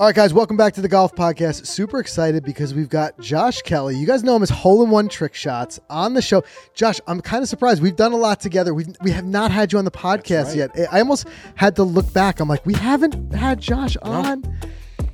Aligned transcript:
All 0.00 0.06
right, 0.06 0.14
guys, 0.14 0.32
welcome 0.32 0.56
back 0.56 0.72
to 0.72 0.80
the 0.80 0.88
Golf 0.88 1.14
Podcast. 1.14 1.66
Super 1.66 2.00
excited 2.00 2.42
because 2.42 2.72
we've 2.72 2.88
got 2.88 3.20
Josh 3.20 3.60
Kelley. 3.60 3.96
You 3.96 4.06
guys 4.06 4.24
know 4.24 4.34
him 4.34 4.42
as 4.42 4.48
Hole 4.48 4.82
in 4.82 4.88
One 4.88 5.10
Trick 5.10 5.34
Shots 5.34 5.78
on 5.90 6.14
the 6.14 6.22
show. 6.22 6.42
Josh, 6.72 7.02
I'm 7.06 7.20
kind 7.20 7.42
of 7.42 7.50
surprised. 7.50 7.82
We've 7.82 7.96
done 7.96 8.12
a 8.12 8.16
lot 8.16 8.40
together. 8.40 8.72
We've, 8.72 8.88
we 9.02 9.10
have 9.10 9.26
not 9.26 9.50
had 9.50 9.74
you 9.74 9.78
on 9.78 9.84
the 9.84 9.90
podcast 9.90 10.46
right. 10.46 10.70
yet. 10.74 10.88
I 10.90 11.00
almost 11.00 11.28
had 11.54 11.76
to 11.76 11.82
look 11.82 12.10
back. 12.14 12.40
I'm 12.40 12.48
like, 12.48 12.64
we 12.64 12.72
haven't 12.72 13.34
had 13.34 13.60
Josh 13.60 13.98
on. 14.00 14.42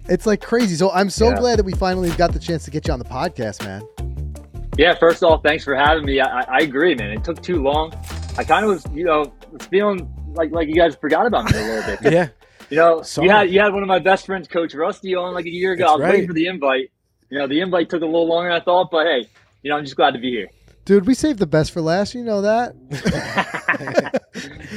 It's 0.09 0.25
like 0.25 0.41
crazy. 0.41 0.77
So 0.77 0.93
I'm 0.93 1.11
so 1.11 1.31
Yeah. 1.31 1.41
glad 1.41 1.59
that 1.59 1.65
we 1.65 1.73
finally 1.73 2.11
got 2.11 2.33
the 2.33 2.39
chance 2.39 2.65
to 2.67 2.71
get 2.71 2.87
you 2.87 2.93
on 2.93 3.01
the 3.01 3.07
podcast, 3.07 3.65
man. 3.65 3.83
Yeah, 4.79 4.95
first 4.95 5.21
of 5.21 5.29
all, 5.29 5.39
thanks 5.39 5.65
for 5.65 5.75
having 5.75 6.05
me. 6.05 6.21
I, 6.21 6.43
I 6.43 6.59
agree, 6.61 6.95
man. 6.95 7.11
It 7.11 7.25
took 7.25 7.43
too 7.43 7.61
long. 7.61 7.93
I 8.39 8.45
kind 8.45 8.65
of 8.65 8.71
was, 8.71 8.87
you 8.95 9.03
know, 9.03 9.33
feeling 9.69 10.09
like 10.35 10.53
like 10.53 10.69
you 10.69 10.75
guys 10.75 10.95
forgot 10.95 11.27
about 11.27 11.51
me 11.53 11.59
a 11.59 11.63
little 11.63 11.97
bit. 11.97 12.13
Yeah. 12.13 12.29
You 12.71 12.77
know, 12.77 13.03
Saw 13.03 13.23
you 13.23 13.31
had 13.31 13.51
you 13.51 13.61
had 13.61 13.73
one 13.73 13.83
of 13.83 13.89
my 13.89 13.99
best 13.99 14.27
friends, 14.27 14.49
Coach 14.49 14.75
Rusty, 14.75 15.15
on 15.15 15.35
like 15.35 15.47
a 15.47 15.51
year 15.51 15.73
ago. 15.73 15.85
That's 15.85 15.93
I 15.93 15.97
was 15.97 16.13
waiting 16.13 16.27
for 16.27 16.35
the 16.35 16.47
invite. 16.47 16.91
You 17.31 17.39
know, 17.39 17.47
the 17.47 17.61
invite 17.61 17.91
took 17.91 18.03
a 18.03 18.07
little 18.07 18.29
longer 18.29 18.51
than 18.51 18.61
I 18.61 18.65
thought, 18.65 18.91
but 18.91 19.07
hey, 19.07 19.29
you 19.63 19.71
know, 19.71 19.77
I'm 19.77 19.85
just 19.85 19.97
glad 19.97 20.13
to 20.13 20.21
be 20.21 20.31
here. 20.31 20.49
Dude, 20.85 21.07
we 21.07 21.15
saved 21.15 21.41
the 21.41 21.47
best 21.47 21.73
for 21.73 21.81
last. 21.81 22.15
You 22.15 22.23
know 22.23 22.43
that? 22.43 24.23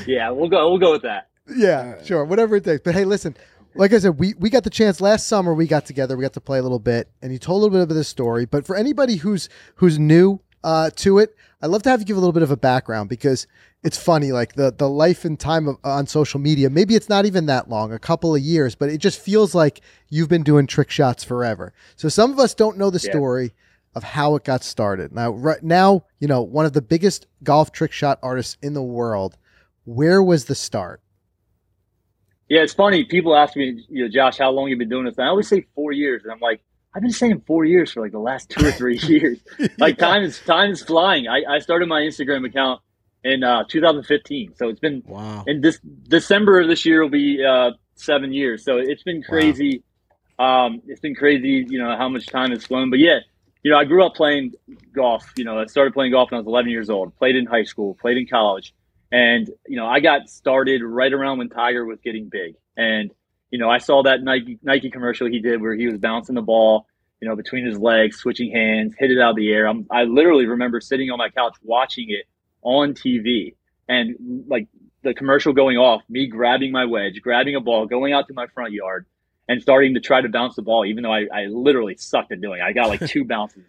Yeah, 0.07 0.31
we'll 0.31 0.49
go. 0.49 0.69
We'll 0.69 0.79
go 0.79 0.91
with 0.91 1.03
that. 1.03 1.27
Yeah, 1.55 2.01
sure. 2.03 2.25
Whatever 2.25 2.55
it 2.55 2.63
takes. 2.63 2.81
But 2.83 2.95
hey, 2.95 3.05
listen, 3.05 3.35
like 3.75 3.93
I 3.93 3.99
said, 3.99 4.19
we, 4.19 4.33
we 4.39 4.49
got 4.49 4.63
the 4.63 4.69
chance 4.69 5.01
last 5.01 5.27
summer. 5.27 5.53
We 5.53 5.67
got 5.67 5.85
together. 5.85 6.17
We 6.17 6.23
got 6.23 6.33
to 6.33 6.41
play 6.41 6.59
a 6.59 6.63
little 6.63 6.79
bit, 6.79 7.09
and 7.21 7.31
you 7.31 7.37
told 7.37 7.61
a 7.61 7.63
little 7.65 7.85
bit 7.85 7.91
of 7.91 7.95
this 7.95 8.07
story. 8.07 8.45
But 8.45 8.65
for 8.65 8.75
anybody 8.75 9.17
who's 9.17 9.49
who's 9.75 9.99
new 9.99 10.39
uh, 10.63 10.89
to 10.97 11.19
it, 11.19 11.35
I'd 11.61 11.67
love 11.67 11.83
to 11.83 11.89
have 11.89 11.99
you 11.99 12.05
give 12.05 12.17
a 12.17 12.19
little 12.19 12.33
bit 12.33 12.43
of 12.43 12.51
a 12.51 12.57
background 12.57 13.09
because 13.09 13.47
it's 13.83 13.97
funny, 13.97 14.31
like 14.31 14.53
the 14.53 14.71
the 14.71 14.89
life 14.89 15.23
and 15.23 15.39
time 15.39 15.67
of, 15.67 15.77
on 15.83 16.05
social 16.07 16.39
media. 16.39 16.69
Maybe 16.69 16.95
it's 16.95 17.09
not 17.09 17.25
even 17.25 17.45
that 17.45 17.69
long, 17.69 17.93
a 17.93 17.99
couple 17.99 18.35
of 18.35 18.41
years, 18.41 18.75
but 18.75 18.89
it 18.89 18.97
just 18.97 19.19
feels 19.21 19.55
like 19.55 19.81
you've 20.09 20.29
been 20.29 20.43
doing 20.43 20.67
trick 20.67 20.89
shots 20.91 21.23
forever. 21.23 21.73
So 21.95 22.09
some 22.09 22.31
of 22.31 22.39
us 22.39 22.53
don't 22.53 22.77
know 22.77 22.89
the 22.89 22.99
Yeah. 23.03 23.11
story 23.11 23.53
of 23.95 24.03
how 24.03 24.35
it 24.35 24.43
got 24.43 24.63
started. 24.63 25.13
Now, 25.13 25.31
right 25.31 25.63
now, 25.63 26.05
you 26.19 26.27
know, 26.27 26.41
one 26.41 26.65
of 26.65 26.73
the 26.73 26.81
biggest 26.81 27.25
golf 27.43 27.71
trick 27.71 27.91
shot 27.91 28.19
artists 28.21 28.57
in 28.61 28.73
the 28.73 28.83
world. 28.83 29.37
Where 29.85 30.21
was 30.21 30.45
the 30.45 30.55
start? 30.55 31.01
Yeah, 32.49 32.61
it's 32.61 32.73
funny. 32.73 33.05
People 33.05 33.35
ask 33.35 33.55
me, 33.55 33.85
you 33.89 34.03
know, 34.03 34.09
Josh, 34.09 34.37
how 34.37 34.51
long 34.51 34.67
you 34.69 34.77
been 34.77 34.89
doing 34.89 35.05
this? 35.05 35.17
And 35.17 35.25
I 35.25 35.29
always 35.29 35.47
say 35.47 35.65
four 35.73 35.91
years, 35.91 36.23
and 36.23 36.31
I'm 36.31 36.39
like, 36.39 36.61
I've 36.95 37.01
been 37.01 37.11
saying 37.11 37.43
four 37.47 37.63
years 37.65 37.91
for 37.91 38.01
like 38.01 38.11
the 38.11 38.19
last 38.19 38.49
two 38.49 38.65
or 38.65 38.71
three 38.71 38.97
years. 39.03 39.39
Like 39.77 39.97
time 39.99 40.23
is 40.23 40.39
time 40.39 40.71
is 40.71 40.83
flying. 40.83 41.27
I, 41.27 41.43
I 41.47 41.59
started 41.59 41.87
my 41.87 42.01
Instagram 42.01 42.45
account 42.45 42.81
in 43.23 43.43
uh, 43.43 43.63
2015, 43.67 44.53
so 44.55 44.69
it's 44.69 44.79
been 44.79 45.03
Wow. 45.05 45.43
in 45.47 45.61
this 45.61 45.79
December 46.07 46.61
of 46.61 46.67
this 46.67 46.85
year 46.85 47.01
will 47.01 47.09
be 47.09 47.43
uh, 47.43 47.71
seven 47.95 48.31
years. 48.33 48.63
So 48.63 48.77
it's 48.77 49.03
been 49.03 49.21
crazy. 49.23 49.83
Um, 50.37 50.81
it's 50.87 51.01
been 51.01 51.15
crazy, 51.15 51.65
you 51.69 51.79
know, 51.79 51.97
how 51.97 52.07
much 52.07 52.27
time 52.27 52.51
has 52.51 52.65
flown. 52.65 52.89
But 52.89 52.99
yeah, 52.99 53.19
you 53.61 53.71
know, 53.71 53.77
I 53.77 53.83
grew 53.83 54.05
up 54.05 54.15
playing 54.15 54.53
golf. 54.93 55.29
You 55.35 55.43
know, 55.43 55.59
I 55.59 55.65
started 55.65 55.93
playing 55.93 56.13
golf 56.13 56.31
when 56.31 56.37
I 56.37 56.39
was 56.41 56.47
11 56.47 56.71
years 56.71 56.89
old. 56.89 57.13
Played 57.17 57.35
in 57.35 57.45
high 57.45 57.63
school. 57.65 57.95
Played 57.99 58.17
in 58.17 58.25
college. 58.27 58.73
And 59.11 59.49
you 59.67 59.75
know, 59.75 59.85
I 59.87 59.99
got 59.99 60.29
started 60.29 60.81
right 60.81 61.11
around 61.11 61.39
when 61.39 61.49
Tiger 61.49 61.83
was 61.85 61.99
getting 61.99 62.29
big. 62.29 62.55
And 62.77 63.11
you 63.51 63.59
know, 63.59 63.69
I 63.69 63.79
saw 63.79 64.03
that 64.03 64.23
Nike 64.23 64.59
Nike 64.63 64.89
commercial 64.91 65.27
he 65.27 65.39
did 65.39 65.61
where 65.61 65.75
he 65.75 65.87
was 65.87 65.97
bouncing 65.97 66.35
the 66.35 66.41
ball, 66.41 66.85
you 67.19 67.27
know, 67.27 67.35
between 67.35 67.65
his 67.65 67.77
legs, 67.77 68.17
switching 68.17 68.51
hands, 68.51 68.93
hit 68.97 69.11
it 69.11 69.19
out 69.19 69.31
of 69.31 69.35
the 69.35 69.51
air. 69.51 69.65
I'm, 69.67 69.87
I 69.91 70.03
literally 70.03 70.45
remember 70.45 70.79
sitting 70.79 71.09
on 71.09 71.17
my 71.17 71.29
couch 71.29 71.55
watching 71.63 72.05
it 72.09 72.27
on 72.61 72.93
TV 72.93 73.55
and 73.87 74.45
like 74.47 74.67
the 75.03 75.13
commercial 75.13 75.53
going 75.53 75.77
off, 75.77 76.01
me 76.09 76.27
grabbing 76.27 76.71
my 76.71 76.85
wedge, 76.85 77.21
grabbing 77.21 77.55
a 77.55 77.61
ball, 77.61 77.85
going 77.85 78.13
out 78.13 78.27
to 78.27 78.33
my 78.33 78.47
front 78.47 78.73
yard, 78.73 79.05
and 79.47 79.61
starting 79.61 79.95
to 79.95 79.99
try 79.99 80.21
to 80.21 80.29
bounce 80.29 80.55
the 80.55 80.61
ball, 80.61 80.85
even 80.85 81.03
though 81.03 81.13
I, 81.13 81.27
I 81.33 81.45
literally 81.45 81.95
sucked 81.97 82.31
at 82.31 82.41
doing 82.41 82.59
it. 82.59 82.63
I 82.63 82.73
got 82.73 82.89
like 82.89 82.99
two 83.07 83.25
bounces. 83.25 83.65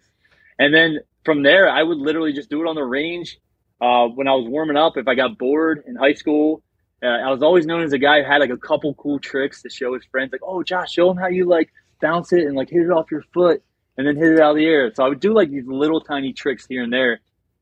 And 0.59 0.73
then 0.73 0.99
from 1.25 1.43
there, 1.43 1.69
I 1.69 1.81
would 1.81 1.97
literally 1.97 2.33
just 2.33 2.49
do 2.49 2.61
it 2.61 2.67
on 2.67 2.75
the 2.75 2.83
range. 2.83 3.39
Uh, 3.79 4.07
when 4.07 4.27
I 4.27 4.33
was 4.33 4.47
warming 4.47 4.77
up, 4.77 4.95
if 4.95 5.07
I 5.07 5.15
got 5.15 5.39
bored 5.39 5.83
in 5.87 5.95
high 5.95 6.13
school, 6.13 6.61
uh, 7.01 7.07
I 7.07 7.31
was 7.31 7.41
always 7.41 7.65
known 7.65 7.81
as 7.81 7.93
a 7.93 7.97
guy 7.97 8.21
who 8.21 8.27
had 8.27 8.41
like 8.41 8.51
a 8.51 8.57
couple 8.57 8.93
cool 8.93 9.17
tricks 9.17 9.63
to 9.63 9.69
show 9.69 9.95
his 9.95 10.05
friends, 10.05 10.31
like, 10.31 10.41
oh, 10.43 10.61
Josh, 10.61 10.91
show 10.91 11.09
him 11.09 11.17
how 11.17 11.27
you 11.27 11.45
like 11.45 11.71
bounce 11.99 12.31
it 12.31 12.41
and 12.45 12.55
like 12.55 12.69
hit 12.69 12.83
it 12.83 12.91
off 12.91 13.09
your 13.09 13.23
foot 13.33 13.63
and 13.97 14.05
then 14.05 14.15
hit 14.15 14.33
it 14.33 14.39
out 14.39 14.51
of 14.51 14.57
the 14.57 14.65
air. 14.65 14.91
So 14.93 15.03
I 15.03 15.09
would 15.09 15.19
do 15.19 15.33
like 15.33 15.49
these 15.49 15.65
little 15.65 16.01
tiny 16.01 16.33
tricks 16.33 16.67
here 16.67 16.83
and 16.83 16.93
there. 16.93 17.21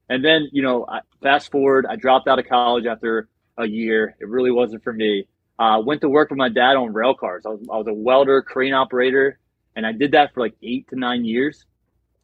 And 0.10 0.26
then, 0.26 0.50
you 0.52 0.62
know, 0.62 0.86
I, 0.88 1.02
fast 1.22 1.52
forward, 1.52 1.86
I 1.88 1.96
dropped 1.96 2.28
out 2.28 2.40
of 2.40 2.48
college 2.48 2.86
after 2.86 3.30
a 3.58 3.68
year. 3.68 4.16
It 4.20 4.28
really 4.28 4.52
wasn't 4.52 4.84
for 4.84 4.94
me. 4.94 5.28
Uh, 5.60 5.82
went 5.86 6.02
to 6.02 6.10
work 6.10 6.30
with 6.30 6.38
my 6.38 6.50
dad 6.50 6.76
on 6.76 6.94
rail 6.94 7.14
cars. 7.14 7.44
I 7.46 7.50
was, 7.50 7.60
I 7.72 7.78
was 7.78 7.88
a 7.88 7.94
welder, 7.94 8.42
crane 8.42 8.74
operator, 8.74 9.38
and 9.76 9.86
I 9.86 9.92
did 9.92 10.14
that 10.14 10.34
for 10.34 10.40
like 10.40 10.56
eight 10.64 10.88
to 10.90 10.96
nine 10.98 11.26
years. 11.26 11.66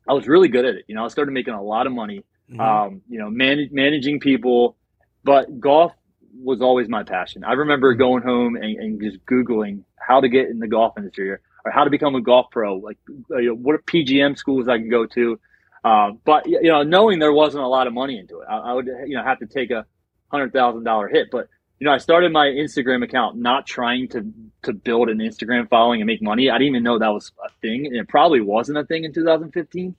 I 0.07 0.13
was 0.13 0.28
really 0.28 0.47
good 0.47 0.66
at 0.66 0.75
it. 0.75 0.85
You 0.88 0.95
know, 0.95 1.06
I 1.06 1.07
started 1.09 1.31
making 1.31 1.53
a 1.53 1.62
lot 1.62 1.85
of 1.85 1.94
money. 1.94 2.24
Mhm. 2.51 2.59
Um, 2.59 3.01
you 3.09 3.18
know, 3.19 3.29
manage, 3.29 3.72
managing 3.72 4.19
people, 4.19 4.78
but 5.24 5.59
golf 5.59 5.94
was 6.41 6.62
always 6.62 6.88
my 6.88 7.03
passion. 7.03 7.44
I 7.44 7.53
remember 7.53 7.94
going 7.95 8.24
home 8.24 8.56
and, 8.56 8.78
and 8.78 9.01
just 9.01 9.25
Googling 9.25 9.84
how 10.00 10.22
to 10.22 10.29
get 10.29 10.50
in 10.50 10.59
the 10.59 10.68
golf 10.68 10.94
industry 10.97 11.31
or, 11.31 11.41
or 11.66 11.72
how 11.72 11.84
to 11.84 11.90
become 11.90 12.13
a 12.16 12.22
golf 12.22 12.47
pro, 12.51 12.75
like 12.75 12.97
uh, 13.31 13.38
you 13.38 13.50
know, 13.50 13.56
what 13.56 13.74
are 13.74 13.79
PGM 13.79 14.38
schools 14.38 14.68
I 14.68 14.78
can 14.78 14.90
go 14.90 15.06
to. 15.07 15.40
Uh, 15.85 16.13
but 16.25 16.47
you 16.47 16.63
know, 16.63 16.81
knowing 16.81 17.19
there 17.19 17.31
wasn't 17.31 17.63
a 17.63 17.68
lot 17.68 17.85
of 17.85 17.94
money 17.94 18.18
into 18.18 18.40
it, 18.40 18.47
I, 18.50 18.57
I 18.57 18.73
would 18.73 18.88
you 18.88 19.16
know 19.16 19.23
have 19.23 19.38
to 19.40 19.46
take 19.46 19.69
a 19.69 19.85
hundred 20.31 20.51
thousand 20.51 20.84
dollar 20.84 21.07
hit. 21.07 21.28
But 21.31 21.47
you 21.79 21.85
know, 21.85 21.94
I 21.94 22.00
started 22.00 22.31
my 22.31 22.47
Instagram 22.47 23.03
account 23.03 23.38
not 23.38 23.68
trying 23.68 24.07
to 24.09 24.25
to 24.63 24.74
build 24.74 25.09
an 25.09 25.19
Instagram 25.19 25.69
following 25.69 26.01
and 26.01 26.07
make 26.07 26.24
money. 26.24 26.50
I 26.50 26.53
didn't 26.57 26.69
even 26.69 26.84
know 26.84 26.97
that 26.97 27.09
was 27.09 27.31
a 27.45 27.50
thing, 27.62 27.85
and 27.85 27.95
it 27.95 28.07
probably 28.07 28.41
wasn't 28.41 28.79
a 28.79 28.84
thing 28.84 29.03
in 29.03 29.13
2015. 29.13 29.95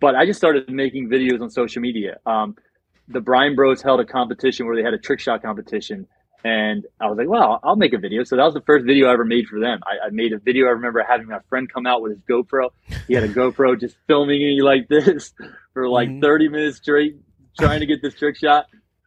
But 0.00 0.14
I 0.14 0.24
just 0.24 0.38
started 0.38 0.70
making 0.70 1.08
videos 1.08 1.42
on 1.42 1.50
social 1.50 1.82
media. 1.82 2.18
Um, 2.24 2.56
the 3.08 3.20
Bryan 3.20 3.56
Bros 3.56 3.82
held 3.82 3.98
a 3.98 4.04
competition 4.04 4.66
where 4.66 4.76
they 4.76 4.82
had 4.84 4.94
a 4.94 4.98
trick 4.98 5.18
shot 5.18 5.42
competition, 5.42 6.06
and 6.44 6.84
I 7.00 7.06
was 7.08 7.16
like, 7.16 7.28
"Well, 7.28 7.58
I'll 7.64 7.74
make 7.76 7.94
a 7.94 7.98
video." 7.98 8.22
So 8.24 8.36
that 8.36 8.44
was 8.44 8.54
the 8.54 8.60
first 8.60 8.84
video 8.84 9.08
I 9.08 9.12
ever 9.14 9.24
made 9.24 9.46
for 9.48 9.58
them. 9.58 9.80
I, 9.84 10.06
I 10.06 10.10
made 10.10 10.32
a 10.32 10.38
video. 10.38 10.66
I 10.66 10.70
remember 10.70 11.02
having 11.02 11.26
my 11.26 11.38
friend 11.48 11.68
come 11.72 11.86
out 11.86 12.02
with 12.02 12.12
his 12.12 12.20
GoPro. 12.22 12.70
He 13.08 13.14
had 13.14 13.24
a 13.24 13.28
GoPro 13.28 13.80
just 13.80 13.96
filming 14.06 14.40
me 14.40 14.60
like 14.62 14.86
this 14.88 15.32
for 15.72 15.88
like 15.88 16.08
Mhm. 16.10 16.20
30 16.20 16.48
minutes 16.48 16.76
straight, 16.76 17.16
trying 17.58 17.80
to 17.80 17.86
get 17.86 18.02
this 18.02 18.14
trick 18.14 18.36
shot. 18.36 18.66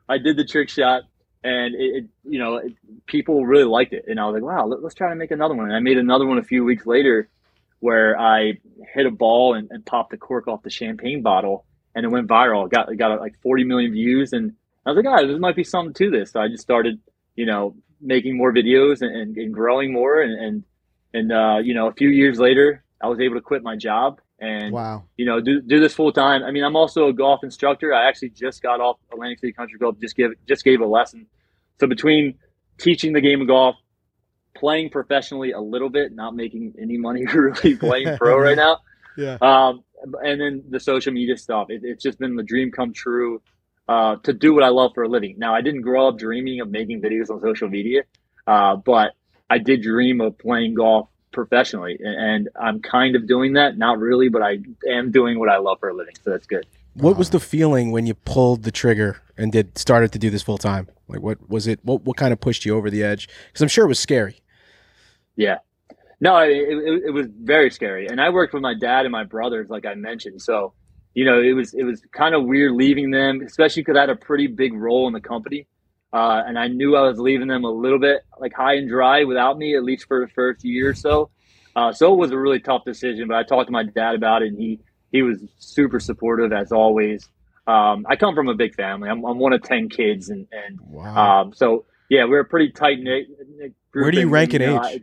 I 0.09 0.17
did 0.17 0.35
the 0.37 0.45
trick 0.45 0.69
shot, 0.69 1.03
and 1.43 1.75
it, 1.75 1.95
it 1.95 2.05
you 2.23 2.39
know, 2.39 2.55
it, 2.57 2.73
people 3.05 3.45
really 3.45 3.65
liked 3.65 3.93
it. 3.93 4.05
And 4.07 4.19
I 4.19 4.25
was 4.25 4.33
like, 4.33 4.43
"Wow, 4.43 4.65
let, 4.65 4.83
us 4.83 4.93
try 4.95 5.09
to 5.09 5.15
make 5.15 5.31
another 5.31 5.53
one." 5.53 5.67
And 5.67 5.75
I 5.75 5.79
made 5.79 5.97
another 5.99 6.25
one 6.25 6.39
a 6.39 6.43
few 6.43 6.63
weeks 6.63 6.85
later, 6.87 7.29
where 7.81 8.19
I 8.19 8.53
hit 8.95 9.05
a 9.05 9.11
ball 9.11 9.53
and, 9.53 9.67
and 9.69 9.85
popped 9.85 10.09
the 10.11 10.17
cork 10.17 10.47
off 10.47 10.63
the 10.63 10.71
champagne 10.71 11.21
bottle, 11.21 11.65
and 11.93 12.03
it 12.03 12.09
went 12.09 12.27
viral. 12.27 12.65
It 12.65 12.71
got 12.71 12.91
it 12.91 12.95
got 12.95 13.19
like 13.19 13.39
40 13.43 13.63
million 13.65 13.91
views, 13.91 14.33
and 14.33 14.53
I 14.85 14.91
was 14.91 14.97
like, 14.97 15.05
"Ah, 15.05 15.21
there 15.27 15.37
might 15.37 15.55
be 15.55 15.63
something 15.63 15.93
to 15.95 16.09
this." 16.09 16.31
So 16.31 16.39
I 16.39 16.47
just 16.47 16.63
started, 16.63 16.99
you 17.37 17.45
know, 17.45 17.73
making 18.01 18.35
more 18.35 18.51
videos 18.53 19.01
and, 19.01 19.15
and, 19.15 19.37
and 19.37 19.53
growing 19.53 19.93
more, 19.93 20.21
and 20.21 20.33
and 20.45 20.63
and 21.13 21.31
uh, 21.31 21.59
you 21.63 21.73
know, 21.73 21.87
a 21.87 21.93
few 21.93 22.09
years 22.09 22.37
later, 22.39 22.83
I 23.01 23.07
was 23.07 23.21
able 23.21 23.35
to 23.35 23.41
quit 23.41 23.63
my 23.63 23.77
job 23.77 24.19
and 24.39 24.71
Wow. 24.71 25.05
you 25.17 25.25
know 25.25 25.39
do 25.39 25.61
do 25.61 25.79
this 25.79 25.93
full 25.95 26.11
time. 26.11 26.43
I 26.43 26.51
mean, 26.51 26.63
I'm 26.63 26.75
also 26.75 27.07
a 27.07 27.13
golf 27.13 27.43
instructor. 27.43 27.93
I 27.93 28.07
actually 28.09 28.31
just 28.31 28.61
got 28.61 28.81
off 28.81 28.97
Atlantic 29.13 29.39
City 29.39 29.53
Country 29.53 29.79
Club. 29.79 30.01
Just 30.01 30.15
give 30.17 30.31
just 30.47 30.63
gave 30.65 30.81
a 30.81 30.85
lesson. 30.85 31.27
So 31.79 31.87
between 31.87 32.35
teaching 32.77 33.13
the 33.13 33.21
game 33.21 33.41
of 33.41 33.47
golf, 33.47 33.75
playing 34.55 34.89
professionally 34.89 35.51
a 35.51 35.59
little 35.61 35.89
bit, 35.89 36.13
not 36.13 36.35
making 36.35 36.73
any 36.81 36.97
money 36.97 37.25
really 37.33 37.75
playing 37.75 38.17
pro 38.17 38.37
right 38.39 38.57
now, 38.57 38.79
Yeah. 39.17 39.37
um, 39.41 39.83
and 40.23 40.39
then 40.41 40.63
the 40.69 40.79
social 40.79 41.11
media 41.13 41.37
stuff. 41.37 41.67
It, 41.69 41.81
it's 41.83 42.03
just 42.03 42.19
been 42.19 42.35
the 42.35 42.43
dream 42.43 42.71
come 42.71 42.93
true 42.93 43.41
uh, 43.87 44.17
to 44.23 44.33
do 44.33 44.53
what 44.53 44.63
I 44.63 44.69
love 44.69 44.91
for 44.93 45.03
a 45.03 45.07
living. 45.07 45.35
Now, 45.37 45.53
I 45.53 45.61
didn't 45.61 45.81
grow 45.81 46.07
up 46.07 46.17
dreaming 46.17 46.59
of 46.61 46.69
making 46.69 47.01
videos 47.01 47.29
on 47.29 47.41
social 47.41 47.69
media, 47.69 48.03
uh, 48.45 48.75
but 48.75 49.13
I 49.49 49.57
did 49.57 49.81
dream 49.81 50.21
of 50.21 50.37
playing 50.37 50.73
golf 50.73 51.09
professionally, 51.31 51.99
and, 52.03 52.49
I'm 52.59 52.81
kind 52.81 53.15
of 53.15 53.27
doing 53.27 53.53
that. 53.53 53.77
Not 53.77 53.99
really, 53.99 54.29
but 54.29 54.41
I 54.41 54.59
am 54.89 55.11
doing 55.11 55.39
what 55.39 55.49
I 55.49 55.57
love 55.57 55.79
for 55.79 55.89
a 55.89 55.93
living, 55.93 56.15
so 56.23 56.31
that's 56.31 56.47
good. 56.47 56.65
What 56.95 57.15
was 57.15 57.29
the 57.29 57.39
feeling 57.39 57.91
when 57.91 58.07
you 58.07 58.15
pulled 58.15 58.63
the 58.63 58.71
trigger 58.71 59.21
and 59.37 59.51
did 59.51 59.77
started 59.77 60.11
to 60.13 60.19
do 60.19 60.31
this 60.31 60.41
full 60.41 60.57
time? 60.57 60.87
Like, 61.07 61.21
what 61.21 61.47
was 61.47 61.67
it? 61.67 61.79
What 61.83 62.01
what 62.03 62.17
kind 62.17 62.33
of 62.33 62.41
pushed 62.41 62.65
you 62.65 62.75
over 62.75 62.89
the 62.89 63.03
edge? 63.03 63.29
Because 63.47 63.61
I'm 63.61 63.67
sure 63.67 63.85
it 63.85 63.89
was 63.89 63.99
scary. 63.99 64.41
Yeah. 65.35 65.59
No, 66.19 66.37
it, 66.39 66.49
it, 66.49 67.03
it 67.05 67.11
was 67.11 67.27
very 67.27 67.69
scary. 67.69 68.07
And 68.07 68.19
I 68.19 68.31
worked 68.31 68.53
with 68.53 68.63
my 68.63 68.73
dad 68.73 69.05
and 69.05 69.11
my 69.11 69.23
brothers, 69.23 69.69
like 69.69 69.85
I 69.85 69.93
mentioned. 69.93 70.41
So, 70.41 70.73
you 71.17 71.25
know, 71.25 71.41
it 71.41 71.53
was 71.53 71.73
it 71.73 71.81
was 71.83 71.99
kind 72.11 72.35
of 72.35 72.45
weird 72.45 72.73
leaving 72.73 73.09
them, 73.09 73.41
especially 73.41 73.81
because 73.81 73.97
I 73.97 74.01
had 74.01 74.11
a 74.11 74.15
pretty 74.15 74.45
big 74.45 74.73
role 74.75 75.07
in 75.07 75.13
the 75.13 75.19
company. 75.19 75.65
Uh, 76.13 76.43
and 76.45 76.59
I 76.59 76.67
knew 76.67 76.95
I 76.95 77.01
was 77.01 77.17
leaving 77.17 77.47
them 77.47 77.63
a 77.63 77.71
little 77.71 77.97
bit 77.97 78.21
like 78.39 78.53
high 78.53 78.75
and 78.75 78.87
dry 78.87 79.23
without 79.23 79.57
me, 79.57 79.75
at 79.75 79.83
least 79.83 80.05
for 80.07 80.19
the 80.23 80.31
first 80.31 80.63
year 80.63 80.89
or 80.89 80.93
so. 80.93 81.31
Uh, 81.75 81.91
so 81.91 82.13
it 82.13 82.17
was 82.17 82.29
a 82.29 82.37
really 82.37 82.59
tough 82.59 82.85
decision. 82.85 83.27
But 83.29 83.37
I 83.37 83.41
talked 83.43 83.65
to 83.65 83.71
my 83.71 83.81
dad 83.81 84.13
about 84.13 84.43
it, 84.43 84.49
and 84.49 84.59
he 84.59 84.79
he 85.11 85.23
was 85.23 85.41
super 85.57 85.99
supportive 85.99 86.53
as 86.53 86.71
always. 86.71 87.27
Um, 87.65 88.05
I 88.07 88.15
come 88.15 88.35
from 88.35 88.47
a 88.47 88.53
big 88.53 88.75
family. 88.75 89.09
I'm, 89.09 89.25
I'm 89.25 89.39
one 89.39 89.53
of 89.53 89.63
ten 89.63 89.89
kids, 89.89 90.29
and 90.29 90.45
and 90.51 90.79
Wow. 90.81 91.41
um, 91.41 91.53
so 91.55 91.85
yeah, 92.11 92.25
we're 92.25 92.41
a 92.41 92.45
pretty 92.45 92.69
tight 92.71 92.99
knit. 92.99 93.25
Where 93.91 94.11
do 94.11 94.19
you 94.19 94.29
rank 94.29 94.53
in 94.53 94.61
age? 94.61 95.01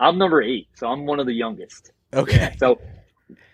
I'm 0.00 0.16
number 0.16 0.40
eight, 0.40 0.68
so 0.76 0.86
I'm 0.86 1.04
one 1.04 1.20
of 1.20 1.26
the 1.26 1.34
youngest. 1.34 1.92
Okay. 2.14 2.36
Yeah, 2.36 2.52
so, 2.56 2.80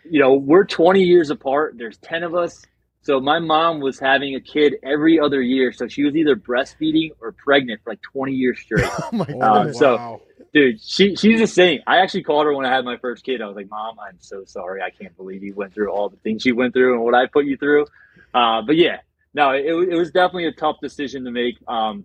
you 0.04 0.20
know, 0.20 0.34
we're 0.34 0.64
20 0.64 1.02
years 1.02 1.30
apart. 1.30 1.74
There's 1.76 1.98
10 1.98 2.22
of 2.22 2.34
us. 2.34 2.62
So 3.02 3.18
my 3.20 3.38
mom 3.40 3.80
was 3.80 3.98
having 3.98 4.34
a 4.36 4.40
kid 4.40 4.74
every 4.82 5.18
other 5.18 5.42
year. 5.42 5.72
So 5.72 5.88
she 5.88 6.04
was 6.04 6.14
either 6.14 6.36
breastfeeding 6.36 7.10
or 7.20 7.32
pregnant 7.32 7.80
for 7.82 7.90
like 7.90 8.02
20 8.02 8.32
years 8.32 8.60
straight. 8.60 8.84
Oh 9.02 9.08
my 9.12 9.24
Uh, 9.24 9.58
goodness. 9.58 9.78
so- 9.78 9.96
wow. 9.96 10.20
Dude, 10.54 10.82
she 10.82 11.16
she's 11.16 11.40
a 11.40 11.46
saint. 11.46 11.80
I 11.86 12.00
actually 12.02 12.24
called 12.24 12.44
her 12.44 12.54
when 12.54 12.66
I 12.66 12.74
had 12.74 12.84
my 12.84 12.98
first 12.98 13.24
kid. 13.24 13.40
I 13.40 13.46
was 13.46 13.56
like, 13.56 13.70
Mom, 13.70 13.96
I'm 13.98 14.18
so 14.20 14.44
sorry. 14.44 14.82
I 14.82 14.90
can't 14.90 15.16
believe 15.16 15.42
you 15.42 15.54
went 15.54 15.72
through 15.72 15.90
all 15.90 16.10
the 16.10 16.18
things 16.18 16.44
you 16.44 16.54
went 16.54 16.74
through 16.74 16.92
and 16.92 17.02
what 17.02 17.14
I 17.14 17.24
put 17.26 17.46
you 17.46 17.56
through. 17.56 17.86
Uh, 18.34 18.60
but 18.60 18.76
yeah, 18.76 18.98
no, 19.32 19.52
it, 19.52 19.64
it 19.64 19.94
was 19.96 20.10
definitely 20.10 20.44
a 20.48 20.52
tough 20.52 20.76
decision 20.82 21.24
to 21.24 21.30
make. 21.30 21.56
Um, 21.66 22.04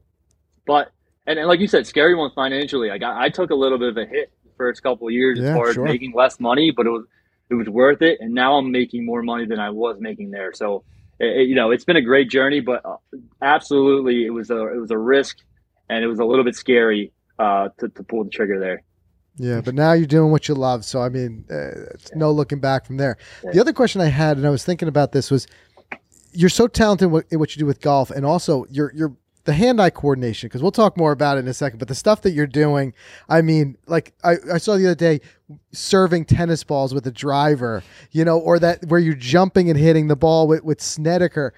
but 0.65 0.93
and, 1.25 1.37
and 1.37 1.49
like 1.49 1.59
you 1.59 1.67
said, 1.67 1.87
scary 1.87 2.15
one 2.15 2.31
financially. 2.35 2.89
I 2.89 2.97
got 2.97 3.17
I 3.21 3.27
took 3.27 3.49
a 3.49 3.55
little 3.55 3.77
bit 3.77 3.89
of 3.89 3.97
a 3.97 4.05
hit 4.05 4.31
the 4.45 4.51
first 4.55 4.81
couple 4.81 5.07
of 5.07 5.13
years 5.13 5.39
Yeah, 5.39 5.49
as 5.49 5.55
far 5.57 5.73
sure. 5.73 5.85
as 5.85 5.91
making 5.91 6.13
less 6.13 6.39
money, 6.39 6.71
but 6.71 6.85
it 6.85 6.89
was 6.91 7.03
it 7.49 7.55
was 7.55 7.69
worth 7.69 8.01
it. 8.01 8.19
And 8.19 8.33
now 8.33 8.57
I'm 8.57 8.71
making 8.71 9.05
more 9.05 9.21
money 9.21 9.45
than 9.45 9.59
I 9.59 9.69
was 9.69 9.97
making 9.99 10.31
there. 10.31 10.53
So 10.53 10.83
it, 11.19 11.47
you 11.47 11.55
know, 11.55 11.71
it's 11.71 11.85
been 11.85 11.95
a 11.95 12.01
great 12.01 12.29
journey, 12.29 12.59
but 12.59 12.85
uh, 12.85 12.97
absolutely, 13.41 14.25
it 14.25 14.31
was 14.31 14.49
a 14.49 14.67
it 14.67 14.79
was 14.79 14.91
a 14.91 14.97
risk, 14.97 15.39
and 15.89 16.03
it 16.03 16.07
was 16.07 16.19
a 16.19 16.25
little 16.25 16.43
bit 16.45 16.55
scary 16.55 17.11
uh, 17.39 17.69
to 17.79 17.89
to 17.89 18.03
pull 18.03 18.23
the 18.23 18.29
trigger 18.29 18.59
there. 18.59 18.83
Yeah, 19.39 19.61
but 19.61 19.75
now 19.75 19.93
you're 19.93 20.07
doing 20.07 20.31
what 20.31 20.47
you 20.47 20.55
love. 20.55 20.83
So 20.83 21.01
I 21.01 21.09
mean, 21.09 21.45
uh, 21.49 21.93
it's 21.93 22.13
no 22.15 22.31
looking 22.31 22.59
back 22.59 22.85
from 22.85 22.97
there. 22.97 23.17
The 23.51 23.59
other 23.59 23.73
question 23.73 24.01
I 24.01 24.07
had, 24.07 24.37
and 24.37 24.45
I 24.47 24.49
was 24.49 24.63
thinking 24.63 24.87
about 24.87 25.11
this, 25.11 25.29
was 25.29 25.47
you're 26.33 26.49
so 26.49 26.67
talented 26.67 27.05
in 27.05 27.11
what, 27.11 27.25
in 27.31 27.39
what 27.39 27.55
you 27.55 27.59
do 27.59 27.65
with 27.65 27.81
golf, 27.81 28.11
and 28.11 28.25
also 28.25 28.65
your 28.69 28.91
your 28.93 29.15
the 29.47 29.53
hand-eye 29.53 29.89
coordination. 29.89 30.47
Because 30.47 30.61
we'll 30.61 30.71
talk 30.71 30.97
more 30.97 31.13
about 31.13 31.37
it 31.37 31.39
in 31.39 31.47
a 31.47 31.53
second. 31.53 31.79
But 31.79 31.87
the 31.87 31.95
stuff 31.95 32.21
that 32.21 32.31
you're 32.31 32.45
doing, 32.45 32.93
I 33.29 33.41
mean, 33.41 33.77
like 33.87 34.13
I, 34.23 34.35
I 34.53 34.57
saw 34.59 34.75
the 34.75 34.85
other 34.85 34.95
day, 34.95 35.21
serving 35.71 36.25
tennis 36.25 36.63
balls 36.63 36.93
with 36.93 37.07
a 37.07 37.11
driver, 37.11 37.81
you 38.11 38.25
know, 38.25 38.37
or 38.37 38.59
that 38.59 38.85
where 38.85 38.99
you're 38.99 39.15
jumping 39.15 39.69
and 39.69 39.79
hitting 39.79 40.07
the 40.07 40.17
ball 40.17 40.47
with 40.47 40.63
with 40.63 40.81
Snedeker. 40.81 41.53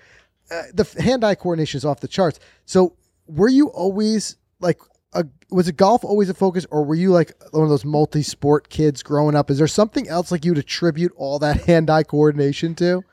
Uh, 0.52 0.64
the 0.74 1.02
hand-eye 1.02 1.36
coordination 1.36 1.80
is 1.80 1.86
off 1.86 2.00
the 2.00 2.08
charts. 2.08 2.40
So 2.66 2.96
were 3.28 3.50
you 3.50 3.68
always 3.70 4.38
like 4.60 4.80
a, 5.14 5.26
was 5.50 5.68
it 5.68 5.76
golf 5.76 6.04
always 6.04 6.30
a 6.30 6.34
focus 6.36 6.68
or 6.70 6.84
were 6.84 6.96
you 6.96 7.12
like 7.12 7.34
one 7.52 7.64
of 7.64 7.70
those 7.70 7.86
multi-sport 7.86 8.70
kids 8.70 9.02
growing 9.02 9.36
up 9.36 9.50
is 9.50 9.58
there 9.58 9.68
something 9.68 10.08
else 10.08 10.32
like 10.32 10.46
you'd 10.46 10.58
attribute 10.58 11.12
all 11.16 11.40
that 11.40 11.62
hand-eye 11.66 12.04
coordination 12.04 12.76
to 12.76 13.04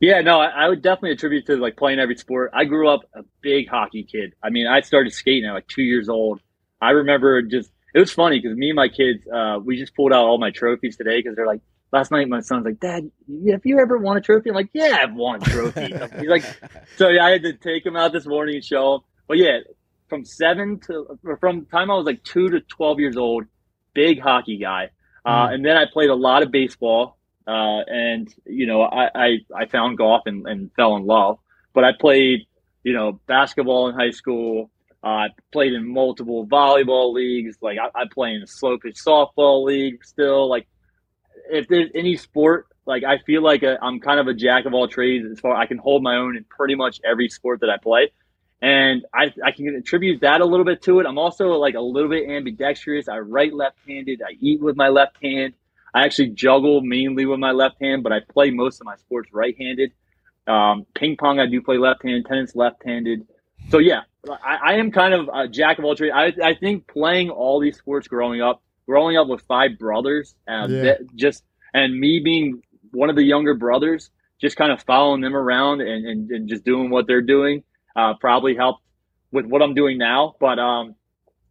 Yeah, 0.00 0.20
no, 0.20 0.38
I, 0.40 0.46
I 0.64 0.68
would 0.68 0.80
definitely 0.82 1.12
attribute 1.12 1.46
to 1.46 1.56
like 1.56 1.76
playing 1.76 1.98
every 1.98 2.16
sport. 2.16 2.52
I 2.54 2.64
grew 2.64 2.88
up 2.88 3.02
a 3.14 3.22
big 3.40 3.68
hockey 3.68 4.04
kid. 4.04 4.34
I 4.42 4.50
mean, 4.50 4.66
I 4.66 4.80
started 4.80 5.12
skating 5.12 5.48
at 5.48 5.52
like 5.54 5.66
two 5.66 5.82
years 5.82 6.08
old. 6.08 6.40
I 6.80 6.90
remember 6.90 7.42
just 7.42 7.72
it 7.94 7.98
was 7.98 8.12
funny 8.12 8.38
because 8.40 8.56
me 8.56 8.68
and 8.70 8.76
my 8.76 8.88
kids, 8.88 9.26
uh, 9.32 9.58
we 9.64 9.76
just 9.76 9.96
pulled 9.96 10.12
out 10.12 10.24
all 10.24 10.38
my 10.38 10.50
trophies 10.50 10.96
today 10.96 11.18
because 11.18 11.36
they're 11.36 11.46
like. 11.46 11.60
Last 11.90 12.10
night, 12.10 12.28
my 12.28 12.40
son's 12.40 12.66
like, 12.66 12.80
"Dad, 12.80 13.10
have 13.50 13.64
you 13.64 13.78
ever 13.80 13.96
won 13.96 14.18
a 14.18 14.20
trophy?" 14.20 14.50
I'm 14.50 14.54
like, 14.54 14.68
"Yeah, 14.74 14.98
I've 15.02 15.14
won 15.14 15.40
trophies." 15.40 15.96
He's 16.20 16.28
like, 16.28 16.44
so 16.98 17.08
yeah, 17.08 17.24
I 17.24 17.30
had 17.30 17.42
to 17.44 17.54
take 17.54 17.86
him 17.86 17.96
out 17.96 18.12
this 18.12 18.26
morning 18.26 18.56
and 18.56 18.62
show 18.62 18.96
him. 18.96 19.00
But 19.26 19.38
yeah, 19.38 19.60
from 20.10 20.22
seven 20.26 20.80
to 20.80 21.18
from 21.40 21.60
the 21.60 21.66
time 21.70 21.90
I 21.90 21.94
was 21.94 22.04
like 22.04 22.22
two 22.24 22.50
to 22.50 22.60
twelve 22.60 23.00
years 23.00 23.16
old, 23.16 23.44
big 23.94 24.20
hockey 24.20 24.58
guy. 24.58 24.90
Uh, 25.24 25.48
Mm. 25.48 25.54
and 25.54 25.64
then 25.64 25.78
I 25.78 25.86
played 25.90 26.10
a 26.10 26.14
lot 26.14 26.42
of 26.42 26.50
baseball. 26.52 27.16
Uh, 27.48 27.82
and 27.86 28.32
you 28.44 28.66
know, 28.66 28.82
I, 28.82 29.08
I, 29.14 29.28
I 29.56 29.66
found 29.66 29.96
golf 29.96 30.24
and, 30.26 30.46
and 30.46 30.70
fell 30.74 30.96
in 30.96 31.06
love. 31.06 31.38
But 31.72 31.84
I 31.84 31.92
played, 31.98 32.40
you 32.82 32.92
know, 32.92 33.20
basketball 33.26 33.88
in 33.88 33.94
high 33.94 34.10
school. 34.10 34.70
Uh, 35.02 35.06
I 35.06 35.28
played 35.50 35.72
in 35.72 35.88
multiple 35.88 36.46
volleyball 36.46 37.14
leagues. 37.14 37.56
Like 37.62 37.78
I, 37.78 38.02
I 38.02 38.04
play 38.12 38.34
in 38.34 38.42
a 38.42 38.46
slow 38.46 38.76
pitch 38.76 38.96
softball 38.96 39.64
league 39.64 40.04
still. 40.04 40.50
Like 40.50 40.68
if 41.50 41.68
there's 41.68 41.90
any 41.94 42.16
sport, 42.16 42.66
like 42.84 43.02
I 43.04 43.18
feel 43.18 43.42
like 43.42 43.64
i 43.64 43.76
I'm 43.80 44.00
kind 44.00 44.20
of 44.20 44.26
a 44.26 44.34
jack 44.34 44.66
of 44.66 44.74
all 44.74 44.86
trades 44.86 45.26
as 45.30 45.40
far 45.40 45.54
I 45.54 45.66
can 45.66 45.78
hold 45.78 46.02
my 46.02 46.16
own 46.16 46.36
in 46.36 46.44
pretty 46.44 46.74
much 46.74 47.00
every 47.02 47.30
sport 47.30 47.60
that 47.60 47.70
I 47.70 47.78
play. 47.78 48.12
And 48.60 49.06
I, 49.14 49.32
I 49.42 49.52
can 49.52 49.74
attribute 49.76 50.20
that 50.22 50.40
a 50.40 50.44
little 50.44 50.66
bit 50.66 50.82
to 50.82 50.98
it. 50.98 51.06
I'm 51.06 51.16
also 51.16 51.52
like 51.52 51.76
a 51.76 51.80
little 51.80 52.10
bit 52.10 52.28
ambidextrous. 52.28 53.08
I 53.08 53.18
write 53.18 53.54
left-handed. 53.54 54.20
I 54.20 54.32
eat 54.40 54.60
with 54.60 54.76
my 54.76 54.88
left 54.88 55.16
hand. 55.22 55.54
I 55.94 56.04
actually 56.04 56.30
juggle 56.30 56.80
mainly 56.82 57.26
with 57.26 57.38
my 57.38 57.52
left 57.52 57.76
hand, 57.80 58.02
but 58.02 58.12
I 58.12 58.20
play 58.20 58.50
most 58.50 58.80
of 58.80 58.84
my 58.84 58.96
sports 58.96 59.30
right-handed. 59.32 59.92
Um, 60.46 60.86
ping 60.94 61.16
pong, 61.16 61.40
I 61.40 61.46
do 61.46 61.60
play 61.62 61.78
left-handed. 61.78 62.26
Tennis, 62.26 62.54
left-handed. 62.54 63.26
So 63.70 63.78
yeah, 63.78 64.02
I, 64.28 64.58
I 64.66 64.72
am 64.74 64.90
kind 64.90 65.14
of 65.14 65.28
a 65.32 65.48
jack 65.48 65.78
of 65.78 65.84
all 65.84 65.94
trades. 65.94 66.14
I, 66.14 66.32
I 66.42 66.54
think 66.54 66.86
playing 66.86 67.30
all 67.30 67.60
these 67.60 67.76
sports 67.76 68.08
growing 68.08 68.40
up, 68.40 68.62
growing 68.86 69.16
up 69.16 69.28
with 69.28 69.42
five 69.42 69.78
brothers, 69.78 70.34
uh, 70.48 70.66
Yeah. 70.68 70.94
just 71.14 71.44
and 71.74 71.98
me 71.98 72.20
being 72.20 72.62
one 72.92 73.10
of 73.10 73.16
the 73.16 73.22
younger 73.22 73.54
brothers, 73.54 74.10
just 74.40 74.56
kind 74.56 74.72
of 74.72 74.82
following 74.82 75.20
them 75.20 75.36
around 75.36 75.80
and, 75.82 76.06
and, 76.06 76.30
and 76.30 76.48
just 76.48 76.64
doing 76.64 76.88
what 76.90 77.06
they're 77.06 77.20
doing, 77.20 77.62
uh, 77.96 78.14
probably 78.20 78.54
helped 78.56 78.82
with 79.32 79.44
what 79.44 79.60
I'm 79.60 79.74
doing 79.74 79.98
now. 79.98 80.34
But 80.40 80.58
um, 80.58 80.94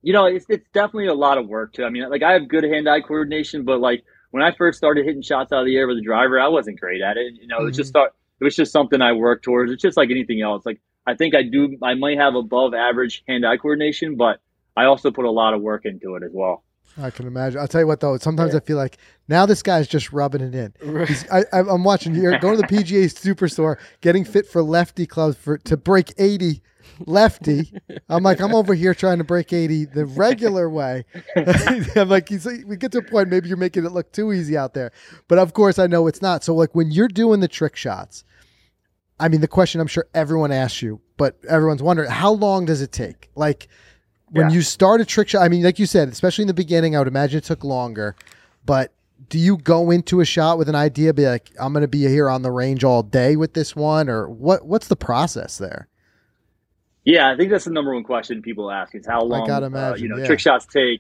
you 0.02 0.14
know, 0.14 0.26
it's 0.26 0.46
it's 0.50 0.68
definitely 0.74 1.08
a 1.08 1.14
lot 1.14 1.38
of 1.38 1.48
work 1.48 1.74
too. 1.74 1.84
I 1.84 1.90
mean, 1.90 2.10
like 2.10 2.24
I 2.24 2.34
have 2.34 2.48
good 2.48 2.64
hand-eye 2.64 3.02
coordination, 3.02 3.64
but 3.64 3.80
like 3.80 4.04
when 4.32 4.44
I 4.44 4.52
first 4.56 4.78
started 4.78 5.06
hitting 5.06 5.22
shots 5.22 5.52
out 5.52 5.60
of 5.60 5.66
the 5.66 5.76
air 5.78 5.88
with 5.88 5.98
a 5.98 6.02
driver, 6.02 6.40
I 6.40 6.48
wasn't 6.48 6.80
great 6.80 7.02
at 7.02 7.18
it. 7.18 7.34
You 7.40 7.48
know, 7.48 7.60
it 7.60 7.64
was 7.64 7.78
just 7.78 7.90
mm-hmm. 7.90 8.00
start. 8.00 8.14
It 8.40 8.44
was 8.44 8.56
just 8.56 8.72
something 8.72 9.02
I 9.02 9.14
worked 9.14 9.44
towards. 9.44 9.72
It's 9.72 9.82
just 9.82 9.98
like 9.98 10.12
anything 10.12 10.42
else. 10.42 10.66
Like 10.66 10.80
I 11.06 11.16
think 11.16 11.34
I 11.36 11.44
do. 11.44 11.78
I 11.82 11.94
might 11.96 12.18
have 12.18 12.36
above 12.36 12.74
average 12.74 13.24
hand-eye 13.28 13.58
coordination, 13.58 14.16
but 14.16 14.40
I 14.76 14.86
also 14.86 15.10
put 15.10 15.26
a 15.26 15.32
lot 15.32 15.54
of 15.54 15.62
work 15.62 15.86
into 15.86 16.16
it 16.16 16.24
as 16.24 16.32
well. 16.34 16.64
i 17.00 17.10
can 17.10 17.28
imagine 17.28 17.60
i'll 17.60 17.68
tell 17.68 17.82
you 17.82 17.88
what 17.88 18.00
though 18.00 18.18
sometimes 18.18 18.54
Yeah. 18.54 18.58
i 18.58 18.60
feel 18.62 18.78
like 18.78 18.98
now 19.28 19.46
this 19.46 19.62
guy's 19.62 19.88
just 19.88 20.12
rubbing 20.12 20.42
it 20.42 20.56
in 20.56 20.74
I, 21.32 21.44
i'm 21.52 21.84
watching 21.84 22.16
you're 22.16 22.40
going 22.40 22.60
to 22.60 22.62
the 22.62 22.68
pga 22.76 23.06
superstore 23.06 23.78
getting 24.02 24.24
fit 24.26 24.48
for 24.48 24.64
lefty 24.64 25.06
clubs 25.06 25.38
for 25.38 25.58
to 25.60 25.78
break 25.78 26.14
80 26.18 26.62
lefty. 27.06 27.72
I'm 28.10 28.24
like 28.24 28.40
i'm 28.40 28.54
over 28.56 28.74
here 28.74 28.94
trying 28.94 29.18
to 29.20 29.24
break 29.24 29.54
80 29.54 29.86
the 29.86 30.06
regular 30.06 30.70
way. 30.70 31.06
I'm 31.96 32.10
like 32.10 32.30
we 32.30 32.78
get 32.78 32.92
to 32.94 33.00
a 33.00 33.02
point 33.04 33.30
maybe 33.30 33.48
you're 33.48 33.58
making 33.58 33.86
it 33.86 33.92
look 33.92 34.12
too 34.12 34.34
easy 34.34 34.58
out 34.58 34.74
there. 34.74 34.92
But 35.28 35.38
of 35.40 35.54
course 35.54 35.80
i 35.80 35.88
know 35.88 36.08
it's 36.08 36.22
not. 36.22 36.44
So 36.44 36.54
like 36.56 36.74
when 36.76 36.92
you're 36.92 37.08
doing 37.08 37.40
the 37.40 37.48
trick 37.48 37.76
shots 37.76 38.24
i 39.20 39.28
mean 39.28 39.42
the 39.42 39.48
question 39.48 39.82
i'm 39.82 39.88
sure 39.88 40.06
everyone 40.14 40.52
asks 40.52 40.82
you 40.84 41.02
but 41.18 41.38
everyone's 41.50 41.82
wondering 41.82 42.10
how 42.10 42.32
long 42.32 42.66
does 42.66 42.82
it 42.82 42.92
take? 42.92 43.30
Like 43.36 43.68
when 44.30 44.50
Yeah. 44.50 44.56
you 44.58 44.62
start 44.62 45.02
a 45.02 45.06
trick 45.06 45.30
shot 45.30 45.42
i 45.42 45.50
mean 45.50 45.64
like 45.64 45.80
you 45.80 45.86
said 45.86 46.10
especially 46.10 46.44
in 46.44 46.48
the 46.48 46.54
beginning 46.54 46.96
i 46.96 47.00
would 47.00 47.08
imagine 47.08 47.38
it 47.40 47.44
took 47.44 47.64
longer. 47.64 48.16
But 48.66 48.94
do 49.30 49.40
you 49.40 49.58
go 49.58 49.90
into 49.90 50.20
a 50.20 50.26
shot 50.26 50.60
with 50.60 50.70
an 50.70 50.76
idea 50.76 51.12
be 51.14 51.26
like 51.26 51.50
i'm 51.60 51.74
going 51.74 51.82
to 51.82 51.88
be 51.88 52.02
here 52.08 52.30
on 52.30 52.44
the 52.44 52.52
range 52.52 52.84
all 52.84 53.02
day 53.02 53.36
with 53.36 53.54
this 53.56 53.76
one 53.76 54.10
or 54.10 54.30
what 54.30 54.68
what's 54.68 54.88
the 54.90 54.96
process 54.96 55.58
there 55.58 55.88
Yeah, 57.08 57.32
I 57.32 57.38
think 57.38 57.52
that's 57.52 57.64
the 57.64 57.72
number 57.72 57.94
one 57.94 58.04
question 58.04 58.42
people 58.42 58.70
ask 58.70 58.94
is 58.94 59.08
how 59.08 59.22
long 59.22 59.48
gotta 59.48 59.68
uh, 59.68 59.96
you 59.96 60.10
know 60.10 60.18
yeah. 60.18 60.26
trick 60.26 60.42
shots 60.42 60.66
take. 60.66 61.00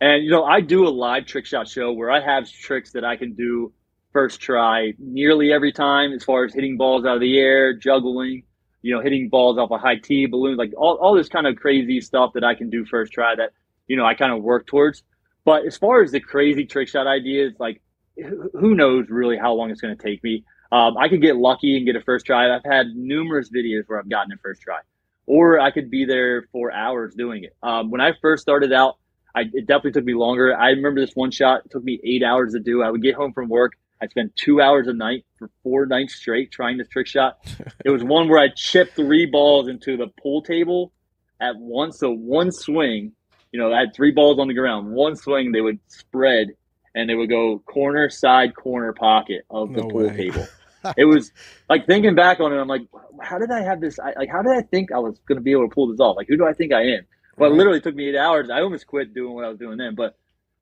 And 0.00 0.24
you 0.24 0.30
know, 0.32 0.42
I 0.44 0.60
do 0.60 0.84
a 0.84 0.90
live 0.90 1.26
trick 1.26 1.46
shot 1.46 1.68
show 1.68 1.92
where 1.92 2.10
I 2.10 2.20
have 2.20 2.50
tricks 2.50 2.90
that 2.94 3.04
I 3.04 3.14
can 3.14 3.34
do 3.34 3.72
first 4.12 4.40
try 4.40 4.94
nearly 4.98 5.52
every 5.52 5.70
time, 5.70 6.12
as 6.12 6.24
far 6.24 6.44
as 6.44 6.52
hitting 6.52 6.76
balls 6.76 7.04
out 7.04 7.14
of 7.14 7.20
the 7.20 7.38
air, 7.38 7.72
juggling, 7.72 8.42
you 8.82 8.92
know, 8.92 9.00
hitting 9.00 9.28
balls 9.28 9.56
off 9.56 9.70
a 9.70 9.78
high 9.78 9.94
tee, 9.94 10.26
balloons, 10.26 10.58
like 10.58 10.72
all, 10.76 10.96
all 10.96 11.14
this 11.14 11.28
kind 11.28 11.46
of 11.46 11.54
crazy 11.54 12.00
stuff 12.00 12.32
that 12.34 12.42
I 12.42 12.56
can 12.56 12.68
do 12.68 12.84
first 12.84 13.12
try 13.12 13.36
that 13.36 13.52
you 13.86 13.96
know 13.96 14.04
I 14.04 14.14
kind 14.14 14.32
of 14.32 14.42
work 14.42 14.66
towards. 14.66 15.04
But 15.44 15.66
as 15.66 15.76
far 15.76 16.02
as 16.02 16.10
the 16.10 16.18
crazy 16.18 16.64
trick 16.64 16.88
shot 16.88 17.06
ideas, 17.06 17.54
like 17.60 17.80
who 18.16 18.50
who 18.58 18.74
knows 18.74 19.06
really 19.08 19.36
how 19.36 19.52
long 19.52 19.70
it's 19.70 19.80
going 19.80 19.96
to 19.96 20.02
take 20.02 20.20
me. 20.24 20.42
Um, 20.72 20.96
I 20.96 21.08
could 21.08 21.22
get 21.22 21.36
lucky 21.36 21.76
and 21.76 21.86
get 21.86 21.94
a 21.94 22.00
first 22.00 22.26
try. 22.26 22.52
I've 22.52 22.64
had 22.64 22.88
numerous 22.96 23.50
videos 23.50 23.84
where 23.86 24.00
I've 24.00 24.08
gotten 24.08 24.32
a 24.32 24.36
first 24.38 24.60
try 24.60 24.80
or 25.26 25.60
I 25.60 25.70
could 25.70 25.90
be 25.90 26.04
there 26.04 26.48
for 26.52 26.72
hours 26.72 27.14
doing 27.14 27.44
it. 27.44 27.56
Um, 27.62 27.90
when 27.90 28.00
I 28.00 28.12
first 28.20 28.42
started 28.42 28.72
out, 28.72 28.96
I, 29.34 29.42
it 29.52 29.66
definitely 29.66 29.92
took 29.92 30.04
me 30.04 30.14
longer. 30.14 30.56
I 30.56 30.70
remember 30.70 31.00
this 31.00 31.14
one 31.14 31.30
shot 31.30 31.62
it 31.64 31.70
took 31.70 31.82
me 31.82 31.98
eight 32.04 32.22
hours 32.22 32.52
to 32.52 32.60
do. 32.60 32.82
I 32.82 32.90
would 32.90 33.02
get 33.02 33.14
home 33.14 33.32
from 33.32 33.48
work. 33.48 33.72
I'd 34.00 34.10
spend 34.10 34.32
two 34.36 34.60
hours 34.60 34.86
a 34.86 34.92
night 34.92 35.24
for 35.38 35.50
four 35.62 35.86
nights 35.86 36.14
straight 36.14 36.50
trying 36.52 36.76
this 36.78 36.88
trick 36.88 37.06
shot. 37.06 37.38
it 37.84 37.90
was 37.90 38.04
one 38.04 38.28
where 38.28 38.38
I 38.38 38.48
chipped 38.48 38.94
three 38.96 39.26
balls 39.26 39.68
into 39.68 39.96
the 39.96 40.08
pool 40.22 40.42
table 40.42 40.92
at 41.40 41.56
once. 41.56 41.98
So 41.98 42.12
one 42.12 42.52
swing, 42.52 43.12
you 43.50 43.58
know, 43.60 43.72
I 43.72 43.80
had 43.80 43.94
three 43.94 44.10
balls 44.10 44.38
on 44.38 44.48
the 44.48 44.54
ground. 44.54 44.92
One 44.92 45.16
swing, 45.16 45.52
they 45.52 45.60
would 45.60 45.78
spread 45.88 46.48
and 46.94 47.08
they 47.08 47.14
would 47.14 47.28
go 47.28 47.60
corner, 47.60 48.10
side, 48.10 48.54
corner 48.54 48.92
pocket 48.92 49.44
of 49.50 49.72
the 49.72 49.80
No 49.82 49.88
pool 49.88 50.08
way. 50.08 50.16
table. 50.16 50.46
It 50.96 51.04
was 51.04 51.32
like 51.68 51.86
thinking 51.86 52.14
back 52.14 52.40
on 52.40 52.52
it, 52.52 52.56
I'm 52.56 52.68
like, 52.68 52.82
how 53.22 53.38
did 53.38 53.50
I 53.50 53.62
have 53.62 53.80
this? 53.80 53.98
I, 53.98 54.12
like, 54.16 54.28
how 54.30 54.42
did 54.42 54.52
I 54.52 54.62
think 54.62 54.92
I 54.92 54.98
was 54.98 55.18
going 55.26 55.36
to 55.36 55.42
be 55.42 55.52
able 55.52 55.68
to 55.68 55.74
pull 55.74 55.88
this 55.88 56.00
off? 56.00 56.16
Like, 56.16 56.28
who 56.28 56.36
do 56.36 56.46
I 56.46 56.52
think 56.52 56.72
I 56.72 56.82
am? 56.82 57.06
But 57.36 57.50
it 57.50 57.54
literally 57.54 57.80
took 57.80 57.94
me 57.94 58.08
eight 58.08 58.16
hours. 58.16 58.48
I 58.50 58.60
almost 58.60 58.86
quit 58.86 59.12
doing 59.14 59.34
what 59.34 59.44
I 59.44 59.48
was 59.48 59.58
doing 59.58 59.76
then. 59.76 59.94
But 59.94 60.16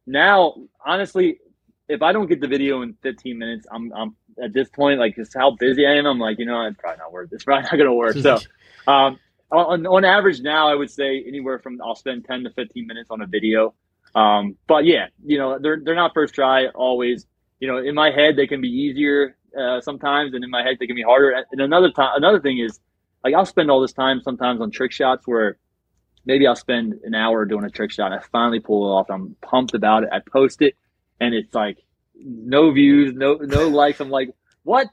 now, 0.06 0.54
honestly, 0.84 1.38
if 1.88 2.02
I 2.02 2.12
don't 2.12 2.28
get 2.28 2.40
the 2.40 2.48
video 2.48 2.82
in 2.82 2.94
15 3.02 3.36
minutes, 3.36 3.66
I'm, 3.70 3.92
I'm 3.92 4.16
at 4.42 4.54
this 4.54 4.68
point, 4.70 4.98
like, 4.98 5.16
just 5.16 5.34
how 5.36 5.50
busy 5.50 5.86
I 5.86 5.96
am. 5.96 6.06
I'm 6.06 6.18
like, 6.18 6.38
you 6.38 6.46
know, 6.46 6.64
it's 6.66 6.78
probably 6.78 6.98
not 6.98 7.12
worth. 7.12 7.30
It's 7.32 7.44
probably 7.44 7.64
not 7.64 7.72
going 7.72 7.86
to 7.86 7.92
work. 7.92 8.16
So, 8.16 8.38
um, 8.86 9.18
on, 9.50 9.86
on 9.86 10.04
average 10.04 10.40
now, 10.40 10.68
I 10.68 10.74
would 10.74 10.90
say 10.90 11.22
anywhere 11.26 11.58
from 11.58 11.80
I'll 11.82 11.94
spend 11.94 12.24
10 12.24 12.44
to 12.44 12.50
15 12.50 12.86
minutes 12.86 13.10
on 13.10 13.20
a 13.20 13.26
video. 13.26 13.74
Um, 14.14 14.56
but 14.66 14.84
yeah, 14.84 15.06
you 15.24 15.38
know, 15.38 15.58
they're 15.58 15.80
they're 15.82 15.94
not 15.94 16.12
first 16.14 16.34
try 16.34 16.66
always. 16.68 17.26
You 17.60 17.68
know, 17.68 17.78
in 17.78 17.94
my 17.94 18.10
head 18.10 18.36
they 18.36 18.46
can 18.46 18.60
be 18.60 18.68
easier 18.68 19.36
uh, 19.58 19.80
sometimes, 19.80 20.34
and 20.34 20.44
in 20.44 20.50
my 20.50 20.62
head 20.62 20.76
they 20.78 20.86
can 20.86 20.96
be 20.96 21.02
harder. 21.02 21.30
And 21.50 21.60
another 21.60 21.90
time, 21.90 22.12
another 22.16 22.40
thing 22.40 22.58
is, 22.58 22.80
like 23.24 23.34
I'll 23.34 23.46
spend 23.46 23.70
all 23.70 23.80
this 23.80 23.92
time 23.92 24.20
sometimes 24.22 24.60
on 24.60 24.70
trick 24.70 24.92
shots 24.92 25.26
where 25.26 25.58
maybe 26.24 26.46
I'll 26.46 26.56
spend 26.56 27.00
an 27.04 27.14
hour 27.14 27.44
doing 27.44 27.64
a 27.64 27.70
trick 27.70 27.90
shot. 27.90 28.12
I 28.12 28.20
finally 28.30 28.60
pull 28.60 28.90
it 28.90 28.94
off. 28.94 29.10
I'm 29.10 29.36
pumped 29.42 29.74
about 29.74 30.04
it. 30.04 30.10
I 30.12 30.20
post 30.20 30.62
it, 30.62 30.76
and 31.20 31.34
it's 31.34 31.54
like 31.54 31.78
no 32.14 32.70
views, 32.70 33.14
no 33.14 33.34
no 33.34 33.68
likes. 33.68 34.00
I'm 34.00 34.10
like, 34.10 34.30
what? 34.62 34.88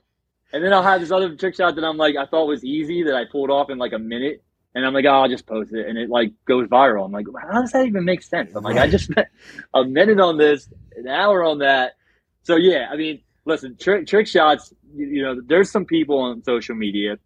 And 0.52 0.64
then 0.64 0.74
I'll 0.74 0.84
have 0.84 1.02
this 1.02 1.12
other 1.12 1.36
trick 1.36 1.56
shot 1.56 1.76
that 1.76 1.84
I'm 1.84 1.98
like, 1.98 2.16
I 2.16 2.26
thought 2.26 2.46
was 2.46 2.64
easy 2.64 3.04
that 3.04 3.16
I 3.16 3.26
pulled 3.32 3.52
off 3.52 3.70
in 3.70 3.78
like 3.78 3.94
a 3.94 4.00
minute. 4.00 4.44
And 4.76 4.86
I'm 4.86 4.94
like, 4.94 5.06
oh, 5.06 5.10
I'll 5.22 5.30
just 5.30 5.48
post 5.48 5.74
it. 5.74 5.88
And 5.88 5.98
it 5.98 6.10
like 6.10 6.32
goes 6.46 6.68
viral. 6.68 7.06
I'm 7.06 7.12
like, 7.12 7.26
how 7.52 7.62
does 7.62 7.72
that 7.72 7.86
even 7.86 8.06
make 8.06 8.22
sense? 8.22 8.56
I'm 8.56 8.64
like, 8.64 8.78
I 8.78 8.88
just 8.88 9.06
spent 9.12 9.28
a 9.74 9.84
minute 9.84 10.20
on 10.20 10.38
this, 10.38 10.70
an 10.96 11.08
hour 11.08 11.44
on 11.44 11.60
that. 11.60 11.94
So 12.44 12.56
yeah, 12.56 12.88
I 12.92 12.96
mean, 12.96 13.22
listen, 13.50 13.76
trick, 13.78 14.08
trick 14.08 14.28
shots, 14.28 14.74
you, 14.96 15.08
you 15.08 15.22
know, 15.24 15.42
there's 15.46 15.70
some 15.70 15.86
people 15.86 16.20
on 16.20 16.44
social 16.44 16.76
media 16.76 17.18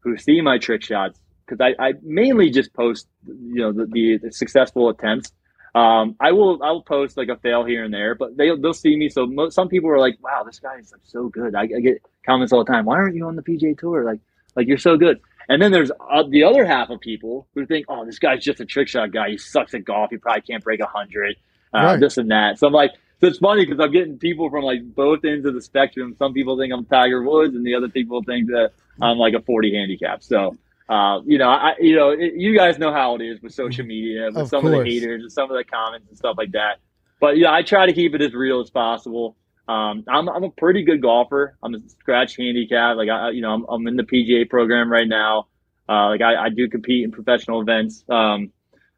who 0.00 0.16
see 0.16 0.40
my 0.40 0.58
trick 0.58 0.82
shots 0.82 1.18
because 1.46 1.60
I, 1.60 1.82
I 1.82 1.92
mainly 2.02 2.50
just 2.50 2.72
post, 2.72 3.06
you 3.26 3.60
know, 3.60 3.72
the, 3.72 3.86
the, 3.86 4.18
the 4.22 4.32
successful 4.32 4.88
attempts. 4.88 5.32
Um, 5.74 6.14
I 6.20 6.30
will 6.30 6.62
I 6.62 6.70
will 6.70 6.82
post 6.82 7.16
like 7.16 7.28
a 7.28 7.36
fail 7.36 7.64
here 7.64 7.82
and 7.82 7.92
there, 7.92 8.14
but 8.14 8.36
they 8.36 8.48
they'll 8.56 8.72
see 8.72 8.96
me. 8.96 9.08
So 9.08 9.26
mo- 9.26 9.48
some 9.48 9.68
people 9.68 9.90
are 9.90 9.98
like, 9.98 10.16
"Wow, 10.22 10.44
this 10.44 10.60
guy 10.60 10.76
is 10.76 10.92
like 10.92 11.00
so 11.02 11.28
good." 11.28 11.56
I, 11.56 11.62
I, 11.62 11.80
get 11.80 12.00
comments 12.24 12.52
all 12.52 12.64
the 12.64 12.72
time. 12.72 12.84
Why 12.84 12.94
aren't 12.94 13.16
you 13.16 13.26
on 13.26 13.34
the 13.34 13.42
PGA 13.42 13.76
Tour? 13.76 14.04
Like 14.04 14.20
like 14.54 14.68
you're 14.68 14.78
so 14.78 14.96
good. 14.96 15.20
And 15.48 15.60
then 15.60 15.72
there's 15.72 15.90
uh, 15.90 16.22
the 16.28 16.44
other 16.44 16.64
half 16.64 16.90
of 16.90 17.00
people 17.00 17.48
who 17.56 17.66
think, 17.66 17.86
"Oh, 17.88 18.04
this 18.04 18.20
guy's 18.20 18.44
just 18.44 18.60
a 18.60 18.64
trick 18.64 18.86
shot 18.86 19.10
guy. 19.10 19.30
He 19.30 19.38
sucks 19.38 19.74
at 19.74 19.84
golf. 19.84 20.10
He 20.10 20.16
probably 20.16 20.42
can't 20.42 20.62
break 20.62 20.78
a 20.78 20.86
hundred, 20.86 21.34
uh, 21.74 21.78
right. 21.78 22.00
this 22.00 22.18
and 22.18 22.30
that." 22.30 22.60
So 22.60 22.68
I'm 22.68 22.72
like, 22.72 22.92
so 23.20 23.26
it's 23.26 23.38
funny 23.38 23.64
because 23.64 23.80
I'm 23.80 23.92
getting 23.92 24.18
people 24.18 24.50
from 24.50 24.64
like 24.64 24.82
both 24.94 25.24
ends 25.24 25.46
of 25.46 25.54
the 25.54 25.62
spectrum. 25.62 26.14
Some 26.18 26.32
people 26.32 26.58
think 26.58 26.72
I'm 26.72 26.84
Tiger 26.84 27.22
Woods, 27.22 27.54
and 27.54 27.64
the 27.64 27.74
other 27.74 27.88
people 27.88 28.22
think 28.22 28.48
that 28.48 28.72
I'm 29.00 29.18
like 29.18 29.34
a 29.34 29.40
40 29.40 29.74
handicap. 29.74 30.22
So 30.22 30.56
uh, 30.88 31.20
you 31.24 31.38
know, 31.38 31.48
I, 31.48 31.74
you 31.80 31.96
know, 31.96 32.10
it, 32.10 32.34
you 32.34 32.56
guys 32.56 32.78
know 32.78 32.92
how 32.92 33.14
it 33.14 33.22
is 33.22 33.40
with 33.40 33.54
social 33.54 33.86
media, 33.86 34.26
with 34.26 34.36
of 34.36 34.48
some 34.48 34.62
course. 34.62 34.78
of 34.78 34.84
the 34.84 34.90
haters 34.90 35.22
and 35.22 35.32
some 35.32 35.50
of 35.50 35.56
the 35.56 35.64
comments 35.64 36.08
and 36.08 36.18
stuff 36.18 36.36
like 36.36 36.52
that. 36.52 36.78
But 37.20 37.38
yeah, 37.38 37.52
I 37.52 37.62
try 37.62 37.86
to 37.86 37.92
keep 37.92 38.14
it 38.14 38.20
as 38.20 38.34
real 38.34 38.60
as 38.60 38.70
possible. 38.70 39.36
Um, 39.66 40.04
I'm, 40.08 40.28
I'm 40.28 40.44
a 40.44 40.50
pretty 40.50 40.82
good 40.82 41.00
golfer. 41.00 41.56
I'm 41.62 41.74
a 41.74 41.78
scratch 41.88 42.36
handicap. 42.36 42.96
Like 42.96 43.08
I, 43.08 43.30
you 43.30 43.40
know, 43.40 43.54
I'm, 43.54 43.64
I'm 43.66 43.86
in 43.86 43.96
the 43.96 44.02
PGA 44.02 44.48
program 44.48 44.92
right 44.92 45.08
now. 45.08 45.46
Uh, 45.88 46.08
like 46.08 46.20
I, 46.20 46.46
I 46.46 46.48
do 46.50 46.68
compete 46.68 47.04
in 47.04 47.12
professional 47.12 47.62
events. 47.62 48.04
Um, 48.10 48.52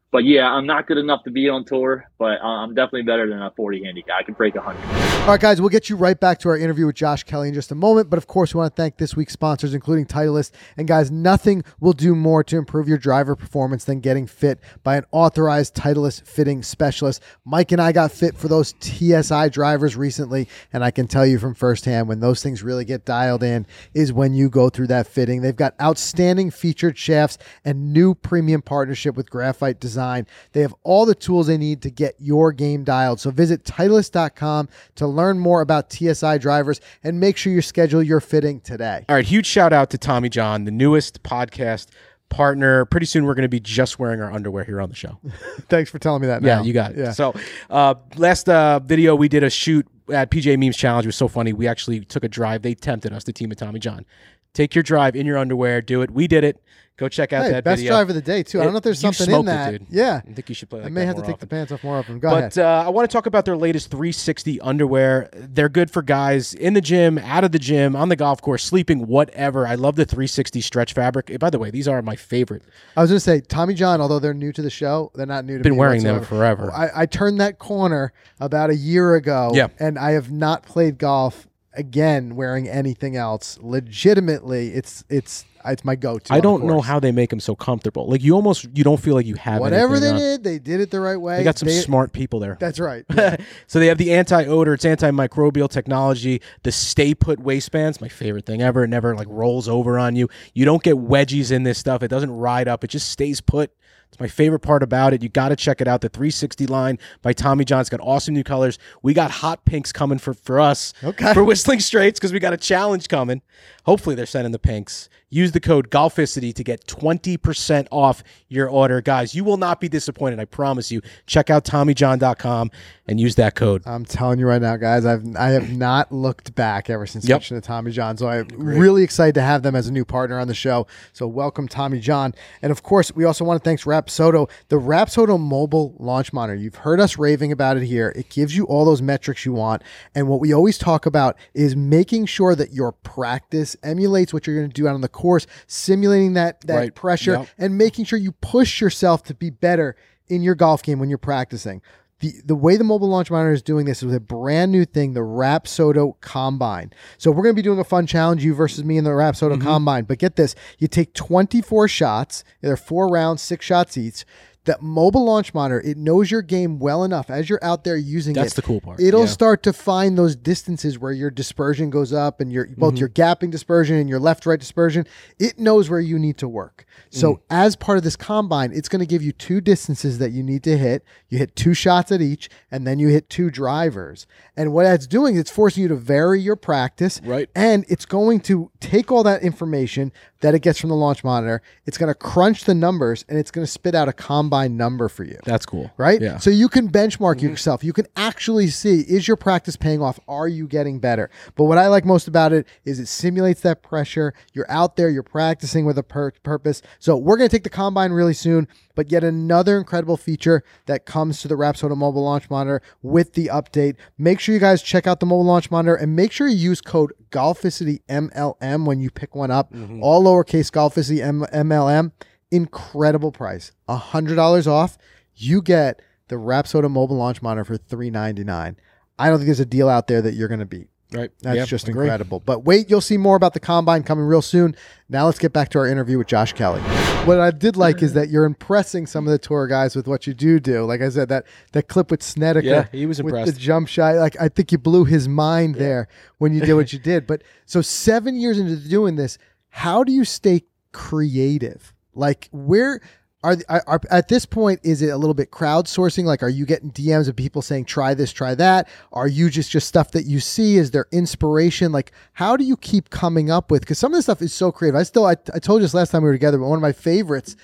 but 0.09 0.23
yeah, 0.23 0.49
I'm 0.49 0.65
not 0.65 0.87
good 0.87 0.97
enough 0.97 1.25
to 1.25 1.31
be 1.31 1.49
on 1.49 1.65
tour, 1.65 2.09
but 2.17 2.39
uh, 2.41 2.45
I'm 2.45 2.73
definitely 2.73 3.01
better 3.01 3.27
than 3.29 3.41
a 3.41 3.51
40 3.51 3.83
handicap. 3.83 4.15
I 4.17 4.23
can 4.23 4.35
break 4.35 4.55
100. 4.55 4.81
All 5.23 5.33
right, 5.33 5.41
guys, 5.41 5.59
we'll 5.59 5.69
get 5.69 5.89
you 5.89 5.97
right 5.97 6.17
back 6.17 6.39
to 6.39 6.49
our 6.49 6.57
interview 6.57 6.85
with 6.85 6.95
Josh 6.95 7.23
Kelley 7.23 7.49
in 7.49 7.53
just 7.53 7.73
a 7.73 7.75
moment. 7.75 8.09
But 8.09 8.15
of 8.15 8.25
course, 8.25 8.53
we 8.53 8.59
want 8.59 8.73
to 8.73 8.81
thank 8.81 8.95
this 8.95 9.17
week's 9.17 9.33
sponsors, 9.33 9.73
including 9.73 10.05
Titleist. 10.05 10.51
And 10.77 10.87
guys, 10.87 11.11
nothing 11.11 11.65
will 11.81 11.91
do 11.91 12.15
more 12.15 12.41
to 12.45 12.57
improve 12.57 12.87
your 12.87 12.97
driver 12.97 13.35
performance 13.35 13.83
than 13.83 13.99
getting 13.99 14.27
fit 14.27 14.59
by 14.81 14.95
an 14.95 15.03
authorized 15.11 15.75
Titleist 15.75 16.25
fitting 16.25 16.63
specialist. 16.63 17.21
Mike 17.43 17.73
and 17.73 17.81
I 17.81 17.91
got 17.91 18.13
fit 18.13 18.37
for 18.37 18.47
those 18.47 18.73
TSI 18.79 19.49
drivers 19.49 19.97
recently, 19.97 20.47
and 20.71 20.85
I 20.85 20.91
can 20.91 21.07
tell 21.07 21.25
you 21.25 21.37
from 21.37 21.53
firsthand 21.53 22.07
when 22.07 22.21
those 22.21 22.41
things 22.41 22.63
really 22.63 22.85
get 22.85 23.03
dialed 23.03 23.43
in 23.43 23.67
is 23.93 24.13
when 24.13 24.33
you 24.33 24.49
go 24.49 24.69
through 24.69 24.87
that 24.87 25.07
fitting. 25.07 25.41
They've 25.41 25.53
got 25.53 25.75
outstanding 25.81 26.51
featured 26.51 26.97
shafts 26.97 27.37
and 27.65 27.91
new 27.91 28.15
premium 28.15 28.61
partnership 28.61 29.17
with 29.17 29.29
Graphite 29.29 29.81
Design 29.81 29.96
design. 29.97 30.27
They 30.51 30.61
have 30.61 30.75
all 30.83 31.05
the 31.05 31.15
tools 31.15 31.47
they 31.47 31.57
need 31.57 31.81
to 31.81 31.89
get 31.89 32.15
your 32.19 32.51
game 32.51 32.83
dialed. 32.83 33.19
So 33.19 33.31
visit 33.31 33.63
Titleist.com 33.63 34.69
to 34.95 35.07
learn 35.07 35.39
more 35.39 35.61
about 35.61 35.91
TSI 35.91 36.37
drivers 36.37 36.79
and 37.03 37.19
make 37.19 37.35
sure 37.35 37.51
you 37.51 37.61
schedule 37.61 38.03
your 38.03 38.19
fitting 38.19 38.61
today. 38.61 39.05
All 39.09 39.15
right, 39.15 39.25
huge 39.25 39.47
shout 39.47 39.73
out 39.73 39.89
to 39.91 39.97
Tommy 39.97 40.29
John, 40.29 40.65
the 40.65 40.71
newest 40.71 41.23
podcast 41.23 41.87
partner. 42.29 42.85
Pretty 42.85 43.07
soon 43.07 43.25
we're 43.25 43.33
going 43.33 43.43
to 43.43 43.49
be 43.49 43.59
just 43.59 43.97
wearing 43.97 44.21
our 44.21 44.31
underwear 44.31 44.63
here 44.63 44.79
on 44.79 44.89
the 44.89 44.95
show. 44.95 45.17
Thanks 45.69 45.89
for 45.89 45.97
telling 45.97 46.21
me 46.21 46.27
that. 46.27 46.43
Now. 46.43 46.59
Yeah, 46.59 46.61
you 46.61 46.73
got 46.73 46.91
it. 46.91 46.97
Yeah. 46.97 47.11
So, 47.11 47.33
uh, 47.71 47.95
last 48.17 48.47
uh, 48.47 48.79
video 48.79 49.15
we 49.15 49.27
did 49.27 49.43
a 49.43 49.49
shoot 49.49 49.87
at 50.13 50.29
PJ 50.29 50.59
Memes 50.59 50.77
Challenge 50.77 51.05
it 51.05 51.09
was 51.09 51.15
so 51.15 51.27
funny. 51.27 51.53
We 51.53 51.67
actually 51.67 52.01
took 52.01 52.23
a 52.23 52.29
drive. 52.29 52.61
They 52.61 52.75
tempted 52.75 53.11
us, 53.13 53.23
the 53.23 53.33
team 53.33 53.49
of 53.51 53.57
Tommy 53.57 53.79
John. 53.79 54.05
Take 54.53 54.75
your 54.75 54.83
drive 54.83 55.15
in 55.15 55.25
your 55.25 55.37
underwear. 55.37 55.81
Do 55.81 56.01
it. 56.01 56.11
We 56.11 56.27
did 56.27 56.43
it. 56.43 56.61
Go 56.97 57.07
check 57.07 57.31
out 57.31 57.45
hey, 57.45 57.51
that 57.51 57.63
best 57.63 57.77
video. 57.79 57.93
drive 57.93 58.09
of 58.09 58.15
the 58.15 58.23
day 58.23 58.41
too. 58.41 58.57
It, 58.57 58.61
I 58.61 58.63
don't 58.63 58.73
know 58.73 58.77
if 58.77 58.83
there's 58.83 58.99
something 58.99 59.29
in 59.29 59.45
that. 59.45 59.75
It, 59.75 59.83
yeah, 59.87 60.21
I 60.27 60.33
think 60.33 60.49
you 60.49 60.55
should 60.55 60.67
play. 60.67 60.79
Like 60.79 60.87
I 60.87 60.89
may 60.89 61.05
have 61.05 61.15
to 61.15 61.21
take 61.21 61.35
often. 61.35 61.47
the 61.47 61.47
pants 61.47 61.71
off 61.71 61.83
more 61.83 61.97
often. 61.97 62.17
Go 62.17 62.31
but, 62.31 62.57
uh, 62.57 62.83
I 62.85 62.89
want 62.89 63.07
to 63.07 63.13
talk 63.13 63.27
about 63.27 63.45
their 63.45 63.55
latest 63.55 63.91
360 63.91 64.59
underwear. 64.61 65.29
They're 65.31 65.69
good 65.69 65.91
for 65.91 66.01
guys 66.01 66.55
in 66.55 66.73
the 66.73 66.81
gym, 66.81 67.19
out 67.19 67.43
of 67.43 67.51
the 67.51 67.59
gym, 67.59 67.95
on 67.95 68.09
the 68.09 68.15
golf 68.15 68.41
course, 68.41 68.63
sleeping, 68.63 69.05
whatever. 69.05 69.67
I 69.67 69.75
love 69.75 69.95
the 69.95 70.05
360 70.05 70.59
stretch 70.61 70.93
fabric. 70.93 71.37
By 71.39 71.51
the 71.51 71.59
way, 71.59 71.69
these 71.69 71.87
are 71.87 72.01
my 72.01 72.15
favorite. 72.15 72.63
I 72.95 73.01
was 73.01 73.11
going 73.11 73.17
to 73.17 73.19
say 73.19 73.41
Tommy 73.41 73.75
John. 73.75 74.01
Although 74.01 74.17
they're 74.17 74.33
new 74.33 74.51
to 74.53 74.63
the 74.63 74.71
show, 74.71 75.11
they're 75.13 75.27
not 75.27 75.45
new 75.45 75.53
to 75.53 75.59
me. 75.59 75.63
Been 75.63 75.73
me 75.73 75.77
wearing 75.77 75.99
whatsoever. 75.99 76.19
them 76.19 76.27
forever. 76.27 76.71
I, 76.73 77.03
I 77.03 77.05
turned 77.05 77.39
that 77.41 77.59
corner 77.59 78.11
about 78.39 78.71
a 78.71 78.75
year 78.75 79.13
ago. 79.13 79.51
Yeah. 79.53 79.67
and 79.79 79.99
I 79.99 80.11
have 80.11 80.31
not 80.31 80.63
played 80.63 80.97
golf 80.97 81.47
again 81.77 82.35
wearing 82.35 82.67
anything 82.67 83.15
else. 83.15 83.57
Legitimately, 83.61 84.69
it's 84.69 85.03
it's 85.09 85.45
it's 85.71 85.85
my 85.85 85.95
go-to. 85.95 86.33
I 86.33 86.39
don't 86.39 86.65
know 86.65 86.81
how 86.81 86.99
they 86.99 87.11
make 87.11 87.29
them 87.29 87.39
so 87.39 87.55
comfortable. 87.55 88.07
Like 88.09 88.21
you 88.23 88.33
almost 88.33 88.67
you 88.75 88.83
don't 88.83 88.99
feel 88.99 89.13
like 89.15 89.25
you 89.25 89.35
have 89.35 89.59
whatever 89.61 89.99
they 89.99 90.09
on. 90.11 90.17
did. 90.19 90.43
They 90.43 90.59
did 90.59 90.81
it 90.81 90.91
the 90.91 90.99
right 90.99 91.17
way. 91.17 91.37
They 91.37 91.43
got 91.43 91.57
some 91.57 91.67
They- 91.67 91.79
smart 91.79 92.11
people 92.13 92.39
there. 92.39 92.57
That's 92.59 92.79
right. 92.79 93.05
Yeah. 93.17 93.37
so 93.67 93.79
they 93.79 93.87
have 93.87 93.97
the 93.97 94.13
anti-odor, 94.13 94.73
it's 94.75 94.85
antimicrobial 94.85 95.69
technology, 95.69 96.41
the 96.63 96.71
stay 96.71 97.13
put 97.15 97.39
waistbands, 97.39 97.99
my 97.99 98.07
favorite 98.09 98.45
thing 98.45 98.61
ever. 98.61 98.83
It 98.83 98.89
never 98.89 99.15
like 99.15 99.27
rolls 99.29 99.67
over 99.67 99.97
on 99.97 100.15
you. 100.15 100.29
You 100.53 100.65
don't 100.65 100.83
get 100.83 100.95
wedgies 100.95 101.51
in 101.51 101.63
this 101.63 101.77
stuff. 101.77 102.03
It 102.03 102.09
doesn't 102.09 102.31
ride 102.31 102.67
up. 102.67 102.83
It 102.83 102.89
just 102.89 103.09
stays 103.09 103.41
put. 103.41 103.71
It's 104.09 104.19
my 104.19 104.27
favorite 104.27 104.59
part 104.59 104.83
about 104.83 105.13
it. 105.13 105.21
You 105.21 105.29
got 105.29 105.49
to 105.49 105.55
check 105.55 105.81
it 105.81 105.87
out. 105.87 106.01
The 106.01 106.09
360 106.09 106.65
line 106.67 106.97
by 107.21 107.33
Tommy 107.33 107.65
John. 107.65 107.81
It's 107.81 107.89
got 107.89 107.99
awesome 108.01 108.33
new 108.33 108.43
colors. 108.43 108.79
We 109.03 109.13
got 109.13 109.31
hot 109.31 109.65
pinks 109.65 109.91
coming 109.91 110.17
for, 110.17 110.33
for 110.33 110.59
us 110.59 110.93
Okay. 111.03 111.33
for 111.33 111.43
Whistling 111.43 111.79
Straits 111.81 112.19
because 112.19 112.31
we 112.33 112.39
got 112.39 112.53
a 112.53 112.57
challenge 112.57 113.09
coming. 113.09 113.41
Hopefully 113.85 114.15
they're 114.15 114.25
sending 114.25 114.51
the 114.51 114.59
pinks. 114.59 115.09
Use 115.29 115.51
the 115.51 115.59
code 115.59 115.89
Golficity 115.91 116.53
to 116.55 116.63
get 116.63 116.87
20% 116.87 117.87
off 117.91 118.23
your 118.47 118.69
order. 118.69 119.01
Guys, 119.01 119.35
you 119.35 119.43
will 119.43 119.57
not 119.57 119.81
be 119.81 119.89
disappointed. 119.89 120.39
I 120.39 120.45
promise 120.45 120.89
you. 120.89 121.01
Check 121.25 121.49
out 121.49 121.65
TommyJohn.com 121.65 122.71
and 123.07 123.19
use 123.19 123.35
that 123.35 123.55
code. 123.55 123.83
I'm 123.85 124.05
telling 124.05 124.39
you 124.39 124.47
right 124.47 124.61
now, 124.61 124.77
guys. 124.77 125.05
I've 125.05 125.23
I 125.35 125.49
have 125.49 125.75
not 125.75 126.11
looked 126.13 126.55
back 126.55 126.89
ever 126.89 127.05
since 127.05 127.27
Yep. 127.27 127.41
switching 127.41 127.59
to 127.59 127.65
Tommy 127.65 127.91
John. 127.91 128.15
So 128.17 128.29
I'm 128.29 128.47
really 128.57 129.03
excited 129.03 129.35
to 129.35 129.41
have 129.41 129.63
them 129.63 129.75
as 129.75 129.87
a 129.87 129.91
new 129.91 130.05
partner 130.05 130.39
on 130.39 130.47
the 130.47 130.53
show. 130.53 130.87
So 131.11 131.27
welcome, 131.27 131.67
Tommy 131.67 131.99
John. 131.99 132.33
And 132.61 132.71
of 132.71 132.83
course, 132.83 133.13
we 133.13 133.25
also 133.25 133.43
want 133.43 133.61
to 133.61 133.67
thank 133.67 133.79
Rapsodo, 134.05 134.49
the 134.69 134.77
Rapsodo 134.77 135.39
mobile 135.39 135.95
launch 135.99 136.31
monitor. 136.33 136.59
You've 136.59 136.75
heard 136.75 136.99
us 136.99 137.17
raving 137.17 137.51
about 137.51 137.77
it 137.77 137.83
here. 137.83 138.13
It 138.15 138.29
gives 138.29 138.55
you 138.55 138.65
all 138.65 138.85
those 138.85 139.01
metrics 139.01 139.45
you 139.45 139.53
want. 139.53 139.81
And 140.15 140.27
what 140.27 140.39
we 140.39 140.53
always 140.53 140.77
talk 140.77 141.05
about 141.05 141.37
is 141.53 141.75
making 141.75 142.25
sure 142.27 142.55
that 142.55 142.73
your 142.73 142.91
practice 142.91 143.75
emulates 143.83 144.33
what 144.33 144.45
you're 144.47 144.55
going 144.57 144.69
to 144.69 144.73
do 144.73 144.87
out 144.87 144.93
on 144.95 145.01
the 145.01 145.07
course, 145.07 145.47
simulating 145.67 146.33
that 146.33 146.61
that 146.67 146.75
Right. 146.77 146.95
pressure 146.95 147.31
Yep. 147.33 147.47
and 147.57 147.77
making 147.77 148.05
sure 148.05 148.19
you 148.19 148.31
push 148.33 148.79
yourself 148.81 149.23
to 149.23 149.33
be 149.33 149.49
better 149.49 149.95
in 150.27 150.41
your 150.41 150.55
golf 150.55 150.83
game 150.83 150.99
when 150.99 151.09
you're 151.09 151.17
practicing. 151.17 151.81
The, 152.19 152.33
the 152.43 152.55
way 152.55 152.77
the 152.77 152.83
mobile 152.83 153.09
launch 153.09 153.29
monitor 153.29 153.53
is 153.53 153.61
doing 153.61 153.85
this 153.85 153.99
is 153.99 154.05
with 154.05 154.15
a 154.15 154.19
brand 154.19 154.71
new 154.71 154.85
thing, 154.85 155.13
the 155.13 155.19
Rapsodo 155.19 156.19
Combine. 156.19 156.91
So 157.19 157.29
we're 157.29 157.43
going 157.43 157.55
to 157.55 157.59
be 157.59 157.61
doing 157.61 157.79
a 157.79 157.83
fun 157.83 158.07
challenge, 158.07 158.43
you 158.43 158.55
versus 158.55 158.83
me 158.83 158.97
in 158.97 159.03
the 159.03 159.11
Rapsodo 159.11 159.53
mm-hmm. 159.53 159.61
Combine. 159.61 160.05
But 160.05 160.17
get 160.17 160.35
this, 160.35 160.55
you 160.79 160.87
take 160.87 161.13
24 161.13 161.87
shots, 161.87 162.43
they're 162.61 162.75
four 162.75 163.07
rounds, 163.07 163.43
six 163.43 163.65
shots 163.65 163.97
each. 163.97 164.25
That 164.67 164.81
mobile 164.81 165.25
launch 165.25 165.53
monitor, 165.53 165.81
it 165.81 165.97
knows 165.97 166.29
your 166.29 166.41
game 166.43 166.77
well 166.79 167.03
enough 167.03 167.29
as 167.29 167.49
you're 167.49 167.63
out 167.63 167.83
there 167.83 167.97
using 167.97 168.33
That's 168.35 168.53
it. 168.53 168.55
the 168.57 168.61
cool 168.61 168.79
part, 168.79 168.99
It'll 169.01 169.21
yeah. 169.21 169.25
start 169.25 169.63
to 169.63 169.73
find 169.73 170.17
those 170.17 170.35
distances 170.35 170.99
where 170.99 171.11
your 171.11 171.31
dispersion 171.31 171.89
goes 171.89 172.13
up 172.13 172.39
and 172.39 172.51
your 172.53 172.67
both 172.77 172.93
Mm-hmm. 172.93 172.99
your 172.99 173.09
gapping 173.09 173.49
dispersion 173.49 173.95
and 173.97 174.07
your 174.07 174.19
left 174.19 174.45
right 174.45 174.59
dispersion. 174.59 175.05
It 175.39 175.57
knows 175.59 175.89
where 175.89 175.99
you 175.99 176.19
need 176.19 176.37
to 176.37 176.47
work. 176.47 176.85
So 177.09 177.33
Mm. 177.35 177.39
as 177.49 177.75
part 177.75 177.97
of 177.97 178.03
this 178.03 178.15
combine, 178.15 178.71
it's 178.73 178.87
going 178.89 178.99
to 178.99 179.05
give 179.05 179.23
you 179.23 179.31
two 179.31 179.59
distances 179.61 180.17
that 180.19 180.31
you 180.31 180.43
need 180.43 180.63
to 180.63 180.77
hit. 180.77 181.03
You 181.29 181.37
hit 181.39 181.55
two 181.55 181.73
shots 181.73 182.11
at 182.11 182.21
each, 182.21 182.49
and 182.71 182.85
then 182.85 182.99
you 182.99 183.07
hit 183.07 183.29
two 183.29 183.49
drivers. 183.49 184.27
And 184.55 184.73
what 184.73 184.83
that's 184.83 185.07
doing, 185.07 185.37
it's 185.37 185.49
forcing 185.51 185.83
you 185.83 185.89
to 185.89 185.95
vary 185.95 186.39
your 186.41 186.55
practice. 186.55 187.21
Right. 187.23 187.49
And 187.55 187.85
it's 187.87 188.05
going 188.05 188.41
to 188.41 188.69
take 188.79 189.11
all 189.11 189.23
that 189.23 189.41
information 189.43 190.11
that 190.41 190.55
it 190.55 190.59
gets 190.59 190.79
from 190.79 190.89
the 190.89 190.95
launch 190.95 191.23
monitor. 191.23 191.61
It's 191.85 191.97
going 191.97 192.09
to 192.09 192.15
crunch 192.15 192.63
the 192.65 192.75
numbers 192.75 193.25
and 193.27 193.37
it's 193.37 193.51
going 193.51 193.65
to 193.65 193.71
spit 193.71 193.93
out 193.93 194.07
a 194.07 194.13
combine 194.13 194.37
combine 194.37 194.77
number 194.77 195.09
for 195.09 195.23
you 195.23 195.39
That's 195.45 195.65
cool. 195.65 195.89
right? 195.97 196.21
Yeah. 196.21 196.37
So 196.37 196.51
you 196.51 196.69
can 196.69 196.89
benchmark 196.89 197.37
Mhm. 197.37 197.41
yourself. 197.41 197.83
You 197.83 197.91
can 197.91 198.05
actually 198.15 198.67
see 198.67 198.99
is 199.01 199.27
your 199.27 199.35
practice 199.35 199.75
paying 199.75 199.99
off? 200.01 200.19
Are 200.27 200.47
you 200.47 200.67
getting 200.67 200.99
better? 200.99 201.31
But 201.55 201.63
what 201.63 201.79
I 201.79 201.87
like 201.87 202.05
most 202.05 202.27
about 202.27 202.53
it 202.53 202.67
is 202.85 202.99
it 202.99 203.07
simulates 203.07 203.61
that 203.61 203.81
pressure. 203.81 204.33
You're 204.53 204.69
out 204.69 204.95
there, 204.95 205.09
you're 205.09 205.23
practicing 205.23 205.85
with 205.85 205.97
a 205.97 206.03
pur- 206.03 206.33
purpose. 206.43 206.83
So 206.99 207.17
we're 207.17 207.35
going 207.37 207.49
to 207.49 207.55
take 207.55 207.63
the 207.63 207.69
combine 207.71 208.11
really 208.11 208.35
soon, 208.35 208.67
but 208.97 209.09
yet 209.11 209.23
another 209.23 209.77
incredible 209.77 210.17
feature 210.17 210.63
that 210.87 211.05
comes 211.05 211.39
to 211.41 211.47
the 211.47 211.55
Rapsodo 211.55 211.95
mobile 211.95 212.23
launch 212.23 212.49
monitor 212.49 212.81
with 213.01 213.33
the 213.33 213.45
update. 213.53 213.95
Make 214.17 214.39
sure 214.41 214.53
you 214.53 214.59
guys 214.59 214.81
check 214.81 215.07
out 215.07 215.21
the 215.21 215.25
mobile 215.25 215.45
launch 215.45 215.71
monitor 215.71 215.95
and 215.95 216.15
make 216.15 216.33
sure 216.33 216.47
you 216.47 216.57
use 216.57 216.81
code 216.81 217.13
Golficity 217.31 217.99
MLM 218.09 218.85
when 218.85 218.99
you 218.99 219.09
pick 219.11 219.35
one 219.35 219.51
up. 219.51 219.71
Mhm. 219.71 219.99
All 220.01 220.23
lowercase 220.23 220.69
Golficity 220.71 221.21
M- 221.21 221.45
MLM. 221.53 222.11
Incredible 222.51 223.31
price. 223.31 223.71
$100 223.87 224.67
off 224.67 224.97
you 225.35 225.61
get 225.61 226.01
the 226.29 226.35
Rapsodo 226.35 226.89
mobile 226.89 227.15
launch 227.17 227.41
monitor 227.41 227.63
for 227.63 227.77
three 227.77 228.09
ninety 228.09 228.43
nine. 228.43 228.75
I 229.19 229.29
don't 229.29 229.37
think 229.37 229.45
there's 229.47 229.59
a 229.59 229.65
deal 229.65 229.87
out 229.89 230.07
there 230.07 230.21
that 230.23 230.33
you're 230.33 230.47
going 230.47 230.59
to 230.61 230.65
beat. 230.65 230.87
Right. 231.13 231.29
That's 231.41 231.55
Yep, 231.57 231.67
just 231.67 231.87
agree. 231.87 232.05
incredible. 232.05 232.41
But 232.45 232.65
wait, 232.65 232.89
you'll 232.89 232.99
see 233.01 233.17
more 233.17 233.35
about 233.35 233.53
the 233.53 233.59
combine 233.59 234.03
coming 234.03 234.25
real 234.25 234.41
soon. 234.41 234.75
Now 235.07 235.25
let's 235.27 235.39
get 235.39 235.53
back 235.53 235.69
to 235.69 235.79
our 235.79 235.87
interview 235.87 236.17
with 236.17 236.27
Josh 236.27 236.51
Kelley. 236.53 236.81
What 237.27 237.39
I 237.39 237.51
did 237.51 237.75
like 237.77 238.01
is 238.01 238.13
that 238.19 238.29
you're 238.29 238.45
impressing 238.45 239.05
some 239.05 239.27
of 239.27 239.31
the 239.31 239.37
tour 239.37 239.67
guys 239.67 239.95
with 239.95 240.07
what 240.07 240.25
you 240.27 240.33
do 240.33 240.59
do. 240.59 240.83
Like 240.85 241.01
I 241.01 241.09
said, 241.09 241.29
that 241.29 241.45
that 241.73 241.87
clip 241.87 242.09
with 242.11 242.23
Snedeker, 242.23 242.65
Yeah, 242.67 242.87
he 242.91 243.05
was 243.05 243.21
with 243.21 243.33
impressed. 243.33 243.53
the 243.55 243.59
jump 243.59 243.87
shot. 243.87 244.15
Like 244.15 244.35
I 244.39 244.49
think 244.49 244.71
you 244.71 244.77
blew 244.77 245.05
his 245.05 245.27
mind 245.27 245.75
there 245.75 246.07
when 246.37 246.53
you 246.53 246.61
did 246.61 246.73
what 246.73 246.93
you 246.93 246.99
did. 247.13 247.27
But 247.27 247.43
so 247.65 247.81
seven 247.81 248.35
years 248.35 248.57
into 248.57 248.75
doing 248.77 249.15
this, 249.15 249.37
how 249.69 250.03
do 250.03 250.11
you 250.11 250.23
stay 250.25 250.63
creative? 250.91 251.93
Like 252.13 252.49
where 252.51 253.01
are, 253.43 253.55
are, 253.69 253.83
are 253.85 254.01
at 254.09 254.27
this 254.27 254.45
point 254.45 254.79
is 254.83 255.01
it 255.01 255.09
a 255.09 255.17
little 255.17 255.33
bit 255.33 255.51
crowdsourcing? 255.51 256.23
Like 256.23 256.41
are 256.41 256.49
you 256.49 256.65
getting 256.65 256.91
DMs 256.91 257.27
of 257.27 257.35
people 257.35 257.61
saying 257.61 257.85
try 257.85 258.13
this, 258.13 258.33
try 258.33 258.55
that? 258.55 258.89
Are 259.13 259.27
you 259.27 259.49
just 259.49 259.69
just 259.69 259.87
stuff 259.87 260.11
that 260.11 260.25
you 260.25 260.39
see? 260.39 260.77
Is 260.77 260.91
there 260.91 261.05
inspiration? 261.11 261.91
Like 261.91 262.11
how 262.33 262.57
do 262.57 262.63
you 262.63 262.75
keep 262.77 263.09
coming 263.09 263.51
up 263.51 263.69
with? 263.69 263.81
Because 263.81 263.99
some 263.99 264.11
of 264.11 264.17
this 264.17 264.25
stuff 264.25 264.41
is 264.41 264.53
so 264.53 264.71
creative. 264.71 264.99
I 264.99 265.03
still 265.03 265.25
I, 265.25 265.35
I 265.53 265.59
told 265.59 265.81
you 265.81 265.83
this 265.83 265.93
last 265.93 266.11
time 266.11 266.23
we 266.23 266.29
were 266.29 266.33
together, 266.33 266.57
but 266.57 266.67
one 266.67 266.77
of 266.77 266.81
my 266.81 266.91
favorites 266.91 267.55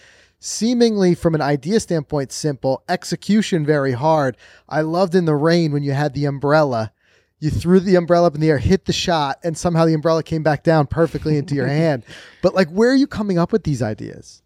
seemingly 0.46 1.16
from 1.16 1.36
an 1.36 1.42
idea 1.42 1.80
standpoint 1.80 2.30
simple 2.30 2.84
execution 2.90 3.66
very 3.66 3.94
hard 3.94 4.36
i 4.68 4.82
loved 4.82 5.16
in 5.16 5.24
the 5.24 5.34
rain 5.34 5.72
when 5.72 5.84
you 5.84 5.94
had 5.94 6.14
the 6.14 6.26
umbrella 6.26 6.92
you 7.40 7.50
threw 7.50 7.80
the 7.80 7.96
umbrella 7.96 8.28
up 8.28 8.36
in 8.36 8.42
the 8.42 8.50
air 8.50 8.58
hit 8.58 8.84
the 8.84 8.92
shot 8.92 9.40
and 9.42 9.58
somehow 9.58 9.86
the 9.86 9.94
umbrella 9.94 10.22
came 10.22 10.44
back 10.44 10.62
down 10.62 10.86
perfectly 10.86 11.38
into 11.38 11.56
your 11.56 11.68
hand 11.70 12.04
but 12.42 12.54
like 12.54 12.68
where 12.72 12.92
are 12.92 12.96
you 12.96 13.08
coming 13.08 13.38
up 13.38 13.54
with 13.54 13.64
these 13.64 13.82
ideas 13.82 14.43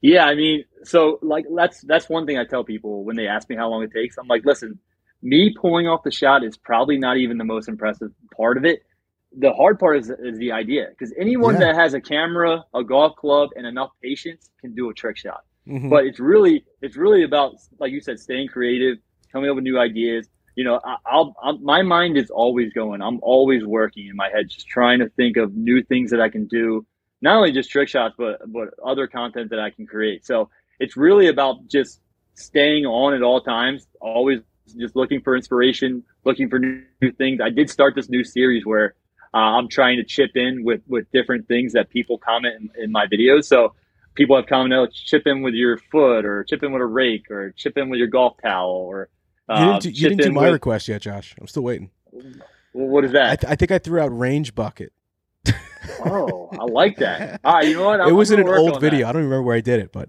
Yeah, 0.00 0.24
I 0.26 0.34
mean, 0.34 0.64
so 0.84 1.18
like 1.22 1.44
that's 1.54 1.80
that's 1.82 2.08
one 2.08 2.26
thing 2.26 2.38
I 2.38 2.44
tell 2.44 2.64
people 2.64 3.04
when 3.04 3.16
they 3.16 3.26
ask 3.26 3.48
me 3.48 3.56
how 3.56 3.68
long 3.68 3.82
it 3.82 3.92
takes. 3.92 4.16
I'm 4.16 4.28
like, 4.28 4.44
listen, 4.44 4.78
me 5.22 5.54
pulling 5.60 5.88
off 5.88 6.02
the 6.04 6.10
shot 6.12 6.44
is 6.44 6.56
probably 6.56 6.98
not 6.98 7.16
even 7.16 7.38
the 7.38 7.44
most 7.44 7.68
impressive 7.68 8.10
part 8.36 8.56
of 8.56 8.64
it. 8.64 8.82
The 9.36 9.52
hard 9.52 9.78
part 9.78 9.98
is, 9.98 10.08
is 10.10 10.38
the 10.38 10.52
idea 10.52 10.86
because 10.90 11.12
anyone 11.18 11.54
Yeah. 11.54 11.72
that 11.72 11.74
has 11.74 11.94
a 11.94 12.00
camera, 12.00 12.64
a 12.74 12.84
golf 12.84 13.16
club, 13.16 13.50
and 13.56 13.66
enough 13.66 13.90
patience 14.02 14.50
can 14.60 14.74
do 14.74 14.88
a 14.88 14.94
trick 14.94 15.16
shot. 15.16 15.42
Mhm. 15.66 15.90
But 15.90 16.06
it's 16.06 16.20
really 16.20 16.64
it's 16.80 16.96
really 16.96 17.24
about 17.24 17.56
like 17.80 17.92
you 17.92 18.00
said, 18.00 18.20
staying 18.20 18.48
creative, 18.48 18.98
coming 19.32 19.50
up 19.50 19.56
with 19.56 19.64
new 19.64 19.78
ideas. 19.78 20.28
You 20.54 20.64
know, 20.64 20.80
I, 20.84 20.96
I'll, 21.06 21.34
I'll 21.42 21.58
my 21.58 21.82
mind 21.82 22.16
is 22.16 22.30
always 22.30 22.72
going. 22.72 23.02
I'm 23.02 23.18
always 23.22 23.64
working 23.64 24.06
in 24.06 24.16
my 24.16 24.28
head, 24.28 24.48
just 24.48 24.66
trying 24.68 25.00
to 25.00 25.08
think 25.10 25.36
of 25.36 25.54
new 25.56 25.82
things 25.82 26.10
that 26.12 26.20
I 26.20 26.28
can 26.28 26.46
do. 26.46 26.86
Not 27.20 27.36
only 27.36 27.52
just 27.52 27.70
trick 27.70 27.88
shots, 27.88 28.14
but 28.16 28.40
but 28.46 28.68
other 28.84 29.06
content 29.06 29.50
that 29.50 29.58
I 29.58 29.70
can 29.70 29.86
create. 29.86 30.24
So 30.24 30.50
it's 30.78 30.96
really 30.96 31.28
about 31.28 31.66
just 31.68 32.00
staying 32.34 32.86
on 32.86 33.14
at 33.14 33.22
all 33.22 33.40
times. 33.40 33.86
Always 34.00 34.40
just 34.78 34.94
looking 34.94 35.20
for 35.22 35.34
inspiration, 35.34 36.04
looking 36.24 36.48
for 36.48 36.58
new, 36.58 36.82
new 37.00 37.10
things. 37.12 37.40
I 37.42 37.50
did 37.50 37.70
start 37.70 37.94
this 37.94 38.08
new 38.08 38.22
series 38.22 38.64
where 38.64 38.94
uh, 39.34 39.38
I'm 39.38 39.68
trying 39.68 39.96
to 39.96 40.04
chip 40.04 40.32
in 40.36 40.64
with 40.64 40.82
with 40.86 41.10
different 41.12 41.48
things 41.48 41.72
that 41.72 41.90
people 41.90 42.18
comment 42.18 42.54
in, 42.60 42.84
in 42.84 42.92
my 42.92 43.06
videos. 43.06 43.44
So 43.44 43.74
people 44.14 44.36
have 44.36 44.46
commented, 44.46 44.78
oh, 44.78 44.86
chip 44.92 45.26
in 45.26 45.42
with 45.42 45.54
your 45.54 45.78
foot, 45.78 46.24
or 46.24 46.44
chip 46.44 46.62
in 46.62 46.72
with 46.72 46.82
a 46.82 46.86
rake, 46.86 47.30
or 47.30 47.52
chip 47.52 47.76
in 47.76 47.88
with 47.88 47.98
your 47.98 48.08
golf 48.08 48.36
towel, 48.42 48.70
or 48.70 49.08
uh, 49.48 49.58
you 49.58 49.66
didn't 49.66 49.82
do, 49.82 49.90
you 49.90 50.08
didn't 50.10 50.24
do 50.24 50.32
my 50.32 50.42
with- 50.44 50.52
request 50.52 50.88
yet, 50.88 51.02
Josh. 51.02 51.34
I'm 51.40 51.46
still 51.48 51.62
waiting. 51.64 51.90
Well, 52.12 52.86
what 52.88 53.04
is 53.04 53.10
I, 53.10 53.14
that? 53.14 53.40
th- 53.40 53.50
I 53.50 53.56
think 53.56 53.70
I 53.70 53.78
threw 53.78 54.00
out 54.00 54.16
range 54.16 54.54
bucket. 54.54 54.92
Oh, 56.06 56.48
I 56.52 56.64
like 56.64 56.96
that. 56.98 57.40
All 57.44 57.54
right, 57.54 57.66
you 57.68 57.74
know 57.74 57.84
what? 57.84 58.00
I'm- 58.00 58.08
it 58.08 58.12
was 58.12 58.30
in 58.30 58.40
an 58.40 58.48
old 58.48 58.68
on 58.68 58.72
that. 58.74 58.80
video. 58.80 59.08
I 59.08 59.12
don't 59.12 59.22
remember 59.22 59.42
where 59.42 59.56
I 59.56 59.60
did 59.60 59.80
it, 59.80 59.92
but 59.92 60.08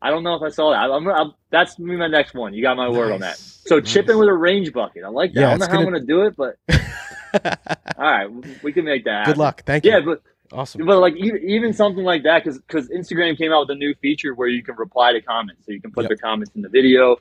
I 0.00 0.10
don't 0.10 0.22
know 0.22 0.34
if 0.34 0.42
I 0.42 0.48
saw 0.50 0.70
that. 0.70 0.90
I'm, 0.90 1.06
I'm, 1.08 1.32
that's 1.50 1.74
gonna 1.76 1.90
be 1.90 1.96
my 1.96 2.06
next 2.08 2.34
one. 2.34 2.54
You 2.54 2.62
got 2.62 2.76
my 2.76 2.88
word 2.88 3.12
on 3.12 3.20
that. 3.20 3.36
So 3.38 3.78
Nice. 3.78 3.92
chip 3.92 4.08
in 4.08 4.16
with 4.18 4.28
a 4.28 4.32
range 4.32 4.72
bucket. 4.72 5.02
I 5.04 5.08
like 5.08 5.32
that. 5.34 5.40
Yeah, 5.40 5.46
I 5.46 5.50
don't 5.50 5.58
know 5.60 5.64
it's 5.64 5.72
how 5.72 5.78
I'm 5.80 5.84
gonna- 5.86 5.98
gonna 6.00 6.06
do 6.06 6.22
it, 6.26 6.36
but 6.36 6.56
all 7.98 8.10
right, 8.10 8.28
we 8.62 8.72
can 8.72 8.84
make 8.84 9.04
that. 9.04 9.26
good 9.26 9.38
luck. 9.38 9.62
Thank 9.64 9.84
you. 9.84 9.90
Yeah, 9.92 10.00
but 10.00 10.22
awesome. 10.52 10.86
but 10.86 10.98
like 11.00 11.14
even, 11.16 11.42
even 11.42 11.72
something 11.72 12.04
like 12.04 12.22
that 12.24 12.42
because 12.44 12.58
because 12.58 12.88
Instagram 12.88 13.36
came 13.36 13.52
out 13.52 13.68
with 13.68 13.70
a 13.76 13.78
new 13.78 13.94
feature 14.00 14.34
where 14.34 14.48
you 14.48 14.62
can 14.62 14.76
reply 14.76 15.12
to 15.12 15.20
comments, 15.20 15.66
so 15.66 15.72
you 15.72 15.80
can 15.80 15.90
put 15.90 16.02
Yep. 16.04 16.08
their 16.10 16.16
comments 16.16 16.52
in 16.54 16.62
the 16.62 16.68
video. 16.68 17.16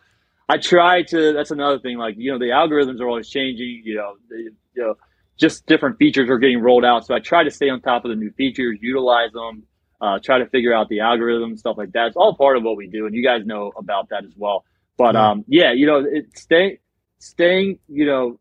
I 0.50 0.58
try 0.58 1.02
to. 1.04 1.34
That's 1.34 1.52
another 1.52 1.80
thing. 1.80 1.98
Like 1.98 2.16
you 2.18 2.32
know, 2.32 2.38
the 2.40 2.46
algorithms 2.52 3.02
are 3.02 3.08
always 3.08 3.28
changing. 3.28 3.82
You 3.84 3.96
know, 3.96 4.14
the, 4.30 4.38
you 4.38 4.52
know, 4.78 4.96
just 5.38 5.66
different 5.66 5.98
features 5.98 6.30
are 6.30 6.38
getting 6.40 6.60
rolled 6.62 6.84
out. 6.86 7.06
So 7.06 7.14
I 7.16 7.20
try 7.20 7.44
to 7.44 7.52
stay 7.52 7.70
on 7.70 7.82
top 7.82 8.06
of 8.06 8.10
the 8.10 8.16
new 8.16 8.32
features, 8.32 8.80
utilize 8.82 9.32
them, 9.32 9.64
uh, 10.02 10.20
try 10.24 10.40
to 10.40 10.48
figure 10.48 10.74
out 10.74 10.90
the 10.90 11.00
algorithm 11.00 11.56
stuff 11.58 11.78
like 11.78 11.92
that. 11.94 12.08
It's 12.08 12.16
all 12.18 12.36
part 12.36 12.58
of 12.58 12.64
what 12.64 12.76
we 12.78 12.88
do, 12.88 13.06
and 13.06 13.16
you 13.16 13.24
guys 13.24 13.46
know 13.46 13.72
about 13.78 14.10
that 14.10 14.24
as 14.26 14.34
well. 14.36 14.66
But 14.98 15.16
Yeah. 15.16 15.30
um, 15.32 15.46
yeah, 15.48 15.72
you 15.74 15.86
know, 15.86 16.00
it, 16.00 16.38
stay, 16.38 16.80
staying, 17.20 17.80
you 17.88 18.06
know, 18.06 18.40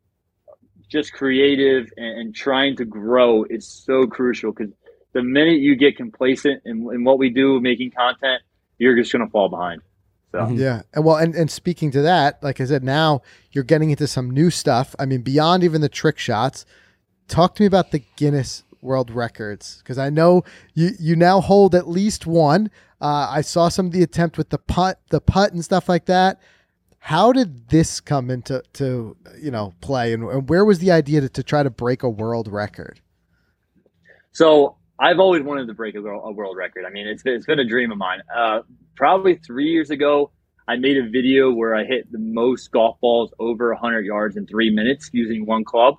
just 0.89 1.13
creative 1.13 1.89
and, 1.97 2.19
and 2.21 2.35
trying 2.35 2.77
to 2.77 2.85
grow 2.85 3.45
is 3.45 3.67
so 3.67 4.07
crucial 4.07 4.53
because 4.53 4.73
the 5.13 5.23
minute 5.23 5.59
you 5.61 5.77
get 5.77 5.97
complacent 5.97 6.63
in, 6.65 6.89
in 6.93 7.05
what 7.05 7.19
we 7.19 7.29
do, 7.31 7.61
making 7.61 7.91
content, 7.91 8.43
you're 8.79 8.97
just 8.97 9.13
going 9.13 9.25
to 9.25 9.31
fall 9.31 9.49
behind. 9.49 9.83
So 10.33 10.39
Mhm. 10.39 10.59
Yeah, 10.59 10.83
and 10.93 11.05
well, 11.05 11.17
and 11.17 11.35
and 11.35 11.51
speaking 11.51 11.91
to 11.93 12.03
that, 12.03 12.43
like 12.43 12.61
I 12.61 12.65
said, 12.65 12.85
now 12.85 13.23
you're 13.53 13.65
getting 13.65 13.91
into 13.91 14.07
some 14.07 14.31
new 14.31 14.51
stuff. 14.51 14.95
I 14.99 15.07
mean, 15.07 15.23
beyond 15.23 15.65
even 15.65 15.81
the 15.81 15.89
trick 15.89 16.19
shots. 16.19 16.67
Talk 17.29 17.55
to 17.57 17.63
me 17.63 17.67
about 17.67 17.91
the 17.91 18.03
Guinness 18.17 18.65
World 18.81 19.11
Records 19.11 19.79
because 19.79 19.99
I 19.99 20.11
know 20.11 20.45
you 20.75 20.91
you 20.99 21.17
now 21.17 21.41
hold 21.41 21.75
at 21.75 21.89
least 21.89 22.27
one. 22.27 22.71
Uh, 23.01 23.29
I 23.31 23.41
saw 23.43 23.69
some 23.69 23.87
of 23.87 23.93
the 23.93 24.03
attempt 24.03 24.39
with 24.39 24.51
the 24.51 24.59
putt, 24.59 25.01
the 25.11 25.21
putt, 25.21 25.53
and 25.53 25.65
stuff 25.65 25.89
like 25.89 26.07
that. 26.07 26.41
How 26.99 27.33
did 27.33 27.69
this 27.69 28.01
come 28.01 28.31
into 28.31 28.63
to 28.75 29.17
you 29.41 29.51
know 29.51 29.75
play, 29.81 30.13
and, 30.13 30.25
and 30.25 30.49
where 30.49 30.65
was 30.65 30.79
the 30.79 30.93
idea 30.93 31.21
to, 31.21 31.29
to 31.29 31.43
try 31.43 31.63
to 31.63 31.71
break 31.71 32.03
a 32.03 32.09
world 32.09 32.49
record? 32.49 33.01
So 34.33 34.77
I've 34.99 35.19
always 35.19 35.43
wanted 35.43 35.67
to 35.69 35.75
break 35.75 35.95
a, 35.95 36.01
world- 36.01 36.23
a 36.25 36.33
world 36.33 36.57
record. 36.57 36.85
I 36.87 36.91
mean, 36.91 37.07
it's 37.07 37.23
been, 37.23 37.35
it's 37.35 37.47
been 37.47 37.59
a 37.59 37.69
dream 37.69 37.91
of 37.93 37.99
mine. 37.99 38.21
Uh, 38.35 38.61
probably 38.95 39.37
three 39.37 39.71
years 39.71 39.91
ago, 39.91 40.31
I 40.69 40.77
made 40.77 40.97
a 40.97 41.09
video 41.09 41.53
where 41.53 41.75
I 41.75 41.85
hit 41.85 42.11
the 42.11 42.19
most 42.19 42.71
golf 42.71 42.99
balls 43.01 43.33
over 43.39 43.73
100 43.73 44.05
yards 44.05 44.37
in 44.37 44.47
three 44.47 44.71
minutes 44.71 45.11
using 45.13 45.47
one 45.47 45.65
club. 45.65 45.97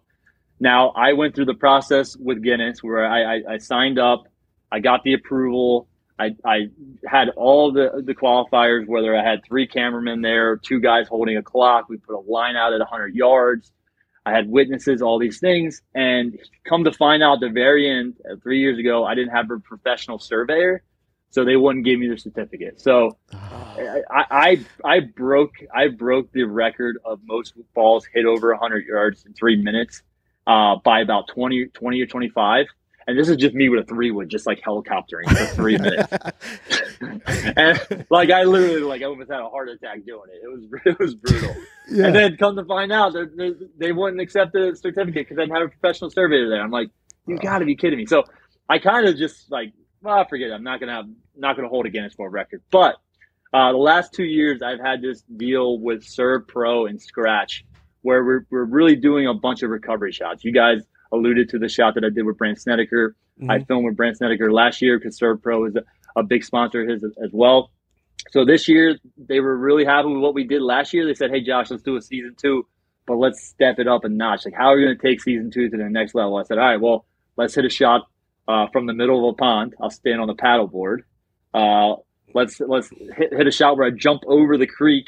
Now, 0.59 0.89
I 0.89 1.13
went 1.13 1.35
through 1.35 1.45
the 1.45 1.53
process 1.53 2.15
with 2.17 2.43
Guinness 2.43 2.81
where 2.81 3.05
I, 3.05 3.35
I, 3.35 3.41
I 3.53 3.57
signed 3.57 3.99
up, 3.99 4.27
I 4.71 4.79
got 4.79 5.03
the 5.03 5.13
approval. 5.13 5.87
I, 6.19 6.35
I 6.43 6.69
had 7.05 7.29
all 7.29 7.71
the, 7.71 8.01
the 8.03 8.15
qualifiers, 8.15 8.87
whether 8.87 9.15
I 9.15 9.23
had 9.23 9.45
three 9.45 9.67
cameramen 9.67 10.21
there, 10.21 10.57
two 10.57 10.79
guys 10.79 11.07
holding 11.07 11.37
a 11.37 11.43
clock. 11.43 11.89
We 11.89 11.97
put 11.97 12.15
a 12.15 12.31
line 12.31 12.55
out 12.55 12.73
at 12.73 12.79
100 12.79 13.13
yards. 13.13 13.71
I 14.25 14.31
had 14.31 14.49
witnesses, 14.49 15.01
all 15.01 15.19
these 15.19 15.39
things. 15.39 15.83
And 15.93 16.39
come 16.67 16.83
to 16.85 16.91
find 16.91 17.21
out 17.21 17.39
the 17.39 17.49
very 17.49 17.89
end, 17.89 18.15
uh, 18.29 18.35
three 18.41 18.59
years 18.59 18.79
ago, 18.79 19.05
I 19.05 19.13
didn't 19.13 19.33
have 19.33 19.49
a 19.51 19.59
professional 19.59 20.17
surveyor. 20.17 20.83
So 21.29 21.45
they 21.45 21.55
wouldn't 21.55 21.85
give 21.85 21.99
me 21.99 22.07
the 22.07 22.17
certificate. 22.17 22.81
So 22.81 23.17
I, 23.33 24.01
I, 24.09 24.65
I 24.83 24.99
broke, 25.01 25.53
I 25.73 25.89
broke 25.89 26.31
the 26.31 26.43
record 26.43 26.97
of 27.05 27.19
most 27.25 27.53
balls 27.75 28.07
hit 28.11 28.25
over 28.25 28.49
100 28.51 28.85
yards 28.87 29.23
in 29.25 29.33
three 29.33 29.55
minutes 29.55 30.01
uh, 30.47 30.77
by 30.83 31.01
about 31.01 31.27
20, 31.27 31.67
20 31.67 32.01
or 32.01 32.05
25. 32.05 32.65
And 33.05 33.17
this 33.17 33.29
is 33.29 33.37
just 33.37 33.55
me 33.55 33.69
with 33.69 33.83
a 33.83 33.85
three 33.85 34.11
wood, 34.11 34.27
just 34.27 34.45
like 34.45 34.59
helicoptering 34.61 35.29
for 35.29 35.45
three 35.55 35.77
minutes. 35.77 36.11
and 37.55 38.05
like 38.09 38.31
I 38.31 38.43
literally 38.43 38.81
like 38.81 39.01
I 39.01 39.05
almost 39.05 39.31
had 39.31 39.39
a 39.39 39.47
heart 39.49 39.69
attack 39.69 40.05
doing 40.05 40.23
it. 40.29 40.41
It 40.43 40.49
was 40.49 40.81
it 40.85 40.99
was 40.99 41.15
brutal. 41.15 41.55
yeah. 41.89 42.07
And 42.07 42.15
then 42.15 42.37
come 42.37 42.57
to 42.57 42.65
find 42.65 42.91
out, 42.91 43.13
they're, 43.13 43.31
they're, 43.33 43.53
they 43.77 43.91
wouldn't 43.93 44.19
accept 44.19 44.51
the 44.51 44.75
certificate 44.75 45.13
because 45.13 45.37
I 45.37 45.43
didn't 45.43 45.55
have 45.55 45.67
a 45.67 45.69
professional 45.69 46.09
surveyor 46.09 46.49
there. 46.49 46.61
I'm 46.61 46.71
like, 46.71 46.89
you 47.27 47.37
got 47.39 47.59
to 47.59 47.65
be 47.65 47.75
kidding 47.75 47.97
me. 47.97 48.05
So 48.07 48.23
I 48.67 48.79
kind 48.79 49.07
of 49.07 49.15
just 49.15 49.49
like, 49.51 49.71
well, 50.01 50.17
I 50.17 50.27
forget 50.27 50.49
it. 50.49 50.53
I'm 50.53 50.63
not 50.63 50.79
gonna 50.81 50.95
have, 50.95 51.05
not 51.35 51.55
gonna 51.55 51.69
hold 51.69 51.85
a 51.85 51.89
Guinness 51.89 52.17
World 52.17 52.33
Record. 52.33 52.61
But 52.71 52.95
uh, 53.53 53.71
the 53.71 53.77
last 53.77 54.13
two 54.13 54.25
years, 54.25 54.61
I've 54.61 54.79
had 54.79 55.01
this 55.01 55.21
deal 55.21 55.79
with 55.79 56.03
SERVPRO 56.03 56.89
and 56.89 57.01
Scratch, 57.01 57.65
where 58.07 58.23
we're 58.23 58.45
we're 58.49 58.63
really 58.63 58.95
doing 58.95 59.27
a 59.27 59.33
bunch 59.33 59.63
of 59.63 59.69
recovery 59.69 60.13
shots. 60.13 60.45
You 60.45 60.53
guys 60.53 60.79
alluded 61.11 61.49
to 61.49 61.59
the 61.59 61.67
shot 61.67 61.95
that 61.95 62.05
I 62.05 62.09
did 62.09 62.23
with 62.25 62.37
Brandt 62.37 62.59
Snedeker. 62.59 63.15
I 63.49 63.59
Mhm. 63.59 63.67
filmed 63.67 63.85
with 63.85 63.97
Brandt 63.97 64.15
Snedeker 64.17 64.51
last 64.51 64.81
year 64.81 64.97
because 64.97 65.19
SERVPRO 65.19 65.67
is 65.69 65.75
a, 65.75 65.83
a 66.15 66.23
big 66.23 66.43
sponsor 66.43 66.81
of 66.83 66.87
his 66.89 67.03
as 67.03 67.31
well. 67.33 67.69
so 68.31 68.43
this 68.45 68.67
year 68.67 68.97
they 69.17 69.39
were 69.41 69.55
really 69.57 69.85
happy 69.85 70.07
with 70.07 70.21
what 70.21 70.33
we 70.33 70.43
did 70.45 70.61
last 70.61 70.93
year. 70.93 71.05
They 71.05 71.13
said, 71.13 71.29
"Hey, 71.31 71.41
Josh, 71.41 71.69
let's 71.69 71.83
do 71.83 71.95
a 71.97 72.01
season 72.01 72.33
two, 72.41 72.65
but 73.05 73.15
let's 73.17 73.39
step 73.43 73.77
it 73.77 73.87
up 73.87 74.05
a 74.05 74.09
notch. 74.09 74.45
Like, 74.45 74.53
how 74.55 74.67
are 74.71 74.79
you 74.79 74.85
going 74.87 74.97
to 74.97 75.03
take 75.07 75.21
season 75.21 75.51
two 75.51 75.69
to 75.69 75.77
the 75.77 75.89
next 75.89 76.15
level?" 76.15 76.37
I 76.37 76.43
said, 76.43 76.57
"All 76.57 76.65
right, 76.71 76.81
well, 76.81 77.05
let's 77.35 77.53
hit 77.55 77.65
a 77.65 77.69
shot 77.69 78.01
uh, 78.47 78.67
from 78.73 78.85
the 78.85 78.93
middle 78.93 79.17
of 79.27 79.33
a 79.33 79.37
pond. 79.37 79.75
I'll 79.81 79.89
stand 80.01 80.19
on 80.21 80.27
the 80.27 80.35
paddle 80.35 80.67
board. 80.67 81.03
Uh, 81.53 81.95
let's 82.33 82.59
let's 82.61 82.89
hit, 83.19 83.33
hit 83.33 83.47
a 83.47 83.51
shot 83.51 83.75
where 83.77 83.85
I 83.87 83.91
jump 83.91 84.21
over 84.25 84.57
the 84.57 84.67
creek 84.67 85.07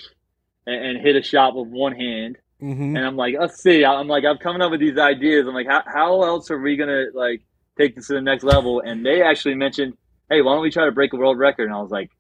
and, 0.68 0.80
and 0.88 0.98
hit 1.06 1.16
a 1.16 1.24
shot 1.24 1.56
with 1.56 1.68
one 1.70 1.94
hand." 1.94 2.38
Mm-hmm. 2.62 2.98
And 2.98 3.06
I'm 3.06 3.16
like, 3.16 3.36
let's 3.40 3.62
see. 3.62 3.86
I'm 3.86 4.08
like, 4.08 4.26
I'm 4.26 4.38
coming 4.38 4.62
up 4.62 4.72
with 4.72 4.82
these 4.82 4.98
ideas. 4.98 5.48
I'm 5.48 5.54
like, 5.54 5.68
how, 5.68 5.84
how 5.86 6.24
else 6.24 6.52
are 6.52 6.60
we 6.60 6.76
gonna 6.76 7.06
like 7.14 7.42
take 7.78 7.96
this 7.96 8.08
to 8.08 8.14
the 8.14 8.22
next 8.22 8.44
level? 8.44 8.82
And 8.82 9.06
they 9.06 9.22
actually 9.22 9.56
mentioned, 9.56 9.94
hey, 10.30 10.42
why 10.42 10.54
don't 10.54 10.62
we 10.62 10.72
try 10.72 10.86
to 10.86 10.92
break 10.92 11.14
a 11.14 11.16
world 11.18 11.38
record? 11.38 11.66
And 11.66 11.74
I 11.74 11.82
was 11.82 11.92
like, 11.92 12.12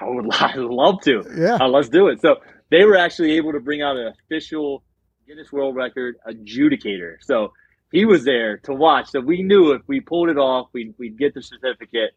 I 0.00 0.08
would, 0.08 0.32
I'd 0.40 0.56
love 0.56 1.00
to. 1.02 1.22
Yeah. 1.36 1.58
Uh, 1.60 1.68
let's 1.68 1.88
do 1.88 2.08
it. 2.08 2.20
So 2.20 2.36
they 2.70 2.84
were 2.84 2.96
actually 2.96 3.32
able 3.32 3.52
to 3.52 3.60
bring 3.60 3.82
out 3.82 3.96
an 3.96 4.12
official 4.24 4.82
Guinness 5.26 5.52
World 5.52 5.76
Record 5.76 6.16
adjudicator. 6.26 7.16
So 7.20 7.52
he 7.92 8.04
was 8.04 8.24
there 8.24 8.56
to 8.58 8.72
watch. 8.72 9.10
So 9.10 9.20
we 9.20 9.42
knew 9.42 9.72
if 9.72 9.82
we 9.86 10.00
pulled 10.00 10.30
it 10.30 10.38
off, 10.38 10.68
we'd, 10.72 10.94
we'd 10.98 11.18
get 11.18 11.34
the 11.34 11.42
certificate. 11.42 12.12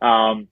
Um, 0.00 0.48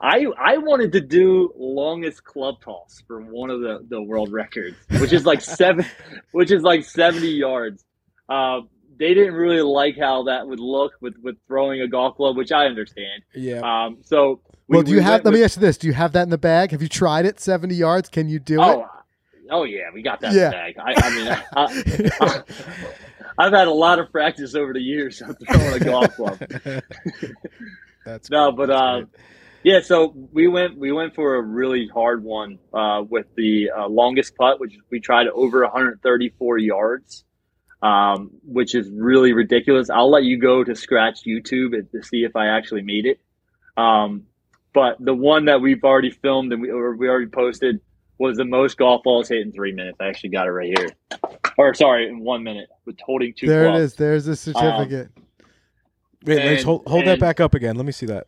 I 0.00 0.26
I 0.38 0.58
wanted 0.58 0.92
to 0.92 1.00
do 1.00 1.52
longest 1.56 2.22
club 2.24 2.60
toss 2.62 3.02
for 3.06 3.20
one 3.20 3.50
of 3.50 3.60
the, 3.60 3.84
the 3.88 4.00
world 4.02 4.30
records, 4.32 4.76
which 5.00 5.12
is 5.12 5.26
like 5.26 5.40
seven, 5.40 5.84
which 6.32 6.50
is 6.52 6.62
like 6.62 6.84
seventy 6.84 7.30
yards. 7.32 7.84
Uh, 8.28 8.60
they 8.98 9.14
didn't 9.14 9.34
really 9.34 9.62
like 9.62 9.96
how 9.98 10.24
that 10.24 10.46
would 10.46 10.60
look 10.60 10.92
with, 11.00 11.14
with 11.22 11.36
throwing 11.46 11.80
a 11.80 11.88
golf 11.88 12.16
club, 12.16 12.36
which 12.36 12.50
I 12.52 12.66
understand. 12.66 13.22
Yeah. 13.34 13.60
Um, 13.60 13.98
so 14.02 14.40
we- 14.68 14.76
well, 14.76 14.82
do 14.82 14.90
we 14.92 14.98
you 14.98 15.02
have? 15.02 15.24
Let 15.24 15.34
me 15.34 15.42
ask 15.42 15.56
you 15.56 15.60
this: 15.62 15.78
Do 15.78 15.86
you 15.88 15.92
have 15.94 16.12
that 16.12 16.22
in 16.22 16.30
the 16.30 16.38
bag? 16.38 16.70
Have 16.72 16.82
you 16.82 16.88
tried 16.88 17.26
it? 17.26 17.40
Seventy 17.40 17.74
yards? 17.74 18.08
Can 18.08 18.28
you 18.28 18.38
do 18.38 18.60
Oh, 18.60 18.80
it? 18.80 18.86
oh 19.50 19.64
yeah, 19.64 19.90
we 19.92 20.02
got 20.02 20.20
that 20.20 20.32
Yeah. 20.32 20.44
in 20.46 20.50
the 20.50 20.56
bag. 20.56 20.76
I, 20.78 20.94
I 20.96 21.14
mean, 21.16 22.44
I, 23.38 23.44
have 23.44 23.52
had 23.52 23.66
a 23.68 23.72
lot 23.72 23.98
of 23.98 24.12
practice 24.12 24.54
over 24.54 24.72
the 24.72 24.80
years 24.80 25.18
throwing 25.20 25.74
a 25.74 25.84
golf 25.84 26.14
club. 26.16 26.38
That's 28.04 28.30
No, 28.30 28.52
great. 28.52 28.56
but 28.56 28.66
That's 28.68 28.80
uh, 28.80 28.94
great. 29.00 29.06
Yeah. 29.62 29.80
So 29.80 30.14
we 30.32 30.48
went 30.48 30.78
we 30.78 30.92
went 30.92 31.14
for 31.14 31.36
a 31.36 31.42
really 31.42 31.88
hard 31.88 32.22
one 32.22 32.58
uh, 32.72 33.02
with 33.08 33.26
the 33.36 33.70
uh, 33.76 33.88
longest 33.88 34.36
putt, 34.36 34.60
which 34.60 34.76
we 34.90 35.00
tried 35.00 35.28
over 35.28 35.62
134 35.62 36.58
yards, 36.58 37.24
um, 37.82 38.30
which 38.44 38.74
is 38.74 38.88
really 38.90 39.32
ridiculous. 39.32 39.90
I'll 39.90 40.10
let 40.10 40.24
you 40.24 40.38
go 40.38 40.64
to 40.64 40.74
scratch 40.74 41.24
YouTube 41.24 41.90
to 41.90 42.02
see 42.02 42.24
if 42.24 42.36
I 42.36 42.48
actually 42.48 42.82
made 42.82 43.06
it. 43.06 43.20
Um, 43.76 44.24
but 44.74 44.96
the 45.00 45.14
one 45.14 45.46
that 45.46 45.60
we've 45.60 45.82
already 45.82 46.10
filmed 46.10 46.52
and 46.52 46.62
we 46.62 46.70
or 46.70 46.96
we 46.96 47.08
already 47.08 47.30
posted 47.30 47.80
was 48.18 48.36
the 48.36 48.44
most 48.44 48.76
golf 48.76 49.02
balls 49.02 49.28
hit 49.28 49.40
in 49.40 49.52
three 49.52 49.72
minutes. 49.72 49.98
I 50.00 50.06
actually 50.06 50.30
got 50.30 50.46
it 50.46 50.50
right 50.50 50.76
here, 50.76 50.90
or 51.56 51.72
sorry, 51.74 52.08
in 52.08 52.20
one 52.20 52.42
minute 52.42 52.68
with 52.84 52.96
holding 53.04 53.32
two. 53.36 53.46
there 53.46 53.66
it 53.66 53.70
clubs. 53.70 53.84
is. 53.84 53.94
There's 53.94 54.24
the 54.24 54.36
certificate. 54.36 55.10
Wait, 56.24 56.36
let's 56.36 56.60
and- 56.60 56.64
hold, 56.64 56.86
hold 56.86 57.06
that 57.06 57.20
back 57.20 57.40
up 57.40 57.54
again. 57.54 57.76
Let 57.76 57.86
me 57.86 57.92
see 57.92 58.06
that. 58.06 58.26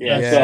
Yeah. 0.00 0.18
Yeah, 0.18 0.30
So 0.30 0.38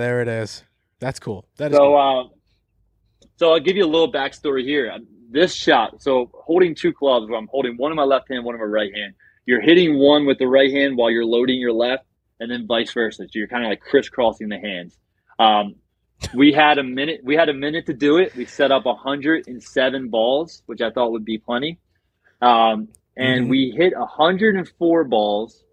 there 0.00 0.20
it 0.22 0.28
is. 0.28 0.62
That's 0.98 1.18
cool. 1.20 1.46
That 1.58 1.70
is 1.70 1.76
So, 1.76 1.82
cool. 1.84 1.96
uh, 1.96 3.28
so 3.36 3.52
I'll 3.52 3.60
give 3.60 3.76
you 3.76 3.84
a 3.84 3.86
little 3.86 4.10
backstory 4.10 4.64
here. 4.64 4.96
This 5.30 5.54
shot, 5.54 6.02
so 6.02 6.30
holding 6.34 6.74
two 6.74 6.92
clubs, 6.92 7.28
where 7.28 7.38
I'm 7.38 7.48
holding 7.48 7.76
one 7.76 7.92
in 7.92 7.96
my 7.96 8.04
left 8.04 8.28
hand, 8.30 8.44
one 8.44 8.54
in 8.54 8.60
my 8.60 8.66
right 8.66 8.94
hand. 8.94 9.14
You're 9.44 9.60
hitting 9.60 9.98
one 9.98 10.24
with 10.26 10.38
the 10.38 10.46
right 10.46 10.70
hand 10.72 10.96
while 10.96 11.10
you're 11.10 11.24
loading 11.24 11.58
your 11.60 11.72
left, 11.72 12.04
and 12.40 12.50
then 12.50 12.66
vice 12.66 12.92
versa. 12.92 13.24
So 13.24 13.28
you're 13.34 13.48
kind 13.48 13.64
of 13.64 13.70
like 13.70 13.80
crisscrossing 13.80 14.48
the 14.48 14.58
hands. 14.58 14.98
Um, 15.38 15.74
we 16.34 16.52
had 16.52 16.78
a 16.78 16.82
minute. 16.82 17.20
We 17.22 17.34
had 17.36 17.48
a 17.48 17.54
minute 17.54 17.86
to 17.86 17.92
do 17.94 18.16
it. 18.18 18.34
We 18.34 18.46
set 18.46 18.72
up 18.72 18.86
107 18.86 20.08
balls, 20.08 20.62
which 20.66 20.80
I 20.80 20.90
thought 20.90 21.12
would 21.12 21.24
be 21.24 21.38
plenty. 21.38 21.78
Um, 22.40 22.88
and 23.16 23.46
Mhm. 23.46 23.50
we 23.50 23.70
hit 23.76 23.94
104 23.96 25.04
balls, 25.04 25.64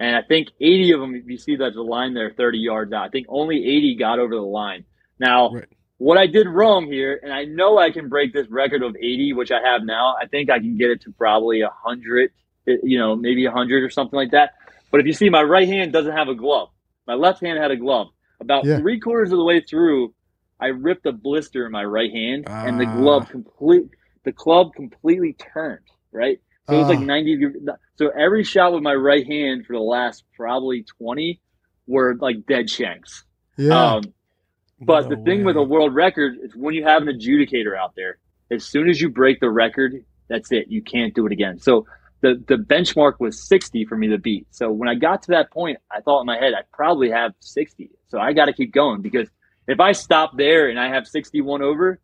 and 0.00 0.16
I 0.16 0.22
think 0.22 0.48
80 0.60 0.92
of 0.92 1.00
them. 1.00 1.14
If 1.14 1.28
you 1.28 1.36
see 1.38 1.56
that 1.56 1.74
the 1.74 1.82
line 1.82 2.14
there, 2.14 2.30
30 2.36 2.58
yards 2.58 2.92
out. 2.92 3.04
I 3.04 3.08
think 3.10 3.26
only 3.28 3.58
80 3.58 3.96
got 3.96 4.18
over 4.18 4.34
the 4.34 4.40
line. 4.40 4.84
Now, 5.20 5.50
Right. 5.50 5.66
what 5.98 6.16
I 6.18 6.26
did 6.26 6.48
wrong 6.48 6.86
here, 6.86 7.20
and 7.22 7.32
I 7.32 7.44
know 7.44 7.78
I 7.78 7.90
can 7.90 8.08
break 8.08 8.32
this 8.32 8.48
record 8.48 8.82
of 8.82 8.96
80, 8.96 9.34
which 9.34 9.52
I 9.52 9.60
have 9.62 9.84
now. 9.84 10.16
I 10.20 10.26
think 10.26 10.50
I 10.50 10.58
can 10.58 10.76
get 10.76 10.90
it 10.90 11.02
to 11.02 11.12
probably 11.12 11.62
100, 11.62 12.32
you 12.66 12.98
know, 12.98 13.14
maybe 13.14 13.46
100 13.46 13.82
or 13.84 13.90
something 13.90 14.16
like 14.16 14.30
that. 14.32 14.54
But 14.90 15.00
if 15.00 15.06
you 15.06 15.12
see, 15.12 15.28
my 15.28 15.42
right 15.42 15.68
hand 15.68 15.92
doesn't 15.92 16.16
have 16.16 16.28
a 16.28 16.34
glove. 16.34 16.70
My 17.06 17.14
left 17.14 17.40
hand 17.42 17.58
had 17.58 17.70
a 17.70 17.76
glove. 17.76 18.08
About 18.40 18.64
Yeah. 18.64 18.78
three 18.78 18.98
quarters 18.98 19.30
of 19.32 19.38
the 19.38 19.44
way 19.44 19.60
through, 19.60 20.14
I 20.58 20.68
ripped 20.68 21.04
a 21.06 21.12
blister 21.12 21.66
in 21.66 21.72
my 21.72 21.84
right 21.84 22.10
hand, 22.10 22.46
and 22.46 22.80
the 22.80 22.86
Ah. 22.86 22.92
glove 22.96 23.28
complete, 23.28 23.84
the 24.24 24.32
club 24.32 24.72
completely 24.74 25.34
turned. 25.34 25.84
Right, 26.12 26.40
so 26.70 26.74
it 26.76 26.78
was 26.78 26.88
like 26.88 26.98
Ah. 27.00 27.04
90. 27.04 27.36
degree- 27.36 27.60
So 27.96 28.08
every 28.08 28.44
shot 28.44 28.72
with 28.72 28.82
my 28.82 28.94
right 28.94 29.26
hand 29.26 29.66
for 29.66 29.74
the 29.74 29.80
last 29.82 30.24
probably 30.36 30.84
20 30.98 31.40
were 31.86 32.16
like 32.20 32.46
dead 32.46 32.70
shanks. 32.70 33.24
Yeah. 33.58 33.94
Um, 33.96 34.02
but 34.80 35.08
No 35.08 35.16
the 35.16 35.22
thing 35.24 35.44
with 35.44 35.56
a 35.56 35.62
world 35.62 35.94
record 35.94 36.38
is 36.42 36.56
when 36.56 36.74
you 36.74 36.84
have 36.84 37.02
an 37.02 37.08
adjudicator 37.08 37.76
out 37.78 37.94
there, 37.96 38.18
as 38.50 38.64
soon 38.64 38.88
as 38.88 39.00
you 39.00 39.10
break 39.10 39.40
the 39.40 39.50
record, 39.50 39.92
that's 40.28 40.50
it. 40.52 40.66
You 40.68 40.82
can't 40.82 41.14
do 41.14 41.26
it 41.26 41.32
again. 41.32 41.58
So 41.58 41.86
the 42.22 42.42
the 42.48 42.56
benchmark 42.56 43.14
was 43.20 43.46
60 43.46 43.84
for 43.86 43.96
me 43.96 44.08
to 44.08 44.18
beat. 44.18 44.46
So 44.50 44.70
when 44.70 44.88
I 44.88 44.94
got 44.94 45.22
to 45.24 45.32
that 45.32 45.50
point, 45.50 45.78
I 45.90 46.00
thought 46.00 46.20
in 46.20 46.26
my 46.26 46.36
head 46.38 46.54
I 46.54 46.62
probably 46.72 47.10
have 47.10 47.32
60. 47.40 47.90
So 48.08 48.18
I 48.18 48.32
got 48.32 48.46
to 48.46 48.52
keep 48.52 48.72
going 48.72 49.02
because 49.02 49.28
if 49.68 49.80
I 49.80 49.92
stop 49.92 50.36
there 50.36 50.68
and 50.68 50.78
I 50.80 50.88
have 50.88 51.06
61 51.06 51.62
over, 51.62 52.00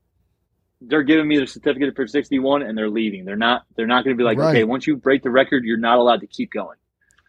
they're 0.81 1.03
giving 1.03 1.27
me 1.27 1.39
the 1.39 1.47
certificate 1.47 1.97
for 1.97 2.07
61 2.07 2.63
and 2.63 2.77
they're 2.77 2.91
leaving. 2.91 3.25
They're 3.25 3.37
not 3.37 3.63
they're 3.77 3.87
not 3.87 4.05
going 4.05 4.17
to 4.17 4.19
be 4.21 4.25
like, 4.25 4.39
Right. 4.39 4.51
"Okay, 4.57 4.65
once 4.65 4.87
you 4.87 4.97
break 4.97 5.23
the 5.23 5.31
record, 5.31 5.65
you're 5.65 5.77
not 5.79 5.99
allowed 5.99 6.21
to 6.21 6.27
keep 6.27 6.51
going." 6.53 6.77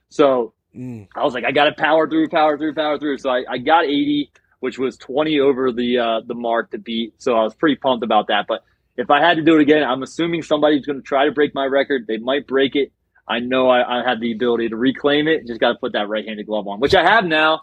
So 0.10 0.54
Mm. 0.76 1.08
I 1.16 1.24
was 1.24 1.34
like, 1.34 1.44
I 1.44 1.52
got 1.52 1.64
to 1.66 1.72
power 1.72 2.08
through, 2.08 2.30
power 2.30 2.56
through, 2.56 2.76
power 2.76 3.00
through. 3.00 3.18
So 3.18 3.32
I, 3.32 3.44
I 3.50 3.58
got 3.58 3.86
80, 3.86 4.30
which 4.60 4.78
was 4.78 4.96
20 4.98 5.40
over 5.40 5.72
the 5.72 5.98
uh, 5.98 6.22
the 6.28 6.36
mark 6.36 6.70
to 6.72 6.78
beat. 6.78 7.14
So 7.20 7.36
I 7.36 7.42
was 7.44 7.56
pretty 7.56 7.78
pumped 7.78 8.04
about 8.04 8.28
that. 8.28 8.46
But 8.48 8.64
if 8.96 9.10
I 9.10 9.20
had 9.22 9.38
to 9.38 9.44
do 9.44 9.56
it 9.56 9.62
again, 9.62 9.84
I'm 9.84 10.04
assuming 10.04 10.44
somebody's 10.44 10.86
going 10.86 10.98
to 10.98 11.02
try 11.04 11.26
to 11.26 11.32
break 11.32 11.56
my 11.56 11.66
record. 11.66 12.06
They 12.06 12.18
might 12.18 12.46
break 12.46 12.76
it. 12.76 12.92
I 13.28 13.40
know 13.40 13.70
I, 13.70 14.02
I 14.02 14.08
have 14.08 14.20
the 14.20 14.32
ability 14.34 14.70
to 14.70 14.76
reclaim 14.76 15.28
it. 15.28 15.48
Just 15.48 15.60
got 15.60 15.70
to 15.72 15.80
put 15.80 15.94
that 15.94 16.10
right-handed 16.10 16.46
glove 16.46 16.68
on, 16.68 16.80
which 16.80 16.94
I 16.94 17.02
have 17.04 17.26
now. 17.26 17.62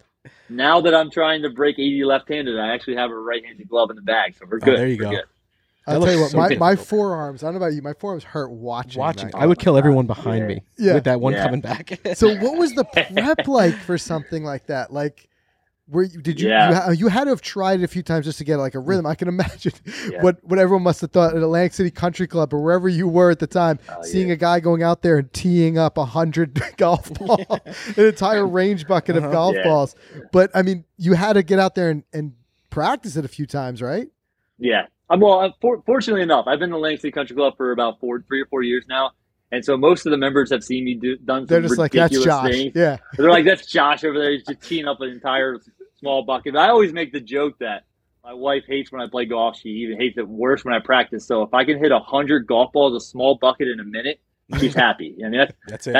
Now 0.48 0.80
that 0.80 0.94
I'm 0.94 1.10
trying 1.10 1.42
to 1.42 1.50
break 1.50 1.78
80 1.78 2.04
left-handed, 2.04 2.58
I 2.58 2.74
actually 2.74 2.96
have 2.96 3.10
a 3.10 3.14
right-handed 3.18 3.68
glove 3.68 3.90
in 3.90 3.96
the 3.96 4.02
bag, 4.02 4.34
so 4.36 4.46
we're 4.50 4.56
Oh, 4.56 4.60
good. 4.60 4.78
there 4.78 4.88
you 4.88 4.96
We're 4.98 5.04
go. 5.04 5.10
good. 5.10 5.24
I'll 5.86 6.00
tell 6.02 6.14
you 6.14 6.20
what, 6.20 6.30
so 6.30 6.38
my, 6.38 6.56
my 6.56 6.76
forearms, 6.76 7.42
I 7.42 7.46
don't 7.48 7.54
know 7.54 7.58
about 7.66 7.74
you, 7.74 7.82
my 7.82 7.92
forearms 7.92 8.24
hurt 8.24 8.50
watching. 8.50 9.00
Watching, 9.00 9.28
that. 9.30 9.36
I 9.36 9.46
would 9.46 9.58
kill 9.58 9.76
everyone 9.76 10.06
behind 10.06 10.40
Yeah. 10.40 10.46
me 10.46 10.62
Yeah. 10.78 10.94
with 10.94 11.04
that 11.04 11.20
one 11.20 11.34
Yeah. 11.34 11.44
coming 11.44 11.60
back. 11.60 11.98
So 12.16 12.34
what 12.36 12.56
was 12.58 12.72
the 12.74 12.84
prep 12.84 13.12
like 13.46 13.74
for 13.74 13.98
something 13.98 14.44
like 14.44 14.66
that? 14.68 14.92
Like, 14.92 15.28
were 15.86 16.04
you, 16.04 16.22
did 16.22 16.40
you, 16.40 16.48
Yeah. 16.48 16.88
you, 16.88 16.94
you 16.96 17.08
had 17.08 17.24
to 17.24 17.30
have 17.30 17.42
tried 17.42 17.80
it 17.80 17.84
a 17.84 17.88
few 17.88 18.02
times 18.02 18.24
just 18.24 18.38
to 18.38 18.44
get 18.44 18.56
like 18.56 18.74
a 18.74 18.78
rhythm. 18.78 19.04
I 19.04 19.14
can 19.14 19.28
imagine 19.28 19.72
Yeah. 20.10 20.22
what, 20.22 20.42
what 20.42 20.58
everyone 20.58 20.82
must 20.82 21.02
have 21.02 21.10
thought 21.10 21.36
at 21.36 21.42
Atlantic 21.42 21.74
City 21.74 21.90
Country 21.90 22.26
Club 22.26 22.54
or 22.54 22.62
wherever 22.62 22.88
you 22.88 23.06
were 23.06 23.30
at 23.30 23.38
the 23.38 23.46
time, 23.46 23.78
Oh, 23.90 24.00
seeing 24.02 24.28
yeah. 24.28 24.34
a 24.34 24.36
guy 24.38 24.60
going 24.60 24.82
out 24.82 25.02
there 25.02 25.18
and 25.18 25.30
teeing 25.34 25.76
up 25.76 25.98
a 25.98 26.06
hundred 26.06 26.58
golf 26.78 27.12
balls, 27.12 27.44
an 27.98 28.06
entire 28.06 28.46
range 28.46 28.86
bucket 28.86 29.16
of 29.16 29.24
Uh-huh. 29.24 29.32
golf 29.32 29.54
Yeah. 29.56 29.64
balls. 29.64 29.94
But 30.32 30.50
I 30.54 30.62
mean, 30.62 30.84
you 30.96 31.12
had 31.12 31.34
to 31.34 31.42
get 31.42 31.58
out 31.58 31.74
there 31.74 31.90
and, 31.90 32.04
and 32.14 32.32
practice 32.70 33.16
it 33.16 33.26
a 33.26 33.28
few 33.28 33.44
times, 33.46 33.82
right? 33.82 34.08
Yeah. 34.58 34.86
Um, 35.10 35.20
well, 35.20 35.40
uh, 35.40 35.50
for, 35.60 35.82
fortunately 35.84 36.22
enough, 36.22 36.46
I've 36.46 36.58
been 36.58 36.66
in 36.66 36.70
the 36.72 36.76
Atlantic 36.76 37.00
City 37.00 37.12
Country 37.12 37.36
Club 37.36 37.54
for 37.56 37.72
about 37.72 38.00
four, 38.00 38.22
three 38.22 38.40
or 38.40 38.46
four 38.46 38.62
years 38.62 38.84
now, 38.88 39.10
and 39.52 39.64
so 39.64 39.76
most 39.76 40.06
of 40.06 40.10
the 40.10 40.16
members 40.16 40.50
have 40.50 40.64
seen 40.64 40.84
me 40.84 40.94
do 40.94 41.16
done 41.16 41.42
some 41.42 41.46
They're 41.46 41.60
just 41.62 41.78
like, 41.78 41.92
that's 41.92 42.18
Josh. 42.24 42.50
things. 42.50 42.72
Yeah. 42.74 42.96
They're 43.16 43.30
like, 43.30 43.44
that's 43.44 43.66
Josh 43.66 44.02
over 44.04 44.18
there. 44.18 44.32
He's 44.32 44.44
just 44.44 44.62
teeing 44.62 44.86
up 44.88 45.00
an 45.00 45.10
entire 45.10 45.58
small 46.00 46.24
bucket. 46.24 46.56
I 46.56 46.68
always 46.68 46.92
make 46.92 47.12
the 47.12 47.20
joke 47.20 47.58
that 47.60 47.84
my 48.24 48.32
wife 48.32 48.64
hates 48.66 48.90
when 48.90 49.02
I 49.02 49.06
play 49.08 49.26
golf. 49.26 49.58
She 49.60 49.68
even 49.68 49.98
hates 50.00 50.16
it 50.16 50.26
worse 50.26 50.64
when 50.64 50.72
I 50.74 50.78
practice. 50.78 51.26
So 51.26 51.42
if 51.42 51.52
I 51.52 51.64
can 51.64 51.78
hit 51.78 51.92
a 51.92 51.98
hundred 51.98 52.46
golf 52.46 52.72
balls, 52.72 52.94
a 52.94 53.06
small 53.06 53.36
bucket 53.38 53.68
in 53.68 53.80
a 53.80 53.84
minute, 53.84 54.18
she's 54.58 54.74
happy. 54.74 55.14
I 55.24 55.28
mean, 55.28 55.40
that's 55.40 55.52
That's 55.68 55.86
it. 55.86 55.92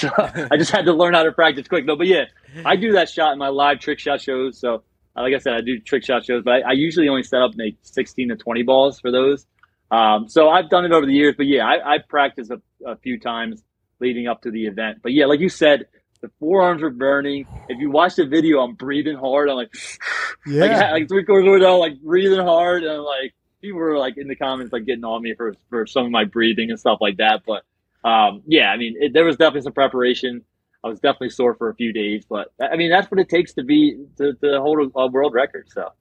that's. 0.00 0.04
I 0.52 0.56
just 0.56 0.70
had 0.70 0.84
to 0.84 0.92
learn 0.92 1.14
how 1.14 1.24
to 1.24 1.32
practice 1.32 1.66
quick. 1.66 1.86
though. 1.86 1.96
but 1.96 2.06
yeah, 2.06 2.26
I 2.64 2.76
do 2.76 2.92
that 2.92 3.08
shot 3.08 3.32
in 3.32 3.38
my 3.38 3.48
live 3.48 3.80
trick 3.80 3.98
shot 3.98 4.20
shows. 4.20 4.58
So, 4.60 4.76
uh, 4.76 4.78
like 5.16 5.34
I 5.34 5.38
said, 5.38 5.54
I 5.54 5.60
do 5.60 5.78
trick 5.78 6.04
shot 6.04 6.24
shows, 6.24 6.42
but 6.44 6.54
I, 6.54 6.60
I 6.60 6.72
usually 6.72 7.08
only 7.08 7.22
set 7.22 7.42
up 7.42 7.52
like 7.56 7.76
16 7.82 8.30
to 8.30 8.36
20 8.36 8.62
balls 8.62 9.00
for 9.00 9.10
those. 9.10 9.46
Um, 9.90 10.28
so 10.28 10.48
I've 10.48 10.70
done 10.70 10.84
it 10.86 10.92
over 10.92 11.04
the 11.04 11.12
years, 11.12 11.34
but 11.36 11.46
yeah, 11.46 11.66
I, 11.66 11.94
I 11.94 11.98
practiced 11.98 12.50
a, 12.50 12.60
a 12.86 12.96
few 12.96 13.20
times 13.20 13.62
leading 14.00 14.26
up 14.26 14.42
to 14.42 14.50
the 14.50 14.66
event. 14.66 14.98
But 15.02 15.12
yeah, 15.12 15.26
like 15.26 15.40
you 15.40 15.50
said, 15.50 15.86
the 16.22 16.30
forearms 16.40 16.80
were 16.82 16.90
burning. 16.90 17.46
If 17.68 17.78
you 17.78 17.90
watch 17.90 18.14
the 18.14 18.24
video, 18.24 18.60
I'm 18.60 18.74
breathing 18.74 19.16
hard. 19.16 19.50
I'm 19.50 19.56
like, 19.56 19.72
Yeah. 20.46 20.64
like, 20.64 20.90
like 20.92 21.08
three 21.08 21.24
quarters 21.24 21.42
of 21.44 21.46
the 21.46 21.52
way 21.52 21.60
down, 21.60 21.78
like 21.78 22.00
breathing 22.00 22.40
hard, 22.40 22.84
and 22.84 23.02
like 23.02 23.34
people 23.60 23.78
were 23.78 23.98
like 23.98 24.16
in 24.16 24.28
the 24.28 24.36
comments 24.36 24.72
like 24.72 24.86
getting 24.86 25.04
on 25.04 25.22
me 25.22 25.34
for 25.36 25.54
for 25.68 25.86
some 25.86 26.04
of 26.06 26.10
my 26.10 26.24
breathing 26.24 26.70
and 26.70 26.80
stuff 26.80 26.98
like 27.00 27.18
that. 27.18 27.42
But 27.46 27.62
um, 28.08 28.42
yeah, 28.46 28.68
I 28.70 28.76
mean, 28.76 28.96
it, 28.98 29.12
there 29.12 29.24
was 29.24 29.36
definitely 29.36 29.62
some 29.62 29.72
preparation. 29.72 30.42
I 30.84 30.88
was 30.88 31.00
definitely 31.00 31.30
sore 31.30 31.54
for 31.54 31.68
a 31.68 31.74
few 31.74 31.92
days, 31.92 32.24
but 32.28 32.52
I 32.60 32.76
mean 32.76 32.90
that's 32.90 33.10
what 33.10 33.20
it 33.20 33.28
takes 33.28 33.52
to 33.54 33.62
be 33.62 34.04
to, 34.18 34.34
to 34.34 34.60
hold 34.60 34.92
a 34.94 35.06
world 35.08 35.34
record. 35.34 35.68
So, 35.70 35.92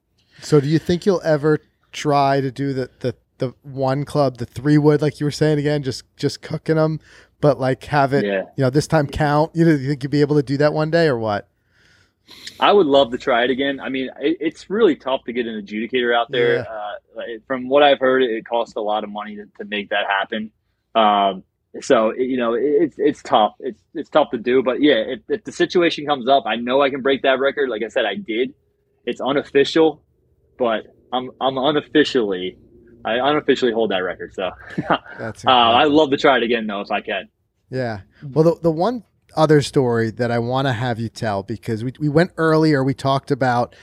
so 0.41 0.59
do 0.59 0.67
you 0.67 0.79
think 0.79 1.05
you'll 1.05 1.21
ever 1.23 1.59
try 1.91 2.41
to 2.41 2.51
do 2.51 2.73
the 2.73 2.89
the 2.99 3.15
the 3.37 3.53
one 3.63 4.05
club, 4.05 4.37
the 4.37 4.45
three 4.45 4.77
wood, 4.77 5.01
like 5.01 5.19
you 5.19 5.25
were 5.25 5.31
saying 5.31 5.59
again, 5.59 5.83
just 5.83 6.03
just 6.15 6.41
cooking 6.41 6.75
them, 6.75 6.99
but 7.41 7.59
like 7.59 7.83
have 7.85 8.13
it, 8.13 8.23
yeah. 8.23 8.43
you 8.55 8.63
know, 8.63 8.69
this 8.69 8.87
time 8.87 9.07
count. 9.07 9.51
You 9.55 9.65
know, 9.65 9.71
you 9.71 9.89
think 9.89 10.03
you'd 10.03 10.11
be 10.11 10.21
able 10.21 10.35
to 10.35 10.43
do 10.43 10.57
that 10.57 10.73
one 10.73 10.91
day 10.91 11.07
or 11.07 11.17
what? 11.17 11.47
I 12.59 12.71
would 12.71 12.85
love 12.85 13.11
to 13.11 13.17
try 13.17 13.43
it 13.43 13.49
again. 13.49 13.79
I 13.79 13.89
mean, 13.89 14.09
it, 14.19 14.37
it's 14.39 14.69
really 14.69 14.95
tough 14.95 15.23
to 15.25 15.33
get 15.33 15.47
an 15.47 15.61
adjudicator 15.61 16.15
out 16.15 16.31
there. 16.31 16.57
Yeah. 16.57 16.61
Uh, 16.61 17.23
from 17.47 17.67
what 17.67 17.83
I've 17.83 17.99
heard, 17.99 18.21
it 18.23 18.45
costs 18.45 18.75
a 18.75 18.79
lot 18.79 19.03
of 19.03 19.09
money 19.09 19.35
to, 19.35 19.45
to 19.57 19.65
make 19.65 19.89
that 19.89 20.05
happen. 20.07 20.51
Um, 20.95 21.43
so 21.79 22.13
you 22.13 22.37
know, 22.37 22.53
it's 22.53 22.95
it's 22.97 23.23
tough. 23.23 23.53
It's 23.59 23.81
it's 23.93 24.09
tough 24.09 24.31
to 24.31 24.37
do. 24.37 24.61
But 24.63 24.81
yeah, 24.81 25.03
if, 25.07 25.19
if 25.29 25.43
the 25.43 25.51
situation 25.51 26.05
comes 26.05 26.27
up, 26.27 26.43
I 26.45 26.55
know 26.55 26.81
I 26.81 26.89
can 26.89 27.01
break 27.01 27.21
that 27.21 27.39
record. 27.39 27.69
Like 27.69 27.83
I 27.83 27.87
said, 27.87 28.05
I 28.05 28.15
did. 28.15 28.53
It's 29.05 29.21
unofficial, 29.21 30.03
but 30.57 30.87
I'm 31.13 31.31
I'm 31.39 31.57
unofficially 31.57 32.57
I 33.05 33.13
unofficially 33.29 33.71
hold 33.71 33.91
that 33.91 33.99
record. 33.99 34.33
So 34.33 34.51
That's 35.17 35.45
uh, 35.47 35.51
I'd 35.51 35.91
love 35.91 36.11
to 36.11 36.17
try 36.17 36.37
it 36.37 36.43
again 36.43 36.67
though 36.67 36.81
if 36.81 36.91
I 36.91 37.01
can. 37.01 37.29
Yeah. 37.69 38.01
Well, 38.23 38.43
the 38.43 38.61
the 38.61 38.71
one 38.71 39.03
other 39.35 39.61
story 39.61 40.11
that 40.11 40.29
I 40.29 40.39
want 40.39 40.67
to 40.67 40.73
have 40.73 40.99
you 40.99 41.09
tell 41.09 41.43
because 41.43 41.83
we 41.83 41.93
we 41.99 42.09
went 42.09 42.31
earlier. 42.37 42.83
We 42.83 42.93
talked 42.93 43.31
about, 43.31 43.75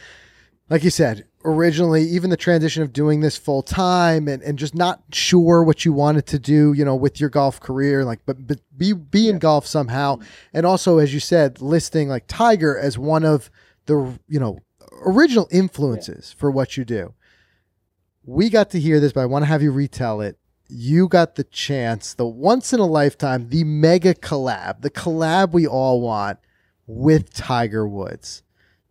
like 0.71 0.85
you 0.85 0.91
said, 0.91 1.27
originally 1.45 2.03
even 2.03 2.31
the 2.31 2.37
transition 2.37 2.83
of 2.83 2.93
doing 2.93 3.21
this 3.21 3.37
full 3.37 3.63
time 3.63 4.29
and, 4.29 4.43
and 4.43 4.59
just 4.59 4.75
not 4.75 5.03
sure 5.13 5.63
what 5.63 5.85
you 5.85 5.93
wanted 5.93 6.27
to 6.27 6.39
do, 6.39 6.73
you 6.73 6.85
know, 6.85 6.97
with 6.97 7.21
your 7.21 7.31
golf 7.31 7.61
career, 7.61 8.05
like 8.05 8.21
but 8.27 8.47
but 8.47 8.61
be 8.77 8.93
be 8.93 9.29
in 9.29 9.39
golf 9.39 9.67
somehow. 9.67 10.19
And 10.53 10.67
also, 10.67 10.99
as 10.99 11.15
you 11.15 11.21
said, 11.21 11.61
listing 11.61 12.09
like 12.09 12.25
Tiger 12.27 12.77
as 12.77 12.99
one 12.99 13.25
of 13.25 13.51
the 13.87 14.19
you 14.29 14.41
know 14.41 14.59
original 15.05 15.49
influences 15.51 16.35
yeah. 16.35 16.41
for 16.41 16.51
what 16.51 16.77
you 16.77 16.85
do. 16.85 17.15
We 18.25 18.51
got 18.51 18.71
to 18.71 18.81
hear 18.81 19.01
this, 19.01 19.13
but 19.13 19.21
I 19.21 19.27
want 19.27 19.45
to 19.45 19.47
have 19.47 19.63
you 19.63 19.73
retell 19.73 20.21
it 20.21 20.39
you 20.69 21.09
got 21.09 21.35
the 21.35 21.45
chance, 21.45 22.15
the 22.15 22.27
once 22.27 22.73
in 22.73 22.81
a 22.81 22.87
lifetime, 22.87 23.49
the 23.49 23.65
mega 23.65 24.15
collab, 24.15 24.83
the 24.83 24.91
collab 24.91 25.53
we 25.53 25.67
all 25.67 26.01
want 26.01 26.39
with 26.87 27.33
Tiger 27.33 27.89
Woods. 27.89 28.43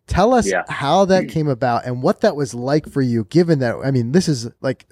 Tell 0.08 0.34
us 0.34 0.50
yeah. 0.50 0.63
how 0.70 1.04
that 1.06 1.28
came 1.28 1.50
about 1.50 1.86
and 1.86 2.02
what 2.02 2.22
that 2.22 2.36
was 2.36 2.54
like 2.54 2.89
for 2.89 3.02
you, 3.02 3.26
given 3.26 3.60
that, 3.60 3.76
I 3.84 3.91
mean, 3.91 4.13
this 4.13 4.30
is 4.30 4.50
like, 4.62 4.88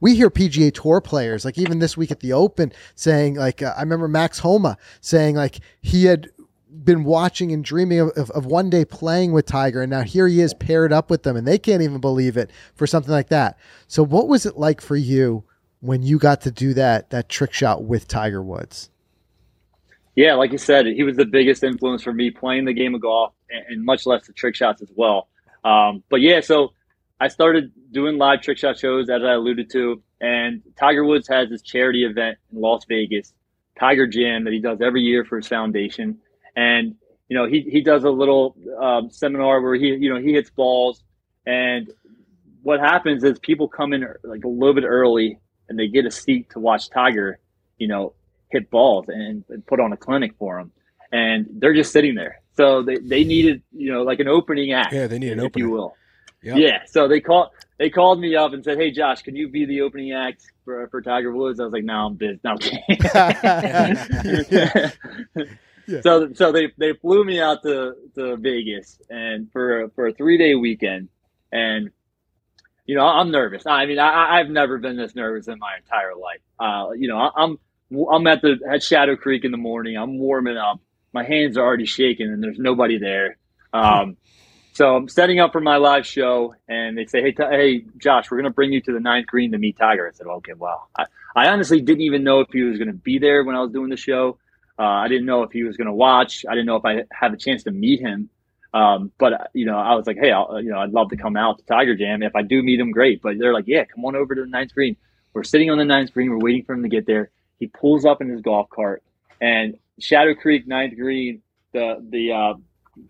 we 0.00 0.16
hear 0.16 0.28
PGA 0.28 0.74
Tour 0.74 1.00
players, 1.00 1.44
like 1.44 1.56
even 1.56 1.78
this 1.78 1.96
week 1.96 2.10
at 2.10 2.20
the 2.20 2.32
Open, 2.32 2.72
saying, 2.96 3.36
like, 3.36 3.62
uh, 3.62 3.74
I 3.76 3.80
remember 3.80 4.08
Max 4.08 4.40
Homa 4.40 4.76
saying, 5.00 5.36
like, 5.36 5.60
he 5.82 6.06
had 6.06 6.30
been 6.84 7.04
watching 7.04 7.52
and 7.52 7.64
dreaming 7.64 8.00
of, 8.00 8.10
of, 8.10 8.30
of, 8.32 8.46
one 8.46 8.68
day 8.68 8.84
playing 8.84 9.32
with 9.32 9.46
Tiger, 9.46 9.82
and 9.82 9.90
now 9.90 10.02
here 10.02 10.26
he 10.26 10.40
is 10.40 10.52
paired 10.52 10.92
up 10.92 11.10
with 11.10 11.22
them, 11.22 11.36
and 11.36 11.46
they 11.46 11.58
can't 11.58 11.82
even 11.82 12.00
believe 12.00 12.36
it 12.36 12.50
for 12.74 12.86
something 12.86 13.12
like 13.12 13.28
that. 13.28 13.58
So, 13.86 14.02
what 14.02 14.28
was 14.28 14.46
it 14.46 14.56
like 14.56 14.80
for 14.80 14.96
you 14.96 15.44
when 15.80 16.02
you 16.02 16.18
got 16.18 16.40
to 16.42 16.50
do 16.50 16.74
that 16.74 17.10
that 17.10 17.28
trick 17.28 17.52
shot 17.52 17.84
with 17.84 18.08
Tiger 18.08 18.42
Woods? 18.42 18.90
Yeah, 20.16 20.34
like 20.34 20.50
you 20.50 20.58
said, 20.58 20.86
he 20.86 21.02
was 21.02 21.16
the 21.16 21.26
biggest 21.26 21.62
influence 21.62 22.02
for 22.02 22.12
me 22.12 22.30
playing 22.30 22.64
the 22.64 22.72
game 22.72 22.94
of 22.94 23.02
golf, 23.02 23.34
and, 23.50 23.84
much 23.84 24.06
less 24.06 24.26
the 24.26 24.32
trick 24.32 24.56
shots 24.56 24.80
as 24.80 24.90
well. 24.96 25.28
Um, 25.62 26.02
but 26.08 26.22
yeah, 26.22 26.40
so 26.40 26.72
I 27.20 27.28
started 27.28 27.70
doing 27.92 28.16
live 28.16 28.40
trick 28.40 28.56
shot 28.56 28.78
shows, 28.78 29.10
as 29.10 29.22
I 29.22 29.32
alluded 29.32 29.70
to, 29.72 30.02
and 30.20 30.62
Tiger 30.78 31.04
Woods 31.04 31.28
has 31.28 31.50
this 31.50 31.60
charity 31.60 32.04
event 32.04 32.38
in 32.50 32.60
Las 32.60 32.86
Vegas, 32.88 33.34
Tiger 33.78 34.06
Jam, 34.06 34.44
that 34.44 34.54
he 34.54 34.60
does 34.60 34.80
every 34.80 35.02
year 35.02 35.24
for 35.24 35.36
his 35.36 35.46
foundation, 35.46 36.18
and 36.56 36.94
you 37.28 37.36
know 37.36 37.46
he 37.46 37.60
he 37.60 37.82
does 37.82 38.04
a 38.04 38.10
little 38.10 38.56
um, 38.80 39.10
seminar 39.10 39.60
where 39.60 39.74
he 39.74 39.88
you 39.88 40.08
know 40.12 40.18
he 40.20 40.32
hits 40.32 40.48
balls, 40.48 41.04
and 41.44 41.90
what 42.62 42.80
happens 42.80 43.22
is 43.22 43.38
people 43.38 43.68
come 43.68 43.92
in 43.92 44.06
like 44.24 44.44
a 44.44 44.48
little 44.48 44.74
bit 44.74 44.84
early 44.84 45.38
and 45.68 45.78
they 45.78 45.88
get 45.88 46.04
a 46.06 46.10
seat 46.10 46.50
to 46.50 46.58
watch 46.58 46.90
Tiger, 46.90 47.38
you 47.78 47.86
know, 47.86 48.12
hit 48.50 48.70
balls 48.70 49.06
and, 49.08 49.44
and 49.48 49.66
put 49.66 49.80
on 49.80 49.92
a 49.92 49.96
clinic 49.96 50.34
for 50.38 50.58
them. 50.58 50.72
And 51.12 51.46
they're 51.50 51.74
just 51.74 51.92
sitting 51.92 52.14
there. 52.14 52.40
So 52.56 52.82
they, 52.82 52.96
they 52.96 53.24
needed, 53.24 53.62
you 53.72 53.92
know, 53.92 54.02
like 54.02 54.20
an 54.20 54.28
opening 54.28 54.72
act. 54.72 54.92
Yeah, 54.92 55.06
they 55.06 55.18
need 55.18 55.32
an 55.32 55.40
opening. 55.40 55.50
If 55.50 55.56
you 55.56 55.70
will. 55.70 55.94
Yep. 56.42 56.58
Yeah. 56.58 56.78
So 56.86 57.08
they 57.08 57.20
called 57.20 57.50
they 57.78 57.90
called 57.90 58.20
me 58.20 58.36
up 58.36 58.52
and 58.52 58.62
said, 58.64 58.78
Hey 58.78 58.90
Josh, 58.90 59.22
can 59.22 59.34
you 59.36 59.48
be 59.48 59.64
the 59.66 59.80
opening 59.82 60.12
act 60.12 60.44
for, 60.64 60.88
for 60.88 61.02
Tiger 61.02 61.32
Woods? 61.32 61.60
I 61.60 61.64
was 61.64 61.72
like, 61.72 61.84
No, 61.84 62.06
I'm 62.06 62.14
busy. 62.14 62.38
No, 62.44 62.56
yeah. 65.86 66.00
So 66.02 66.32
so 66.34 66.52
they, 66.52 66.72
they 66.78 66.92
flew 66.94 67.24
me 67.24 67.40
out 67.40 67.62
to, 67.64 67.94
to 68.14 68.36
Vegas 68.36 69.00
and 69.10 69.50
for 69.52 69.88
for 69.94 70.08
a 70.08 70.12
three 70.12 70.38
day 70.38 70.54
weekend 70.54 71.08
and 71.52 71.90
you 72.86 72.94
know, 72.94 73.04
I'm 73.04 73.32
nervous. 73.32 73.66
I 73.66 73.84
mean, 73.86 73.98
I, 73.98 74.38
have 74.38 74.48
never 74.48 74.78
been 74.78 74.96
this 74.96 75.16
nervous 75.16 75.48
in 75.48 75.58
my 75.58 75.76
entire 75.76 76.14
life. 76.14 76.40
Uh, 76.60 76.92
you 76.92 77.08
know, 77.08 77.18
I'm 77.18 77.58
I'm 77.92 78.26
at 78.26 78.42
the 78.42 78.58
at 78.68 78.82
Shadow 78.82 79.16
Creek 79.16 79.44
in 79.44 79.52
the 79.52 79.58
morning. 79.58 79.96
I'm 79.96 80.18
warming 80.18 80.56
up. 80.56 80.80
My 81.12 81.24
hands 81.24 81.56
are 81.56 81.64
already 81.64 81.86
shaking, 81.86 82.26
and 82.26 82.42
there's 82.42 82.58
nobody 82.58 82.98
there. 82.98 83.38
Um, 83.72 84.16
so 84.72 84.96
I'm 84.96 85.08
setting 85.08 85.38
up 85.40 85.52
for 85.52 85.60
my 85.60 85.76
live 85.76 86.06
show, 86.06 86.54
and 86.68 86.98
they 86.98 87.06
say, 87.06 87.22
"Hey, 87.22 87.32
t- 87.32 87.42
hey, 87.42 87.84
Josh, 87.96 88.30
we're 88.30 88.38
going 88.38 88.50
to 88.50 88.54
bring 88.54 88.72
you 88.72 88.80
to 88.82 88.92
the 88.92 89.00
ninth 89.00 89.26
green 89.26 89.52
to 89.52 89.58
meet 89.58 89.78
Tiger." 89.78 90.08
I 90.08 90.12
said, 90.12 90.26
"Okay, 90.26 90.54
wow." 90.54 90.86
I, 90.96 91.04
I 91.34 91.48
honestly 91.48 91.80
didn't 91.80 92.02
even 92.02 92.24
know 92.24 92.40
if 92.40 92.48
he 92.52 92.62
was 92.62 92.78
going 92.78 92.88
to 92.88 92.94
be 92.94 93.18
there 93.18 93.44
when 93.44 93.54
I 93.54 93.60
was 93.60 93.70
doing 93.70 93.90
the 93.90 93.96
show. 93.96 94.38
Uh, 94.78 94.82
I 94.82 95.08
didn't 95.08 95.26
know 95.26 95.42
if 95.42 95.52
he 95.52 95.62
was 95.64 95.76
going 95.76 95.86
to 95.86 95.92
watch. 95.92 96.44
I 96.48 96.52
didn't 96.52 96.66
know 96.66 96.76
if 96.76 96.84
I 96.84 97.04
had 97.10 97.32
a 97.32 97.36
chance 97.36 97.62
to 97.64 97.70
meet 97.70 98.00
him. 98.00 98.30
Um, 98.74 99.10
but 99.16 99.50
you 99.54 99.64
know, 99.64 99.78
I 99.78 99.94
was 99.94 100.06
like, 100.06 100.18
hey, 100.20 100.32
I'll, 100.32 100.60
you 100.60 100.70
know, 100.70 100.78
I'd 100.78 100.90
love 100.90 101.10
to 101.10 101.16
come 101.16 101.36
out 101.36 101.58
to 101.58 101.64
Tiger 101.64 101.94
Jam 101.94 102.22
if 102.22 102.36
I 102.36 102.42
do 102.42 102.62
meet 102.62 102.78
him. 102.78 102.90
Great, 102.90 103.22
but 103.22 103.38
they're 103.38 103.54
like, 103.54 103.66
yeah, 103.66 103.84
come 103.84 104.04
on 104.04 104.16
over 104.16 104.34
to 104.34 104.42
the 104.42 104.46
ninth 104.46 104.74
green. 104.74 104.96
We're 105.32 105.44
sitting 105.44 105.70
on 105.70 105.78
the 105.78 105.84
ninth 105.84 106.12
green. 106.12 106.30
We're 106.30 106.38
waiting 106.38 106.64
for 106.64 106.74
him 106.74 106.82
to 106.82 106.88
get 106.88 107.06
there. 107.06 107.30
He 107.58 107.66
pulls 107.68 108.04
up 108.04 108.20
in 108.20 108.28
his 108.28 108.40
golf 108.40 108.68
cart, 108.70 109.02
and 109.40 109.76
Shadow 109.98 110.34
Creek 110.34 110.66
ninth 110.66 110.96
green, 110.96 111.42
the 111.72 112.04
the 112.08 112.32
uh, 112.32 112.54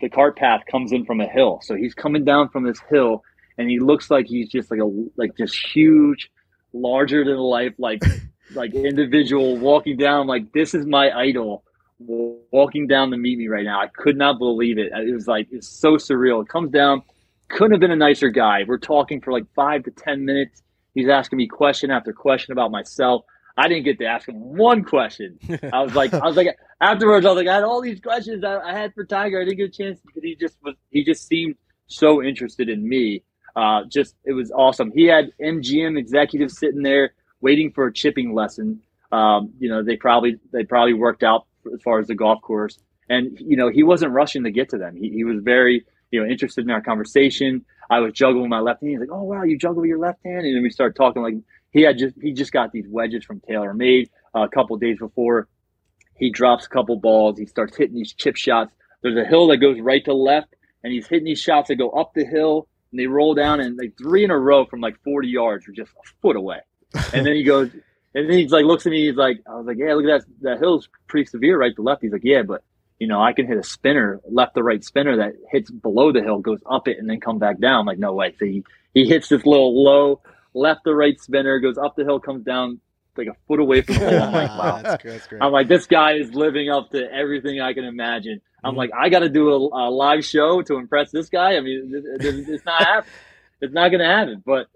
the 0.01 0.09
cart 0.09 0.37
path 0.37 0.63
comes 0.71 0.93
in 0.93 1.05
from 1.05 1.21
a 1.21 1.27
hill. 1.27 1.61
So 1.63 1.75
he's 1.75 1.95
coming 1.95 2.25
down 2.25 2.49
from 2.49 2.65
this 2.65 2.81
hill, 2.91 3.23
and 3.59 3.69
he 3.69 3.79
looks 3.79 4.11
like 4.11 4.27
he's 4.27 4.49
just 4.49 4.71
like 4.71 4.81
a 4.81 5.07
like 5.17 5.37
just 5.37 5.57
huge, 5.57 6.31
larger 6.73 7.25
than 7.25 7.37
life 7.37 7.75
like 7.79 8.03
like 8.55 8.75
individual 8.75 9.57
walking 9.57 9.97
down. 9.97 10.27
Like 10.27 10.53
this 10.53 10.75
is 10.75 10.87
my 10.87 11.11
idol 11.11 11.65
walking 11.99 12.87
down 12.87 13.11
to 13.11 13.17
meet 13.17 13.39
me 13.39 13.49
right 13.49 13.65
now. 13.65 13.81
I 13.81 13.89
could 13.89 14.17
not 14.17 14.39
believe 14.39 14.79
it. 14.79 14.93
It 14.93 15.13
was 15.13 15.27
like 15.27 15.49
it's 15.51 15.69
so 15.69 15.97
surreal. 15.97 16.43
It 16.43 16.49
comes 16.49 16.71
down, 16.71 17.03
couldn't 17.49 17.73
have 17.73 17.81
been 17.81 17.91
a 17.91 17.97
nicer 17.97 18.31
guy. 18.31 18.65
We're 18.67 18.79
talking 18.79 19.21
for 19.21 19.33
like 19.33 19.45
five 19.55 19.85
to 19.85 19.91
ten 19.91 20.25
minutes. 20.25 20.63
He's 20.95 21.09
asking 21.09 21.37
me 21.39 21.47
question 21.47 21.91
after 21.91 22.13
question 22.13 22.53
about 22.53 22.71
myself. 22.71 23.25
I 23.57 23.69
didn't 23.69 23.85
get 23.85 23.99
to 24.01 24.07
ask 24.07 24.29
him 24.29 24.57
one 24.57 24.85
question. 24.85 25.39
I 25.73 25.83
was 25.83 25.95
like, 25.95 26.13
I 26.13 26.27
was 26.27 26.37
like, 26.37 26.49
afterwards, 26.81 27.25
I 27.25 27.31
was 27.31 27.37
like, 27.37 27.49
I 27.49 27.55
had 27.55 27.65
all 27.65 27.81
these 27.81 28.01
questions 28.01 28.45
I, 28.45 28.59
I 28.59 28.73
had 28.73 28.95
for 28.95 29.05
Tiger. 29.05 29.41
I 29.41 29.45
didn't 29.45 29.57
get 29.57 29.69
a 29.69 29.73
chance 29.73 29.99
because 30.05 30.23
he 30.23 30.37
just 30.37 30.57
was, 30.63 30.75
he 30.91 31.05
just 31.05 31.27
seemed 31.27 31.57
so 31.87 32.23
interested 32.23 32.69
in 32.69 32.87
me. 32.87 33.23
Uh, 33.55 33.85
just 33.91 34.15
it 34.25 34.33
was 34.33 34.53
awesome. 34.53 34.93
He 34.95 35.07
had 35.07 35.31
MGM 35.43 35.99
executives 35.99 36.59
sitting 36.59 36.83
there 36.83 37.15
waiting 37.41 37.73
for 37.73 37.87
a 37.87 37.93
chipping 37.93 38.35
lesson. 38.35 38.83
Um, 39.11 39.55
you 39.59 39.71
know, 39.71 39.83
they 39.83 39.97
probably 39.97 40.39
they 40.53 40.65
probably 40.65 40.93
worked 40.93 41.23
out 41.23 41.47
as 41.73 41.81
far 41.83 41.99
as 41.99 42.09
the 42.09 42.15
golf 42.15 42.43
course. 42.43 42.79
And 43.09 43.39
you 43.41 43.57
know, 43.57 43.71
he 43.71 43.83
wasn't 43.83 44.13
rushing 44.13 44.45
to 44.45 44.51
get 44.51 44.69
to 44.71 44.79
them. 44.79 44.97
He, 44.97 45.11
he 45.11 45.25
was 45.25 45.39
very 45.43 45.87
you 46.11 46.23
know 46.23 46.29
interested 46.29 46.65
in 46.65 46.71
our 46.71 46.83
conversation. 46.83 47.65
I 47.89 48.01
was 48.01 48.13
juggling 48.13 48.49
my 48.51 48.61
left 48.61 48.83
hand. 48.83 48.91
He's 48.91 49.01
like, 49.01 49.09
"Oh 49.13 49.23
wow, 49.23 49.45
you 49.45 49.57
juggle 49.57 49.87
your 49.87 49.99
left 49.99 50.19
hand," 50.25 50.45
and 50.45 50.55
then 50.55 50.63
we 50.63 50.71
started 50.71 50.97
talking. 50.97 51.23
Like 51.23 51.37
he 51.77 51.83
had 51.83 51.99
just 51.99 52.17
he 52.23 52.33
just 52.33 52.53
got 52.53 52.73
these 52.73 52.87
wedges 52.89 53.23
from 53.23 53.41
TaylorMade 53.41 54.09
uh, 54.35 54.45
a 54.45 54.49
couple 54.49 54.79
days 54.79 54.99
before. 54.99 55.47
He 56.17 56.31
drops 56.31 56.65
a 56.65 56.71
couple 56.71 56.97
balls. 56.97 57.39
He 57.39 57.45
starts 57.45 57.77
hitting 57.77 57.95
these 57.95 58.15
chip 58.15 58.37
shots. 58.37 58.73
There's 59.03 59.19
a 59.19 59.29
hill 59.29 59.49
that 59.49 59.59
goes 59.59 59.79
right 59.79 60.03
to 60.07 60.15
left, 60.15 60.55
and 60.83 60.91
he's 60.91 61.07
hitting 61.07 61.27
these 61.27 61.39
shots 61.39 61.69
that 61.69 61.77
go 61.77 61.91
up 61.91 62.15
the 62.15 62.25
hill 62.25 62.67
and 62.91 62.99
they 62.99 63.07
roll 63.07 63.35
down 63.35 63.61
and 63.61 63.77
like 63.77 63.93
three 63.99 64.25
in 64.25 64.31
a 64.31 64.39
row 64.39 64.65
from 64.65 64.81
like 64.81 64.97
40 65.05 65.29
yards 65.29 65.69
are 65.69 65.73
just 65.73 65.91
a 65.91 66.09
foot 66.23 66.37
away. 66.37 66.61
And 67.13 67.27
then 67.27 67.35
he 67.35 67.45
goes, 67.45 67.71
and 68.15 68.31
then 68.31 68.39
he's 68.39 68.53
like, 68.53 68.65
looks 68.65 68.87
at 68.87 68.91
me. 68.91 69.09
He's 69.09 69.17
like, 69.17 69.43
I 69.47 69.57
was 69.57 69.67
like, 69.67 69.77
yeah, 69.79 69.93
look 69.93 70.07
at 70.07 70.23
that. 70.23 70.43
That 70.43 70.59
hill's 70.59 70.89
pretty 71.09 71.27
severe, 71.27 71.59
right 71.59 71.77
to 71.77 71.83
left. 71.83 72.01
He's 72.01 72.13
like, 72.13 72.25
yeah, 72.25 72.43
but 72.43 72.65
you 72.99 73.07
know, 73.07 73.21
I 73.21 73.35
can 73.35 73.47
hit 73.47 73.59
a 73.59 73.63
spinner, 73.63 74.21
left 74.25 74.55
to 74.55 74.63
right 74.63 74.83
spinner 74.83 75.19
that 75.19 75.35
hits 75.53 75.71
below 75.71 76.11
the 76.11 76.23
hill, 76.23 76.39
goes 76.39 76.61
up 76.71 76.89
it, 76.89 76.97
and 76.99 77.11
then 77.11 77.21
come 77.21 77.39
back 77.39 77.61
down. 77.61 77.81
I'm 77.81 77.87
like, 77.87 77.99
no 77.99 78.15
way. 78.15 78.35
So 78.39 78.47
he, 78.47 78.65
he 78.95 79.07
hits 79.07 79.29
this 79.29 79.45
little 79.45 79.85
low 79.85 80.23
left 80.57 80.85
to 80.85 80.95
right 80.95 81.21
spinner, 81.21 81.61
goes 81.61 81.79
up 81.79 81.97
the 81.97 82.05
hill, 82.05 82.19
comes 82.19 82.45
down 82.45 82.81
like 83.17 83.29
a 83.29 83.37
foot 83.47 83.61
away 83.61 83.83
from 83.83 83.97
the 83.97 84.01
hole. 84.11 84.23
I'm 84.23 84.33
like, 84.33 84.59
wow. 84.59 84.81
that's 84.83 85.03
great, 85.03 85.13
that's 85.13 85.27
great. 85.27 85.43
I'm 85.43 85.53
like, 85.53 85.69
this 85.69 85.87
guy 85.87 86.15
is 86.15 86.35
living 86.35 86.71
up 86.71 86.91
to 86.91 87.11
everything 87.13 87.61
I 87.61 87.73
can 87.73 87.85
imagine. 87.85 88.41
I'm 88.63 88.73
mm-hmm. 88.73 88.79
like, 88.79 88.91
I 88.99 89.09
got 89.09 89.21
to 89.21 89.29
do 89.29 89.51
a, 89.51 89.57
a, 89.57 89.85
live 89.91 90.25
show 90.25 90.63
to 90.63 90.77
impress 90.77 91.11
this 91.11 91.29
guy. 91.29 91.57
I 91.57 91.61
mean, 91.61 91.93
it's, 91.93 92.49
it's 92.49 92.65
not 92.65 92.83
happening. 92.83 93.13
It's 93.59 93.73
not 93.73 93.89
going 93.89 94.01
to 94.01 94.07
happen. 94.07 94.43
But 94.45 94.67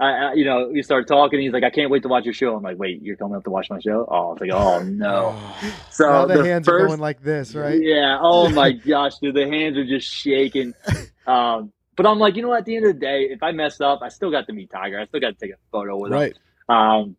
I, 0.00 0.06
I, 0.06 0.32
you 0.32 0.46
know, 0.46 0.70
we 0.72 0.82
start 0.82 1.06
talking. 1.06 1.38
He's 1.38 1.52
like, 1.52 1.64
I 1.64 1.68
can't 1.68 1.90
wait 1.90 2.02
to 2.04 2.08
watch 2.08 2.24
your 2.24 2.32
show. 2.32 2.56
I'm 2.56 2.62
like, 2.62 2.78
wait, 2.78 3.02
you're 3.02 3.16
coming 3.16 3.36
up 3.36 3.44
to 3.44 3.50
watch 3.50 3.68
my 3.68 3.78
show? 3.78 4.06
Oh, 4.10 4.32
it's 4.32 4.40
like, 4.40 4.50
oh 4.50 4.78
no. 4.84 5.38
So 5.90 6.08
now 6.08 6.24
the, 6.24 6.38
the 6.38 6.44
hands 6.44 6.66
first, 6.66 6.84
are 6.84 6.86
going 6.86 6.98
like 6.98 7.22
this, 7.22 7.54
right? 7.54 7.78
Yeah. 7.78 8.18
Oh 8.22 8.48
my 8.48 8.72
gosh, 8.88 9.18
dude, 9.18 9.34
the 9.34 9.46
hands 9.46 9.76
are 9.76 9.84
just 9.84 10.08
shaking. 10.08 10.72
Um, 11.26 11.74
but 11.96 12.06
I'm 12.06 12.18
like, 12.18 12.36
you 12.36 12.42
know, 12.42 12.48
what? 12.48 12.58
at 12.60 12.64
the 12.64 12.76
end 12.76 12.86
of 12.86 12.94
the 12.94 13.00
day, 13.00 13.28
if 13.30 13.42
I 13.42 13.52
mess 13.52 13.80
up, 13.80 14.00
I 14.02 14.08
still 14.08 14.30
got 14.30 14.46
to 14.46 14.52
meet 14.52 14.70
Tiger. 14.70 14.98
I 15.00 15.06
still 15.06 15.20
got 15.20 15.38
to 15.38 15.46
take 15.46 15.54
a 15.54 15.58
photo 15.70 15.96
with 15.98 16.12
Right. 16.12 16.34
him. 16.68 16.74
Um, 16.76 17.16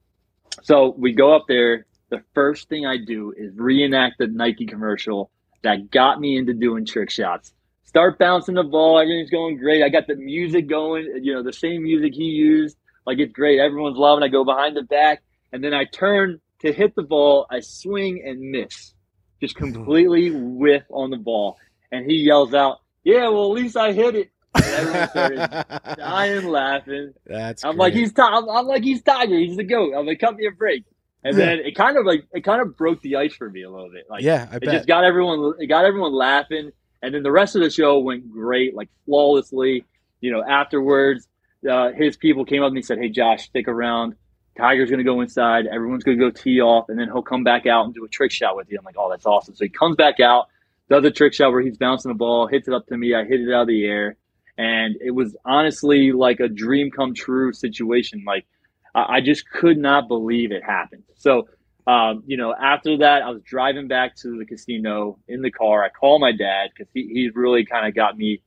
so 0.62 0.94
we 0.98 1.14
go 1.14 1.36
up 1.36 1.46
there. 1.48 1.86
The 2.10 2.24
first 2.34 2.70
thing 2.70 2.86
I 2.86 2.98
do 2.98 3.34
is 3.36 3.54
reenact 3.56 4.18
the 4.20 4.28
Nike 4.28 4.66
commercial 4.66 5.32
that 5.64 5.90
got 5.90 6.20
me 6.20 6.38
into 6.38 6.54
doing 6.54 6.86
trick 6.86 7.10
shots. 7.10 7.54
Start 7.86 8.20
bouncing 8.20 8.56
the 8.56 8.64
ball. 8.64 9.00
Everything's 9.00 9.30
going 9.30 9.58
great. 9.58 9.84
I 9.84 9.90
got 9.90 10.08
the 10.08 10.16
music 10.16 10.68
going. 10.68 11.20
You 11.22 11.34
know, 11.36 11.44
the 11.44 11.54
same 11.54 11.84
music 11.84 12.14
he 12.14 12.26
used. 12.26 12.78
Like 13.06 13.20
it's 13.20 13.34
great. 13.34 13.60
Everyone's 13.60 13.98
loving. 13.98 14.24
I 14.24 14.28
go 14.28 14.44
behind 14.46 14.76
the 14.78 14.84
back, 14.84 15.22
and 15.52 15.64
then 15.64 15.74
I 15.74 15.86
turn 15.86 16.40
to 16.62 16.72
hit 16.72 16.96
the 16.96 17.04
ball. 17.04 17.46
I 17.52 17.60
swing 17.60 18.24
and 18.26 18.40
miss, 18.52 18.94
just 19.42 19.56
completely 19.56 20.32
whiff 20.32 20.84
on 20.90 21.10
the 21.10 21.18
ball. 21.18 21.58
And 21.92 22.10
he 22.10 22.18
yells 22.18 22.54
out, 22.54 22.80
"Yeah, 23.04 23.30
well, 23.30 23.46
at 23.46 23.62
least 23.62 23.76
I 23.78 23.92
hit 23.92 24.16
it." 24.16 24.30
And 24.62 24.74
everyone 24.74 25.08
started 25.08 25.48
dying 25.96 26.46
laughing. 26.46 27.14
That's 27.26 27.64
I'm 27.64 27.78
like, 27.78 27.94
he's 27.94 28.14
I'm, 28.18 28.50
I'm 28.50 28.68
like, 28.68 28.84
he's 28.84 29.02
Tiger. 29.02 29.38
He's 29.38 29.58
the 29.58 29.64
goat. 29.64 29.94
I'm 29.98 30.06
like, 30.06 30.20
cut 30.20 30.36
me 30.36 30.48
a 30.48 30.52
break. 30.52 30.86
And 31.24 31.36
Yeah. 31.38 31.46
then 31.46 31.60
it 31.60 31.76
kind 31.76 31.98
of 31.98 32.06
like 32.06 32.26
it 32.34 32.44
kind 32.44 32.62
of 32.62 32.78
broke 32.78 33.02
the 33.02 33.16
ice 33.18 33.34
for 33.36 33.50
me 33.50 33.64
a 33.64 33.70
little 33.72 33.90
bit. 33.92 34.06
Like, 34.10 34.24
yeah, 34.24 34.48
I 34.52 34.58
it 34.58 34.62
bet. 34.62 34.74
just 34.76 34.88
got 34.88 35.04
everyone 35.04 35.54
it 35.60 35.68
got 35.68 35.86
everyone 35.86 36.14
laughing 36.14 36.72
and 37.02 37.14
then 37.14 37.24
the 37.24 37.32
rest 37.32 37.56
of 37.56 37.62
the 37.62 37.70
show 37.70 38.00
went 38.00 38.32
great 38.32 38.76
like 38.76 38.90
flawlessly 39.06 39.86
you 40.22 40.32
know 40.32 40.44
afterwards 40.44 41.28
uh, 41.70 41.92
his 41.92 42.18
people 42.18 42.46
came 42.46 42.62
up 42.64 42.68
and 42.70 42.78
he 42.78 42.82
said 42.84 42.98
hey 42.98 43.10
josh 43.10 43.44
stick 43.46 43.68
around 43.68 44.16
tiger's 44.58 44.90
going 44.90 45.00
to 45.00 45.04
go 45.04 45.20
inside 45.22 45.66
everyone's 45.68 46.04
going 46.04 46.18
to 46.18 46.24
go 46.24 46.32
tee 46.32 46.62
off 46.62 46.88
and 46.90 46.98
then 47.00 47.08
he'll 47.08 47.22
come 47.22 47.44
back 47.44 47.66
out 47.66 47.86
and 47.86 47.94
do 47.94 48.06
a 48.06 48.08
trick 48.08 48.32
shot 48.32 48.56
with 48.56 48.70
you 48.72 48.78
i'm 48.80 48.86
like 48.86 48.96
oh 48.98 49.10
that's 49.10 49.26
awesome 49.26 49.54
so 49.56 49.66
he 49.66 49.70
comes 49.70 49.96
back 49.98 50.20
out 50.20 50.48
does 50.90 51.04
a 51.04 51.12
trick 51.12 51.34
shot 51.34 51.52
where 51.52 51.62
he's 51.62 51.78
bouncing 51.78 52.10
the 52.10 52.16
ball 52.18 52.48
hits 52.48 52.68
it 52.68 52.74
up 52.74 52.86
to 52.88 52.98
me 52.98 53.14
i 53.14 53.24
hit 53.26 53.42
it 53.42 53.52
out 53.54 53.64
of 53.64 53.68
the 53.68 53.84
air 53.86 54.16
and 54.58 54.96
it 55.02 55.12
was 55.12 55.36
honestly 55.46 56.12
like 56.12 56.40
a 56.40 56.48
dream 56.48 56.92
come 56.92 57.14
true 57.14 57.54
situation 57.54 58.24
like 58.26 58.46
i, 58.94 59.18
I 59.18 59.22
just 59.22 59.50
could 59.50 59.78
not 59.78 60.08
believe 60.08 60.52
it 60.52 60.64
happened 60.64 61.04
so 61.16 61.48
um, 61.86 62.24
you 62.26 62.38
know, 62.38 62.54
after 62.54 62.98
that, 62.98 63.24
I 63.24 63.30
was 63.30 63.42
driving 63.44 63.88
back 63.88 64.16
to 64.18 64.38
the 64.38 64.46
casino 64.46 65.20
in 65.28 65.42
the 65.42 65.52
car. 65.52 65.84
I 65.84 65.90
call 65.90 66.20
my 66.20 66.32
dad 66.32 66.70
because 66.74 66.90
he, 66.94 67.10
he 67.14 67.30
really 67.34 67.66
kind 67.66 67.88
of 67.88 67.94
got 67.94 68.18
me, 68.18 68.42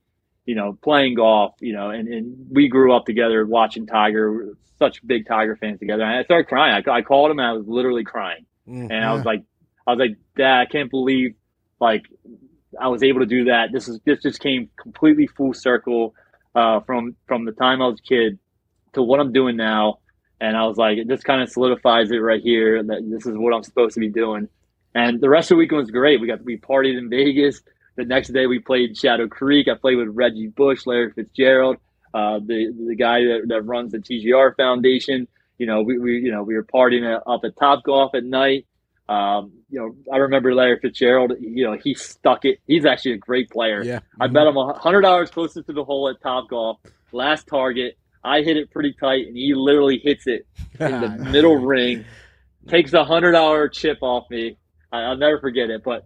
you 0.45 0.55
know, 0.55 0.77
playing 0.81 1.15
golf, 1.15 1.53
you 1.59 1.73
know, 1.73 1.91
and, 1.91 2.07
and 2.07 2.47
we 2.49 2.67
grew 2.67 2.93
up 2.93 3.05
together 3.05 3.45
watching 3.45 3.85
Tiger. 3.85 4.33
We're 4.33 4.53
such 4.79 5.05
big 5.05 5.27
Tiger 5.27 5.55
fans 5.55 5.79
together. 5.79 6.03
And 6.03 6.17
I 6.17 6.23
started 6.23 6.47
crying. 6.47 6.83
I, 6.87 6.91
I 6.91 7.01
called 7.03 7.29
him 7.29 7.39
and 7.39 7.47
I 7.47 7.53
was 7.53 7.67
literally 7.67 8.03
crying. 8.03 8.45
Mm. 8.67 8.91
And 8.91 9.05
I 9.05 9.13
was 9.13 9.23
like, 9.23 9.43
I 9.85 9.91
was 9.91 9.99
like, 9.99 10.17
Dad, 10.35 10.61
I 10.61 10.65
can't 10.65 10.89
believe 10.89 11.35
like 11.79 12.05
I 12.79 12.87
was 12.87 13.03
able 13.03 13.21
to 13.21 13.25
do 13.25 13.45
that. 13.45 13.71
This 13.71 13.87
is 13.87 13.99
this 14.05 14.21
just 14.21 14.39
came 14.39 14.69
completely 14.81 15.27
full 15.27 15.53
circle 15.53 16.13
uh, 16.55 16.81
from 16.81 17.15
from 17.27 17.45
the 17.45 17.51
time 17.51 17.81
I 17.81 17.87
was 17.87 17.99
a 17.99 18.07
kid 18.07 18.39
to 18.93 19.03
what 19.03 19.19
I'm 19.19 19.31
doing 19.31 19.55
now. 19.55 19.99
And 20.39 20.55
I 20.55 20.67
was 20.67 20.77
like, 20.77 20.97
it 20.97 21.07
just 21.07 21.23
kind 21.23 21.41
of 21.41 21.49
solidifies 21.49 22.11
it 22.11 22.17
right 22.17 22.41
here 22.41 22.83
that 22.83 23.09
this 23.09 23.25
is 23.25 23.35
what 23.35 23.53
I'm 23.53 23.63
supposed 23.63 23.95
to 23.95 23.99
be 23.99 24.09
doing. 24.09 24.49
And 24.93 25.19
the 25.19 25.29
rest 25.29 25.49
of 25.51 25.55
the 25.55 25.59
weekend 25.59 25.79
was 25.79 25.91
great. 25.91 26.21
We 26.21 26.27
got 26.27 26.43
we 26.43 26.57
partied 26.57 26.97
in 26.97 27.09
Vegas. 27.09 27.61
The 27.95 28.05
next 28.05 28.29
day 28.29 28.45
we 28.45 28.59
played 28.59 28.97
Shadow 28.97 29.27
Creek. 29.27 29.67
I 29.67 29.75
played 29.75 29.95
with 29.97 30.09
Reggie 30.09 30.47
Bush, 30.47 30.85
Larry 30.85 31.11
Fitzgerald, 31.11 31.77
uh, 32.13 32.39
the 32.39 32.73
the 32.87 32.95
guy 32.95 33.21
that, 33.21 33.45
that 33.47 33.61
runs 33.63 33.91
the 33.91 33.99
TGR 33.99 34.55
Foundation. 34.55 35.27
You 35.57 35.65
know, 35.65 35.81
we, 35.81 35.97
we 35.97 36.19
you 36.19 36.31
know 36.31 36.43
we 36.43 36.55
were 36.55 36.63
partying 36.63 37.19
up 37.25 37.41
at 37.43 37.57
Top 37.57 37.83
Golf 37.83 38.13
at 38.13 38.23
night. 38.23 38.65
Um, 39.09 39.53
you 39.69 39.79
know, 39.79 39.95
I 40.13 40.17
remember 40.17 40.53
Larry 40.53 40.79
Fitzgerald. 40.79 41.33
You 41.39 41.65
know, 41.65 41.77
he 41.81 41.93
stuck 41.93 42.45
it. 42.45 42.59
He's 42.67 42.85
actually 42.85 43.13
a 43.13 43.17
great 43.17 43.49
player. 43.49 43.81
yeah. 43.83 43.99
I 44.19 44.27
bet 44.27 44.47
him 44.47 44.57
a 44.57 44.73
hundred 44.73 45.01
dollars 45.01 45.29
closest 45.31 45.67
to 45.67 45.73
the 45.73 45.83
hole 45.83 46.09
at 46.09 46.21
Top 46.21 46.49
Golf. 46.49 46.79
Last 47.11 47.47
target, 47.47 47.97
I 48.23 48.41
hit 48.41 48.57
it 48.57 48.69
pretty 48.71 48.93
tight, 48.99 49.27
and 49.27 49.37
he 49.37 49.53
literally 49.55 49.99
hits 50.03 50.27
it 50.27 50.45
in 50.79 51.01
the 51.01 51.09
middle 51.31 51.55
ring. 51.55 52.05
Takes 52.67 52.91
a 52.93 53.05
hundred 53.05 53.31
dollar 53.31 53.69
chip 53.69 53.99
off 54.01 54.29
me. 54.29 54.57
I, 54.91 54.99
I'll 55.03 55.17
never 55.17 55.39
forget 55.39 55.69
it. 55.69 55.83
But 55.83 56.05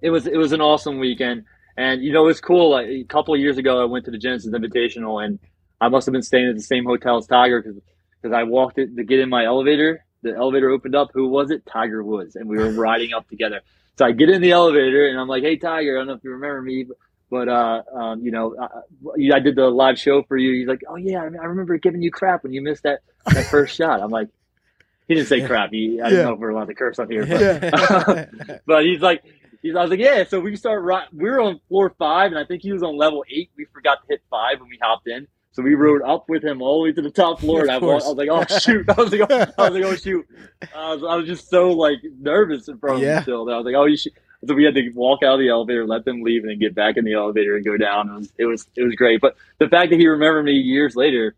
it 0.00 0.10
was 0.10 0.26
it 0.26 0.36
was 0.36 0.52
an 0.52 0.62
awesome 0.62 0.98
weekend, 0.98 1.44
and 1.76 2.02
you 2.02 2.12
know 2.12 2.26
it's 2.28 2.40
cool. 2.40 2.70
Like, 2.70 2.86
a 2.86 3.04
couple 3.04 3.34
of 3.34 3.40
years 3.40 3.58
ago, 3.58 3.82
I 3.82 3.84
went 3.84 4.06
to 4.06 4.10
the 4.10 4.18
Genesis 4.18 4.50
Invitational, 4.50 5.22
and 5.22 5.38
I 5.80 5.88
must 5.88 6.06
have 6.06 6.12
been 6.12 6.22
staying 6.22 6.48
at 6.48 6.56
the 6.56 6.62
same 6.62 6.84
hotel 6.84 7.18
as 7.18 7.26
Tiger 7.26 7.60
because 7.60 7.78
because 8.20 8.34
I 8.34 8.44
walked 8.44 8.78
it 8.78 8.96
to 8.96 9.04
get 9.04 9.20
in 9.20 9.28
my 9.28 9.44
elevator. 9.44 10.04
The 10.22 10.34
elevator 10.36 10.70
opened 10.70 10.94
up. 10.94 11.10
Who 11.14 11.28
was 11.28 11.50
it? 11.50 11.64
Tiger 11.66 12.02
Woods, 12.02 12.36
and 12.36 12.48
we 12.48 12.56
were 12.58 12.70
riding 12.72 13.12
up 13.14 13.28
together. 13.28 13.60
So 13.98 14.04
I 14.06 14.12
get 14.12 14.28
in 14.30 14.40
the 14.42 14.52
elevator, 14.52 15.06
and 15.08 15.18
I'm 15.18 15.28
like, 15.28 15.42
"Hey, 15.42 15.56
Tiger, 15.56 15.96
I 15.96 16.00
don't 16.00 16.06
know 16.08 16.14
if 16.14 16.24
you 16.24 16.30
remember 16.32 16.62
me, 16.62 16.86
but." 17.30 17.48
Uh, 17.48 17.82
um, 17.94 18.22
you 18.22 18.30
know, 18.30 18.54
I, 18.58 19.36
I 19.36 19.40
did 19.40 19.54
the 19.56 19.68
live 19.70 19.98
show 19.98 20.22
for 20.24 20.36
you. 20.36 20.52
He's 20.52 20.66
like, 20.68 20.82
"Oh 20.88 20.96
yeah, 20.96 21.20
I 21.20 21.24
I 21.24 21.44
remember 21.46 21.76
giving 21.78 22.02
you 22.02 22.10
crap 22.10 22.42
when 22.42 22.52
you 22.52 22.60
missed 22.62 22.82
that 22.82 23.00
that 23.26 23.46
first 23.46 23.76
shot." 23.76 24.00
I'm 24.02 24.10
like, 24.10 24.28
he 25.08 25.14
didn't 25.14 25.28
say 25.28 25.46
crap. 25.46 25.70
He, 25.70 26.00
I 26.00 26.08
Yeah. 26.08 26.16
don't 26.16 26.24
know 26.24 26.32
if 26.34 26.38
we're 26.40 26.50
allowed 26.50 26.66
to 26.68 26.74
curse 26.74 26.98
on 26.98 27.10
here, 27.10 27.24
but, 27.26 27.40
Yeah. 27.40 28.58
but 28.66 28.84
he's 28.84 29.00
like, 29.00 29.22
he's. 29.62 29.74
I 29.76 29.82
was 29.82 29.90
like, 29.90 30.00
yeah. 30.00 30.24
So 30.24 30.40
we 30.40 30.54
start. 30.56 30.84
We 31.12 31.30
were 31.30 31.40
on 31.40 31.60
floor 31.68 31.94
five, 31.98 32.30
and 32.32 32.38
I 32.38 32.44
think 32.44 32.62
he 32.62 32.72
was 32.72 32.82
on 32.82 32.96
level 32.96 33.24
eight. 33.30 33.50
We 33.56 33.64
forgot 33.66 34.00
to 34.02 34.06
hit 34.08 34.22
five 34.30 34.60
when 34.60 34.68
we 34.68 34.78
hopped 34.82 35.06
in, 35.08 35.26
so 35.52 35.62
we 35.62 35.74
rode 35.74 36.02
up 36.02 36.28
with 36.28 36.44
him 36.44 36.62
all 36.62 36.78
the 36.80 36.84
way 36.84 36.92
to 36.92 37.02
the 37.02 37.10
top 37.10 37.40
floor. 37.40 37.62
And 37.62 37.70
I, 37.70 37.76
Of 37.76 37.82
wa- 37.82 37.90
I 37.92 37.94
was 37.94 38.16
like, 38.16 38.28
oh 38.30 38.44
shoot! 38.58 38.88
I 38.88 38.94
was 39.00 39.12
like, 39.12 39.22
oh, 39.30 39.46
I 39.58 39.68
was 39.68 39.74
like, 39.74 39.84
oh 39.84 39.96
shoot! 39.96 40.26
I 40.74 40.94
was, 40.94 41.02
I 41.04 41.14
was 41.16 41.26
just 41.26 41.48
so 41.50 41.70
like 41.72 41.98
nervous 42.20 42.68
in 42.68 42.78
front 42.78 42.98
of 42.98 43.02
Yeah. 43.02 43.16
him 43.18 43.22
still. 43.24 43.50
I 43.50 43.56
was 43.56 43.64
like, 43.66 43.74
oh, 43.74 43.84
you 43.86 43.96
should. 43.96 44.12
So 44.46 44.54
we 44.54 44.64
had 44.64 44.74
to 44.74 44.88
walk 44.94 45.22
out 45.22 45.34
of 45.34 45.40
the 45.40 45.48
elevator, 45.50 45.86
let 45.86 46.06
them 46.06 46.22
leave, 46.22 46.42
and 46.44 46.50
then 46.50 46.58
get 46.58 46.74
back 46.74 46.96
in 46.96 47.04
the 47.04 47.12
elevator 47.12 47.56
and 47.56 47.64
go 47.64 47.76
down. 47.76 48.08
It 48.08 48.14
was 48.14 48.32
it 48.38 48.44
was 48.46 48.66
it 48.76 48.82
was 48.84 48.94
great. 48.94 49.20
But 49.20 49.36
the 49.58 49.68
fact 49.68 49.90
that 49.90 49.98
he 50.00 50.06
remembered 50.08 50.44
me 50.44 50.52
years 50.52 50.96
later 50.96 51.34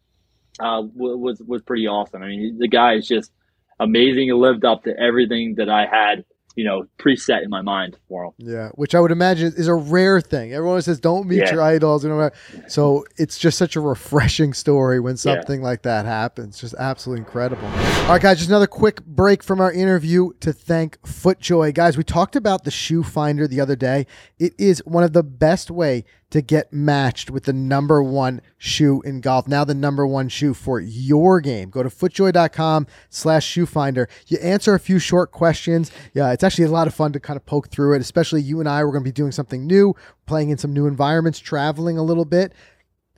uh, 0.60 0.82
was 0.94 1.40
was 1.40 1.62
pretty 1.62 1.86
awesome. 1.88 2.22
I 2.22 2.28
mean, 2.28 2.58
the 2.58 2.68
guy 2.68 2.94
is 2.94 3.08
just 3.08 3.32
amazing. 3.80 4.24
He 4.26 4.32
lived 4.32 4.64
up 4.64 4.84
to 4.84 4.96
everything 4.96 5.56
that 5.56 5.68
I 5.68 5.86
had, 5.86 6.24
you 6.56 6.64
know, 6.64 6.86
preset 6.98 7.42
in 7.42 7.50
my 7.50 7.62
mind 7.62 7.96
for 8.08 8.24
him. 8.26 8.32
Yeah, 8.38 8.68
which 8.74 8.94
I 8.94 9.00
would 9.00 9.10
imagine 9.12 9.52
is 9.56 9.68
a 9.68 9.74
rare 9.74 10.20
thing. 10.20 10.52
Everyone 10.52 10.80
says 10.82 11.00
don't 11.00 11.26
meet 11.26 11.38
Yeah. 11.38 11.52
your 11.52 11.62
idols, 11.62 12.04
you 12.04 12.10
know. 12.10 12.30
So 12.68 13.04
it's 13.16 13.38
just 13.38 13.56
such 13.58 13.76
a 13.76 13.80
refreshing 13.80 14.52
story 14.52 15.00
when 15.00 15.12
Yeah. 15.14 15.34
something 15.34 15.62
like 15.62 15.82
that 15.82 16.04
happens. 16.04 16.58
Just 16.60 16.74
absolutely 16.78 17.20
incredible. 17.20 17.66
All 17.66 18.08
right, 18.08 18.20
guys, 18.22 18.38
just 18.38 18.50
another 18.50 18.66
quick 18.66 19.04
break 19.04 19.42
from 19.42 19.60
our 19.60 19.72
interview 19.72 20.32
to 20.40 20.52
thank 20.52 21.00
FootJoy. 21.02 21.72
Guys, 21.74 21.96
we 21.96 22.04
talked 22.04 22.36
about 22.36 22.64
the 22.64 22.70
shoe 22.70 23.02
finder 23.02 23.46
the 23.48 23.60
other 23.60 23.76
day. 23.76 24.06
It 24.38 24.54
is 24.58 24.80
one 24.84 25.04
of 25.04 25.12
the 25.12 25.22
best 25.22 25.70
way 25.70 26.04
to 26.32 26.40
get 26.40 26.72
matched 26.72 27.30
with 27.30 27.44
the 27.44 27.52
number 27.52 28.02
one 28.02 28.40
shoe 28.56 29.02
in 29.02 29.20
golf. 29.20 29.46
Now 29.46 29.64
the 29.64 29.74
number 29.74 30.06
one 30.06 30.30
shoe 30.30 30.54
for 30.54 30.80
your 30.80 31.42
game. 31.42 31.68
Go 31.68 31.82
to 31.82 31.90
footjoy.com 31.90 32.86
slash 33.10 33.44
shoe 33.44 33.66
finder. 33.66 34.08
You 34.28 34.38
answer 34.38 34.74
a 34.74 34.80
few 34.80 34.98
short 34.98 35.30
questions. 35.30 35.92
Yeah, 36.14 36.32
it's 36.32 36.42
actually 36.42 36.64
a 36.64 36.70
lot 36.70 36.86
of 36.86 36.94
fun 36.94 37.12
to 37.12 37.20
kind 37.20 37.36
of 37.36 37.44
poke 37.44 37.68
through 37.68 37.94
it, 37.94 38.00
especially 38.00 38.40
you 38.40 38.60
and 38.60 38.68
I. 38.68 38.82
We're 38.82 38.92
going 38.92 39.04
to 39.04 39.08
be 39.08 39.12
doing 39.12 39.30
something 39.30 39.66
new, 39.66 39.94
playing 40.24 40.48
in 40.48 40.56
some 40.56 40.72
new 40.72 40.86
environments, 40.86 41.38
traveling 41.38 41.98
a 41.98 42.02
little 42.02 42.24
bit. 42.24 42.54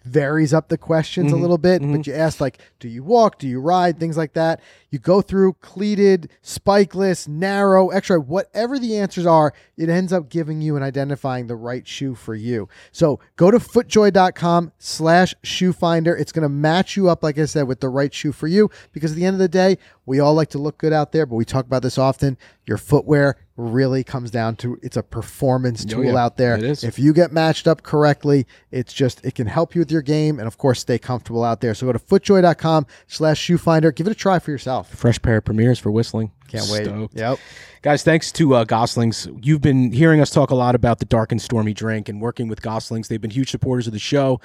Varies 0.04 0.52
up 0.52 0.68
the 0.68 0.76
questions 0.76 1.32
a 1.32 1.36
Mhm, 1.36 1.40
little 1.40 1.56
bit, 1.58 1.80
mhm. 1.80 1.92
but 1.96 2.06
you 2.06 2.12
ask 2.12 2.40
like, 2.40 2.58
do 2.78 2.88
you 2.88 3.02
walk? 3.02 3.38
Do 3.38 3.48
you 3.48 3.58
ride? 3.60 3.98
Things 3.98 4.16
like 4.18 4.34
that. 4.34 4.60
You 4.90 4.98
go 4.98 5.22
through 5.22 5.54
cleated, 5.60 6.28
spikeless, 6.42 7.26
narrow, 7.26 7.88
extra, 7.88 8.20
whatever 8.20 8.78
the 8.78 8.96
answers 8.98 9.26
are, 9.26 9.52
it 9.76 9.88
ends 9.88 10.12
up 10.12 10.28
giving 10.28 10.60
you 10.60 10.76
and 10.76 10.84
identifying 10.84 11.46
the 11.46 11.56
right 11.56 11.88
shoe 11.88 12.14
for 12.14 12.34
you. 12.34 12.68
So 12.92 13.18
go 13.36 13.50
to 13.50 13.58
footjoy.com 13.58 14.72
slash 14.78 15.34
shoe 15.42 15.72
finder. 15.72 16.14
It's 16.14 16.32
going 16.32 16.42
to 16.42 16.48
match 16.48 16.96
you 16.96 17.08
up, 17.08 17.22
like 17.22 17.38
I 17.38 17.46
said, 17.46 17.66
with 17.66 17.80
the 17.80 17.88
right 17.88 18.12
shoe 18.12 18.32
for 18.32 18.46
you 18.46 18.70
because 18.92 19.12
at 19.12 19.16
the 19.16 19.24
end 19.24 19.34
of 19.34 19.40
the 19.40 19.48
day, 19.48 19.78
we 20.06 20.20
all 20.20 20.34
like 20.34 20.50
to 20.50 20.58
look 20.58 20.78
good 20.78 20.92
out 20.92 21.12
there, 21.12 21.24
but 21.26 21.36
we 21.36 21.44
talk 21.44 21.64
about 21.64 21.82
this 21.82 21.98
often. 21.98 22.36
Your 22.66 22.76
footwear 22.78 23.36
really 23.56 24.02
comes 24.02 24.30
down 24.30 24.56
to 24.56 24.78
it's 24.82 24.96
a 24.96 25.02
performance 25.02 25.84
Oh, 25.86 25.90
tool 25.94 26.04
yeah, 26.06 26.16
out 26.16 26.36
there. 26.36 26.56
it 26.56 26.64
is. 26.64 26.82
If 26.82 26.98
you 26.98 27.12
get 27.12 27.30
matched 27.32 27.68
up 27.68 27.82
correctly, 27.82 28.46
it's 28.72 28.92
just 28.92 29.24
it 29.24 29.34
can 29.36 29.46
help 29.46 29.74
you 29.74 29.80
with 29.80 29.92
your 29.92 30.02
game 30.02 30.38
and 30.38 30.46
of 30.48 30.58
course 30.58 30.80
stay 30.80 30.98
comfortable 30.98 31.44
out 31.44 31.60
there. 31.60 31.74
So 31.74 31.86
go 31.86 31.92
to 31.92 31.98
footjoy.com 31.98 32.86
slash 33.06 33.38
shoe 33.38 33.58
finder. 33.58 33.92
Give 33.92 34.06
it 34.08 34.10
a 34.10 34.14
try 34.14 34.38
for 34.40 34.50
yourself. 34.50 34.92
Fresh 34.94 35.22
pair 35.22 35.36
of 35.36 35.44
premieres 35.44 35.78
for 35.78 35.90
whistling. 35.90 36.32
Can't 36.58 36.70
wait. 36.70 36.84
Stoked. 36.84 37.14
Yep. 37.16 37.38
Guys, 37.82 38.02
thanks 38.02 38.32
to 38.32 38.54
uh, 38.54 38.64
Goslings. 38.64 39.28
You've 39.42 39.60
been 39.60 39.92
hearing 39.92 40.20
us 40.20 40.30
talk 40.30 40.50
a 40.50 40.54
lot 40.54 40.74
about 40.74 40.98
the 41.00 41.04
dark 41.04 41.32
and 41.32 41.40
stormy 41.42 41.74
drink 41.74 42.08
and 42.08 42.20
working 42.20 42.48
with 42.48 42.62
Goslings. 42.62 43.08
They've 43.08 43.20
been 43.20 43.30
huge 43.30 43.50
supporters 43.50 43.86
of 43.86 43.92
the 43.92 43.98
show. 43.98 44.40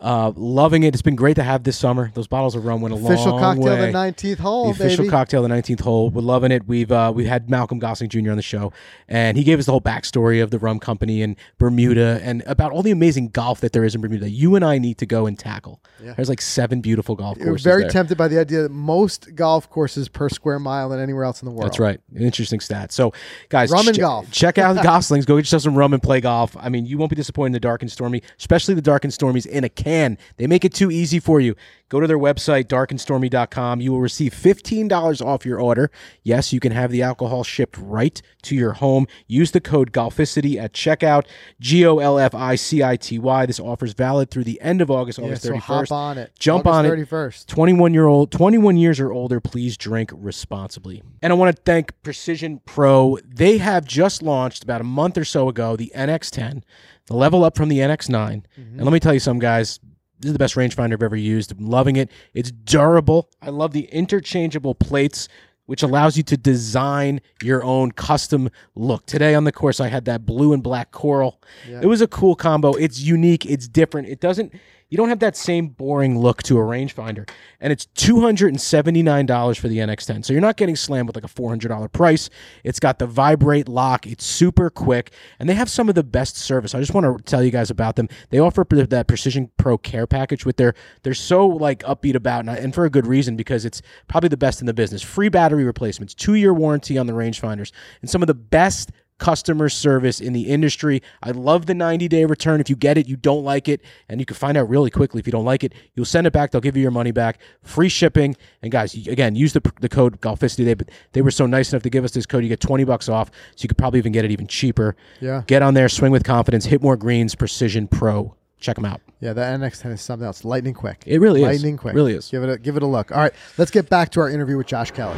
Uh, 0.00 0.30
loving 0.36 0.84
it. 0.84 0.94
It's 0.94 1.02
been 1.02 1.16
great 1.16 1.34
to 1.34 1.42
have 1.42 1.64
this 1.64 1.76
summer. 1.76 2.12
Those 2.14 2.28
bottles 2.28 2.54
of 2.54 2.64
rum 2.64 2.80
went 2.80 2.94
a 2.94 2.96
Official 2.98 3.32
long 3.32 3.40
cocktail, 3.56 3.64
way. 3.74 3.86
the 3.86 3.90
nineteenth 3.90 4.38
hole, 4.38 4.66
the 4.66 4.70
official 4.70 4.98
baby. 5.02 5.10
cocktail, 5.10 5.42
the 5.42 5.48
19th 5.48 5.80
hole. 5.80 6.08
We're 6.10 6.22
loving 6.22 6.52
it. 6.52 6.68
We've 6.68 6.92
uh, 6.92 7.10
we 7.12 7.24
had 7.24 7.50
Malcolm 7.50 7.80
Gosling 7.80 8.08
Jr. 8.08 8.30
on 8.30 8.36
the 8.36 8.42
show, 8.42 8.72
and 9.08 9.36
he 9.36 9.42
gave 9.42 9.58
us 9.58 9.66
the 9.66 9.72
whole 9.72 9.80
backstory 9.80 10.40
of 10.40 10.52
the 10.52 10.58
rum 10.60 10.78
company 10.78 11.20
and 11.20 11.34
Bermuda 11.58 12.20
and 12.22 12.44
about 12.46 12.70
all 12.70 12.82
the 12.84 12.92
amazing 12.92 13.30
golf 13.30 13.60
that 13.60 13.72
there 13.72 13.82
is 13.82 13.96
in 13.96 14.00
Bermuda. 14.00 14.30
You 14.30 14.54
and 14.54 14.64
I 14.64 14.78
need 14.78 14.98
to 14.98 15.06
go 15.06 15.26
and 15.26 15.36
tackle. 15.36 15.80
Yeah. 16.00 16.12
There's 16.14 16.28
like 16.28 16.40
seven 16.42 16.80
beautiful 16.80 17.16
golf 17.16 17.36
You're 17.36 17.48
courses. 17.48 17.64
very 17.64 17.82
there. 17.82 17.90
tempted 17.90 18.16
by 18.16 18.28
the 18.28 18.38
idea 18.38 18.62
that 18.62 18.70
most 18.70 19.34
golf 19.34 19.68
courses 19.68 20.08
per 20.08 20.28
square 20.28 20.60
mile 20.60 20.90
than 20.90 21.00
anywhere 21.00 21.24
else 21.24 21.42
in 21.42 21.46
the 21.46 21.47
world. 21.50 21.64
That's 21.66 21.78
right. 21.78 22.00
An 22.14 22.22
interesting 22.22 22.60
stat. 22.60 22.92
So, 22.92 23.12
guys, 23.48 23.70
Rum 23.70 23.86
and 23.86 23.96
che- 23.96 24.00
golf. 24.02 24.30
check 24.30 24.58
out 24.58 24.76
Goslings. 24.82 25.24
Go 25.24 25.36
get 25.36 25.40
yourself 25.40 25.62
some 25.62 25.74
rum 25.76 25.92
and 25.92 26.02
play 26.02 26.20
golf. 26.20 26.56
I 26.58 26.68
mean, 26.68 26.86
you 26.86 26.98
won't 26.98 27.10
be 27.10 27.16
disappointed 27.16 27.48
in 27.48 27.52
the 27.52 27.60
dark 27.60 27.82
and 27.82 27.90
stormy, 27.90 28.22
especially 28.38 28.74
the 28.74 28.82
dark 28.82 29.04
and 29.04 29.12
stormies 29.12 29.46
in 29.46 29.64
a 29.64 29.68
can. 29.68 30.18
They 30.36 30.46
make 30.46 30.64
it 30.64 30.72
too 30.74 30.90
easy 30.90 31.20
for 31.20 31.40
you. 31.40 31.54
Go 31.88 32.00
to 32.00 32.06
their 32.06 32.18
website, 32.18 32.64
darkandstormy.com. 32.64 33.80
You 33.80 33.92
will 33.92 34.00
receive 34.00 34.34
$15 34.34 35.24
off 35.24 35.46
your 35.46 35.60
order. 35.60 35.90
Yes, 36.22 36.52
you 36.52 36.60
can 36.60 36.72
have 36.72 36.90
the 36.90 37.02
alcohol 37.02 37.44
shipped 37.44 37.78
right 37.78 38.20
to 38.42 38.54
your 38.54 38.72
home. 38.72 39.06
Use 39.26 39.52
the 39.52 39.60
code 39.60 39.92
GOLFICITY 39.92 40.58
at 40.58 40.72
checkout. 40.72 41.24
G 41.60 41.86
O 41.86 41.98
L 41.98 42.18
F 42.18 42.34
I 42.34 42.56
C 42.56 42.82
I 42.82 42.96
T 42.96 43.18
Y. 43.18 43.46
This 43.46 43.58
offer 43.58 43.86
is 43.86 43.94
valid 43.94 44.30
through 44.30 44.44
the 44.44 44.60
end 44.60 44.80
of 44.80 44.90
August, 44.90 45.18
Yeah, 45.18 45.26
August 45.26 45.42
so 45.42 45.52
31st. 45.52 45.60
hop 45.60 45.92
on 45.92 46.18
it. 46.18 46.32
Jump 46.38 46.66
August 46.66 46.90
on 46.90 46.98
it. 46.98 47.08
31st. 47.08 47.46
21 47.46 47.94
year 47.94 48.06
old 48.06 48.30
21 48.30 48.76
years 48.76 49.00
or 49.00 49.12
older 49.12 49.40
please 49.40 49.76
drink 49.76 50.10
responsibly 50.14 51.02
and 51.22 51.32
i 51.32 51.36
want 51.36 51.54
to 51.54 51.62
thank 51.62 51.92
precision 52.02 52.60
pro 52.64 53.18
they 53.26 53.58
have 53.58 53.84
just 53.84 54.22
launched 54.22 54.62
about 54.62 54.80
a 54.80 54.84
month 54.84 55.16
or 55.16 55.24
so 55.24 55.48
ago 55.48 55.76
the 55.76 55.92
nx10 55.94 56.62
the 57.06 57.14
level 57.14 57.44
up 57.44 57.56
from 57.56 57.68
the 57.68 57.78
nx9 57.78 58.10
mm-hmm. 58.10 58.60
and 58.60 58.84
let 58.84 58.92
me 58.92 59.00
tell 59.00 59.14
you 59.14 59.20
some 59.20 59.38
guys 59.38 59.80
this 60.20 60.28
is 60.28 60.32
the 60.32 60.38
best 60.38 60.54
rangefinder 60.54 60.92
i've 60.94 61.02
ever 61.02 61.16
used 61.16 61.52
i'm 61.52 61.66
loving 61.66 61.96
it 61.96 62.10
it's 62.34 62.50
durable 62.50 63.30
i 63.42 63.50
love 63.50 63.72
the 63.72 63.84
interchangeable 63.86 64.74
plates 64.74 65.28
which 65.68 65.82
allows 65.82 66.16
you 66.16 66.22
to 66.22 66.34
design 66.34 67.20
your 67.42 67.62
own 67.62 67.92
custom 67.92 68.48
look. 68.74 69.04
Today 69.04 69.34
on 69.34 69.44
the 69.44 69.52
course, 69.52 69.80
I 69.80 69.88
had 69.88 70.06
that 70.06 70.24
blue 70.24 70.54
and 70.54 70.62
black 70.62 70.92
coral. 70.92 71.42
Yeah. 71.68 71.80
It 71.82 71.86
was 71.86 72.00
a 72.00 72.06
cool 72.06 72.34
combo. 72.34 72.72
It's 72.72 73.00
unique. 73.00 73.44
It's 73.44 73.68
different. 73.68 74.08
It 74.08 74.18
doesn't. 74.18 74.54
You 74.90 74.96
don't 74.96 75.10
have 75.10 75.18
that 75.18 75.36
same 75.36 75.68
boring 75.68 76.18
look 76.18 76.42
to 76.44 76.56
a 76.56 76.62
rangefinder, 76.62 77.28
and 77.60 77.70
it's 77.72 77.84
two 77.86 78.22
hundred 78.22 78.48
and 78.48 78.60
seventy 78.60 79.02
nine 79.02 79.26
dollars 79.26 79.58
for 79.58 79.68
the 79.68 79.78
NX10. 79.78 80.24
So 80.24 80.32
you're 80.32 80.40
not 80.40 80.56
getting 80.56 80.76
slammed 80.76 81.08
with 81.08 81.16
like 81.16 81.24
a 81.24 81.28
four 81.28 81.50
hundred 81.50 81.68
dollar 81.68 81.88
price. 81.88 82.30
It's 82.64 82.80
got 82.80 82.98
the 82.98 83.06
vibrate 83.06 83.68
lock. 83.68 84.06
It's 84.06 84.24
super 84.24 84.70
quick, 84.70 85.12
and 85.38 85.46
they 85.46 85.52
have 85.54 85.68
some 85.68 85.90
of 85.90 85.94
the 85.94 86.02
best 86.02 86.38
service. 86.38 86.74
I 86.74 86.80
just 86.80 86.94
want 86.94 87.18
to 87.18 87.22
tell 87.24 87.42
you 87.42 87.50
guys 87.50 87.70
about 87.70 87.96
them. 87.96 88.08
They 88.30 88.38
offer 88.38 88.64
that 88.70 89.06
Precision 89.08 89.50
Pro 89.58 89.76
Care 89.76 90.06
package, 90.06 90.46
with 90.46 90.56
their 90.56 90.74
they're 91.02 91.12
so 91.12 91.46
like 91.46 91.82
upbeat 91.82 92.14
about, 92.14 92.46
and, 92.46 92.50
and 92.50 92.74
for 92.74 92.86
a 92.86 92.90
good 92.90 93.06
reason 93.06 93.36
because 93.36 93.66
it's 93.66 93.82
probably 94.08 94.28
the 94.28 94.38
best 94.38 94.60
in 94.60 94.66
the 94.66 94.74
business. 94.74 95.02
Free 95.02 95.28
battery 95.28 95.64
replacements, 95.64 96.14
two 96.14 96.34
year 96.34 96.54
warranty 96.54 96.96
on 96.96 97.06
the 97.06 97.12
rangefinders, 97.12 97.72
and 98.00 98.08
some 98.08 98.22
of 98.22 98.26
the 98.26 98.34
best 98.34 98.90
customer 99.18 99.68
service 99.68 100.20
in 100.20 100.32
the 100.32 100.48
industry. 100.48 101.02
I 101.22 101.30
love 101.30 101.66
the 101.66 101.74
90 101.74 102.08
day 102.08 102.24
return. 102.24 102.60
If 102.60 102.70
you 102.70 102.76
get 102.76 102.96
it, 102.96 103.08
you 103.08 103.16
don't 103.16 103.44
like 103.44 103.68
it, 103.68 103.82
and 104.08 104.20
you 104.20 104.26
can 104.26 104.36
find 104.36 104.56
out 104.56 104.68
really 104.68 104.90
quickly 104.90 105.20
if 105.20 105.26
you 105.26 105.32
don't 105.32 105.44
like 105.44 105.64
it. 105.64 105.74
You'll 105.94 106.06
send 106.06 106.26
it 106.26 106.32
back. 106.32 106.50
They'll 106.50 106.60
give 106.60 106.76
you 106.76 106.82
your 106.82 106.90
money 106.90 107.10
back. 107.10 107.40
Free 107.62 107.88
shipping. 107.88 108.36
And 108.62 108.72
guys, 108.72 108.94
again, 108.94 109.34
use 109.34 109.52
the, 109.52 109.72
the 109.80 109.88
code 109.88 110.20
Golficity. 110.20 110.56
today, 110.56 110.74
but 110.74 110.90
they 111.12 111.22
were 111.22 111.30
so 111.30 111.46
nice 111.46 111.72
enough 111.72 111.82
to 111.82 111.90
give 111.90 112.04
us 112.04 112.12
this 112.12 112.26
code. 112.26 112.42
You 112.42 112.48
get 112.48 112.60
20 112.60 112.84
bucks 112.84 113.08
off, 113.08 113.30
so 113.56 113.62
you 113.62 113.68
could 113.68 113.78
probably 113.78 113.98
even 113.98 114.12
get 114.12 114.24
it 114.24 114.30
even 114.30 114.46
cheaper. 114.46 114.96
Yeah. 115.20 115.42
Get 115.46 115.62
on 115.62 115.74
there, 115.74 115.88
swing 115.88 116.12
with 116.12 116.24
confidence, 116.24 116.66
hit 116.66 116.82
more 116.82 116.96
greens, 116.96 117.34
Precision 117.34 117.88
Pro. 117.88 118.34
Check 118.60 118.76
them 118.76 118.84
out. 118.84 119.00
Yeah, 119.20 119.32
the 119.32 119.40
NX10 119.40 119.92
is 119.94 120.00
something 120.00 120.24
else. 120.26 120.44
Lightning 120.44 120.74
quick. 120.74 121.02
It 121.06 121.20
really 121.20 121.42
is. 121.42 121.46
Lightning 121.48 121.76
quick. 121.76 121.94
Really 121.94 122.14
is. 122.14 122.28
Give 122.28 122.42
it 122.44 122.50
a 122.50 122.58
give 122.58 122.76
it 122.76 122.82
a 122.82 122.86
look. 122.86 123.10
All 123.10 123.18
right, 123.18 123.32
let's 123.56 123.70
get 123.70 123.88
back 123.88 124.10
to 124.12 124.20
our 124.20 124.30
interview 124.30 124.56
with 124.56 124.68
Josh 124.68 124.90
Kelley. 124.92 125.16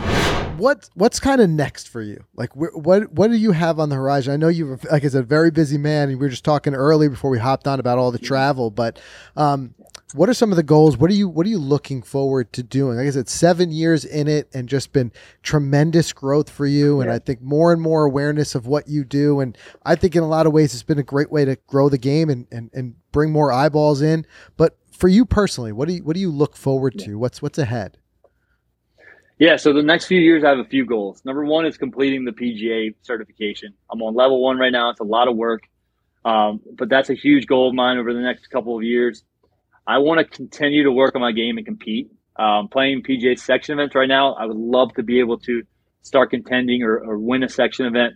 What 0.57 0.89
what's 0.95 1.21
kind 1.21 1.41
of 1.41 1.51
next 1.51 1.89
for 1.89 2.01
you? 2.01 2.25
Like 2.35 2.53
wh- 2.53 2.75
what 2.77 3.13
what 3.13 3.31
do 3.31 3.37
you 3.37 3.53
have 3.53 3.79
on 3.79 3.89
the 3.91 3.97
horizon? 3.97 4.33
I 4.33 4.37
know 4.37 4.49
you're 4.49 4.79
like 4.91 5.05
as 5.05 5.15
a 5.15 5.23
very 5.23 5.51
busy 5.51 5.79
man, 5.79 6.09
and 6.09 6.19
we 6.19 6.25
were 6.27 6.31
just 6.31 6.45
talking 6.45 6.75
early 6.75 7.09
before 7.09 7.31
we 7.31 7.39
hopped 7.39 7.67
on 7.67 7.79
about 7.81 7.99
all 7.99 8.11
the 8.11 8.19
travel. 8.19 8.71
But 8.71 8.99
um, 9.37 9.75
what 10.15 10.29
are 10.29 10.35
some 10.35 10.51
of 10.51 10.57
the 10.57 10.63
goals? 10.63 10.97
What 10.97 11.11
are 11.11 11.15
you 11.15 11.29
what 11.29 11.47
are 11.47 11.49
you 11.49 11.59
looking 11.59 12.03
forward 12.03 12.53
to 12.55 12.63
doing? 12.63 12.97
Like 12.97 13.07
I 13.07 13.11
said, 13.11 13.29
seven 13.29 13.71
years 13.71 14.05
in 14.05 14.29
it, 14.29 14.49
and 14.53 14.69
just 14.69 14.93
been 14.93 15.13
tremendous 15.43 16.13
growth 16.13 16.51
for 16.51 16.67
you. 16.67 17.01
And 17.01 17.11
I 17.11 17.19
think 17.19 17.41
more 17.41 17.73
and 17.73 17.81
more 17.81 18.05
awareness 18.05 18.55
of 18.55 18.67
what 18.67 18.89
you 18.89 19.05
do. 19.05 19.41
And 19.41 19.57
I 19.85 19.95
think 19.95 20.17
in 20.17 20.23
a 20.23 20.29
lot 20.29 20.47
of 20.47 20.53
ways, 20.53 20.75
it's 20.75 20.83
been 20.83 20.99
a 20.99 21.05
great 21.05 21.31
way 21.31 21.45
to 21.45 21.57
grow 21.67 21.89
the 21.89 21.99
game 21.99 22.29
and 22.31 22.47
and, 22.51 22.71
and 22.73 22.95
bring 23.13 23.31
more 23.31 23.53
eyeballs 23.53 24.03
in. 24.03 24.27
But 24.57 24.77
for 24.91 25.09
you 25.09 25.25
personally, 25.25 25.73
what 25.73 25.89
do 25.89 25.95
you 25.95 26.05
what 26.05 26.15
do 26.15 26.21
you 26.21 26.31
look 26.31 26.57
forward 26.57 26.99
to? 27.01 27.17
What's 27.17 27.41
what's 27.43 27.59
ahead? 27.59 27.99
Yeah, 29.39 29.57
so 29.57 29.73
the 29.73 29.83
next 29.83 30.05
few 30.05 30.21
years, 30.21 30.45
I 30.45 30.51
have 30.51 30.59
a 30.59 30.67
few 30.67 30.85
goals. 30.85 31.25
Number 31.25 31.47
one 31.47 31.65
is 31.65 31.79
completing 31.79 32.27
the 32.27 32.33
PGA 32.33 32.95
certification. 33.01 33.73
I'm 33.91 34.03
on 34.03 34.15
level 34.15 34.43
one 34.43 34.59
right 34.59 34.71
now. 34.71 34.91
It's 34.91 35.01
a 35.01 35.05
lot 35.05 35.29
of 35.29 35.37
work, 35.37 35.63
um, 36.27 36.61
but 36.77 36.91
that's 36.91 37.09
a 37.09 37.15
huge 37.15 37.47
goal 37.47 37.69
of 37.69 37.75
mine 37.75 37.97
over 37.97 38.13
the 38.13 38.21
next 38.21 38.49
couple 38.49 38.77
of 38.77 38.83
years. 38.83 39.25
I 39.91 39.99
want 39.99 40.19
to 40.21 40.25
continue 40.25 40.85
to 40.85 40.93
work 40.93 41.17
on 41.17 41.21
my 41.21 41.33
game 41.33 41.57
and 41.59 41.67
compete. 41.67 42.11
Um, 42.37 42.69
playing 42.69 43.03
PGA 43.03 43.37
section 43.39 43.73
events 43.79 43.95
right 43.97 44.09
now, 44.09 44.35
I 44.35 44.47
would 44.47 44.57
love 44.57 44.95
to 44.95 45.03
be 45.03 45.19
able 45.19 45.39
to 45.41 45.63
start 46.03 46.31
contending 46.31 46.83
or, 46.85 46.97
or 46.99 47.19
win 47.19 47.43
a 47.43 47.49
section 47.49 47.87
event. 47.87 48.15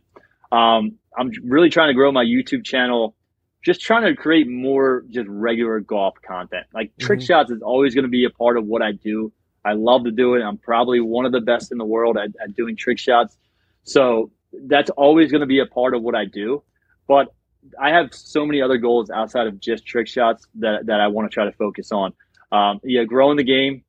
Um, 0.53 0.99
I'm 1.18 1.31
really 1.43 1.70
trying 1.70 1.89
to 1.89 1.95
grow 1.95 2.12
my 2.12 2.25
YouTube 2.25 2.64
channel, 2.64 3.16
just 3.64 3.81
trying 3.81 4.05
to 4.05 4.14
create 4.14 4.49
more 4.49 5.05
just 5.11 5.27
regular 5.29 5.81
golf 5.81 6.14
content. 6.27 6.66
Like 6.72 6.93
trick 7.01 7.18
Mhm. 7.20 7.27
shots 7.27 7.51
is 7.51 7.61
always 7.61 7.93
going 7.95 8.05
to 8.05 8.09
be 8.20 8.25
a 8.25 8.31
part 8.31 8.57
of 8.57 8.64
what 8.66 8.81
I 8.81 8.93
do. 8.93 9.33
I 9.64 9.72
love 9.72 10.05
to 10.05 10.11
do 10.12 10.35
it. 10.35 10.43
I'm 10.43 10.59
probably 10.59 11.01
one 11.01 11.25
of 11.27 11.33
the 11.33 11.41
best 11.41 11.72
in 11.72 11.79
the 11.79 11.85
world 11.85 12.16
at, 12.16 12.31
at 12.43 12.55
doing 12.55 12.77
trick 12.77 12.99
shots. 13.01 13.37
So 13.83 14.31
that's 14.66 14.91
always 14.91 15.31
going 15.33 15.41
to 15.41 15.47
be 15.47 15.59
a 15.59 15.66
part 15.66 15.95
of 15.95 16.03
what 16.03 16.14
I 16.14 16.25
do. 16.25 16.62
But 17.09 17.35
I 17.80 17.90
have 17.90 18.14
so 18.14 18.44
many 18.44 18.60
other 18.62 18.78
goals 18.78 19.10
outside 19.10 19.46
of 19.46 19.60
just 19.60 19.86
trick 19.86 20.06
shots 20.06 20.46
that, 20.56 20.86
that 20.86 21.00
I 21.00 21.08
want 21.08 21.30
to 21.30 21.34
try 21.34 21.44
to 21.44 21.52
focus 21.52 21.92
on. 21.92 22.12
Um, 22.52 22.80
yeah, 22.84 23.04
growing 23.04 23.36
the 23.36 23.44
game. 23.44 23.84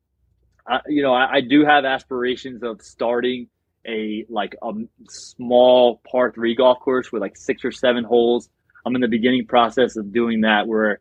I, 0.67 0.79
you 0.87 1.03
know, 1.03 1.13
I, 1.13 1.35
I 1.35 1.41
do 1.41 1.65
have 1.65 1.85
aspirations 1.85 2.63
of 2.63 2.81
starting 2.81 3.47
a 3.87 4.25
like 4.29 4.55
a 4.63 4.71
small 5.09 6.01
par 6.09 6.31
three 6.31 6.55
golf 6.55 6.79
course 6.79 7.11
with 7.11 7.21
like 7.21 7.37
six 7.37 7.63
or 7.63 7.71
seven 7.71 8.03
holes. 8.03 8.49
I'm 8.85 8.95
in 8.95 9.01
the 9.01 9.07
beginning 9.07 9.45
process 9.45 9.95
of 9.95 10.11
doing 10.11 10.41
that 10.41 10.67
where 10.67 10.99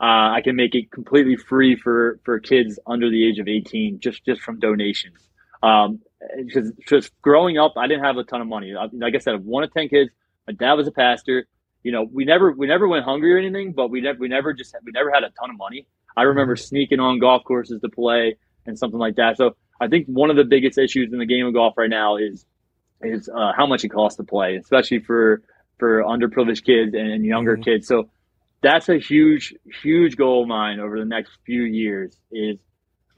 uh, 0.00 0.32
I 0.34 0.42
can 0.44 0.56
make 0.56 0.74
it 0.74 0.90
completely 0.90 1.36
free 1.36 1.76
for 1.76 2.20
for 2.24 2.38
kids 2.38 2.78
under 2.86 3.08
the 3.10 3.26
age 3.26 3.38
of 3.38 3.48
18 3.48 4.00
just 4.00 4.24
just 4.24 4.42
from 4.42 4.58
donations. 4.58 5.18
Um, 5.62 6.00
because 6.44 6.72
just 6.86 7.12
growing 7.22 7.58
up, 7.58 7.74
I 7.76 7.86
didn't 7.86 8.04
have 8.04 8.16
a 8.16 8.24
ton 8.24 8.40
of 8.40 8.46
money. 8.46 8.74
Like 8.92 9.14
I 9.14 9.18
said, 9.18 9.44
one 9.44 9.64
of 9.64 9.72
ten 9.72 9.88
kids. 9.88 10.10
My 10.46 10.52
dad 10.52 10.74
was 10.74 10.86
a 10.86 10.92
pastor. 10.92 11.46
You 11.82 11.92
know, 11.92 12.06
we 12.12 12.24
never 12.24 12.52
we 12.52 12.66
never 12.66 12.88
went 12.88 13.04
hungry 13.04 13.32
or 13.34 13.38
anything, 13.38 13.72
but 13.72 13.90
we 13.90 14.00
never 14.00 14.18
we 14.18 14.28
never 14.28 14.52
just 14.52 14.74
we 14.84 14.92
never 14.92 15.10
had 15.10 15.22
a 15.22 15.30
ton 15.30 15.50
of 15.50 15.56
money. 15.56 15.86
I 16.16 16.22
remember 16.22 16.56
sneaking 16.56 16.98
on 17.00 17.18
golf 17.18 17.44
courses 17.44 17.80
to 17.82 17.88
play 17.88 18.36
and 18.66 18.78
something 18.78 18.98
like 18.98 19.16
that. 19.16 19.36
So 19.36 19.56
I 19.80 19.88
think 19.88 20.06
one 20.06 20.30
of 20.30 20.36
the 20.36 20.44
biggest 20.44 20.78
issues 20.78 21.12
in 21.12 21.18
the 21.18 21.26
game 21.26 21.46
of 21.46 21.54
golf 21.54 21.74
right 21.76 21.90
now 21.90 22.16
is 22.16 22.44
is 23.02 23.28
uh, 23.28 23.52
how 23.56 23.66
much 23.66 23.84
it 23.84 23.90
costs 23.90 24.16
to 24.16 24.24
play, 24.24 24.56
especially 24.56 25.00
for 25.00 25.42
for 25.78 26.02
underprivileged 26.02 26.64
kids 26.64 26.94
and, 26.94 27.24
younger 27.24 27.56
Mhm. 27.58 27.64
kids. 27.64 27.86
So 27.86 28.08
that's 28.62 28.88
a 28.88 28.98
huge 28.98 29.54
huge 29.82 30.16
goal 30.16 30.42
of 30.42 30.48
mine 30.48 30.80
over 30.80 30.98
the 30.98 31.04
next 31.04 31.32
few 31.44 31.62
years 31.62 32.18
is 32.32 32.58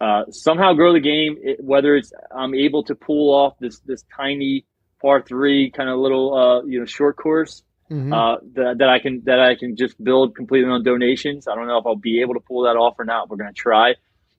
uh, 0.01 0.25
somehow 0.31 0.75
grow 0.75 0.93
the 0.93 1.01
game. 1.01 1.37
It, 1.41 1.63
whether 1.63 1.95
it's 1.97 2.13
I'm 2.37 2.55
able 2.55 2.83
to 2.85 2.95
pull 2.95 3.33
off 3.35 3.59
this 3.61 3.79
this 3.81 4.05
tiny 4.15 4.65
par 5.01 5.23
three 5.23 5.71
kind 5.71 5.89
of 5.89 5.99
little 6.01 6.35
uh, 6.35 6.63
you 6.65 6.81
know 6.81 6.85
short 6.87 7.17
course 7.17 7.63
Mhm. 7.91 8.13
uh, 8.13 8.39
that, 8.55 8.79
that 8.79 8.89
I 8.89 8.99
can 8.99 9.23
that 9.25 9.41
I 9.41 9.55
can 9.55 9.77
just 9.77 10.03
build 10.03 10.35
completely 10.37 10.71
on 10.71 10.83
donations. 10.83 11.49
I 11.49 11.55
don't 11.55 11.67
know 11.67 11.79
if 11.79 11.87
I'll 11.87 11.97
be 11.97 12.21
able 12.21 12.35
to 12.35 12.41
pull 12.41 12.63
that 12.63 12.77
off 12.77 12.99
or 12.99 13.05
not. 13.05 13.31
We're 13.31 13.37
gonna 13.39 13.53
try, 13.53 13.95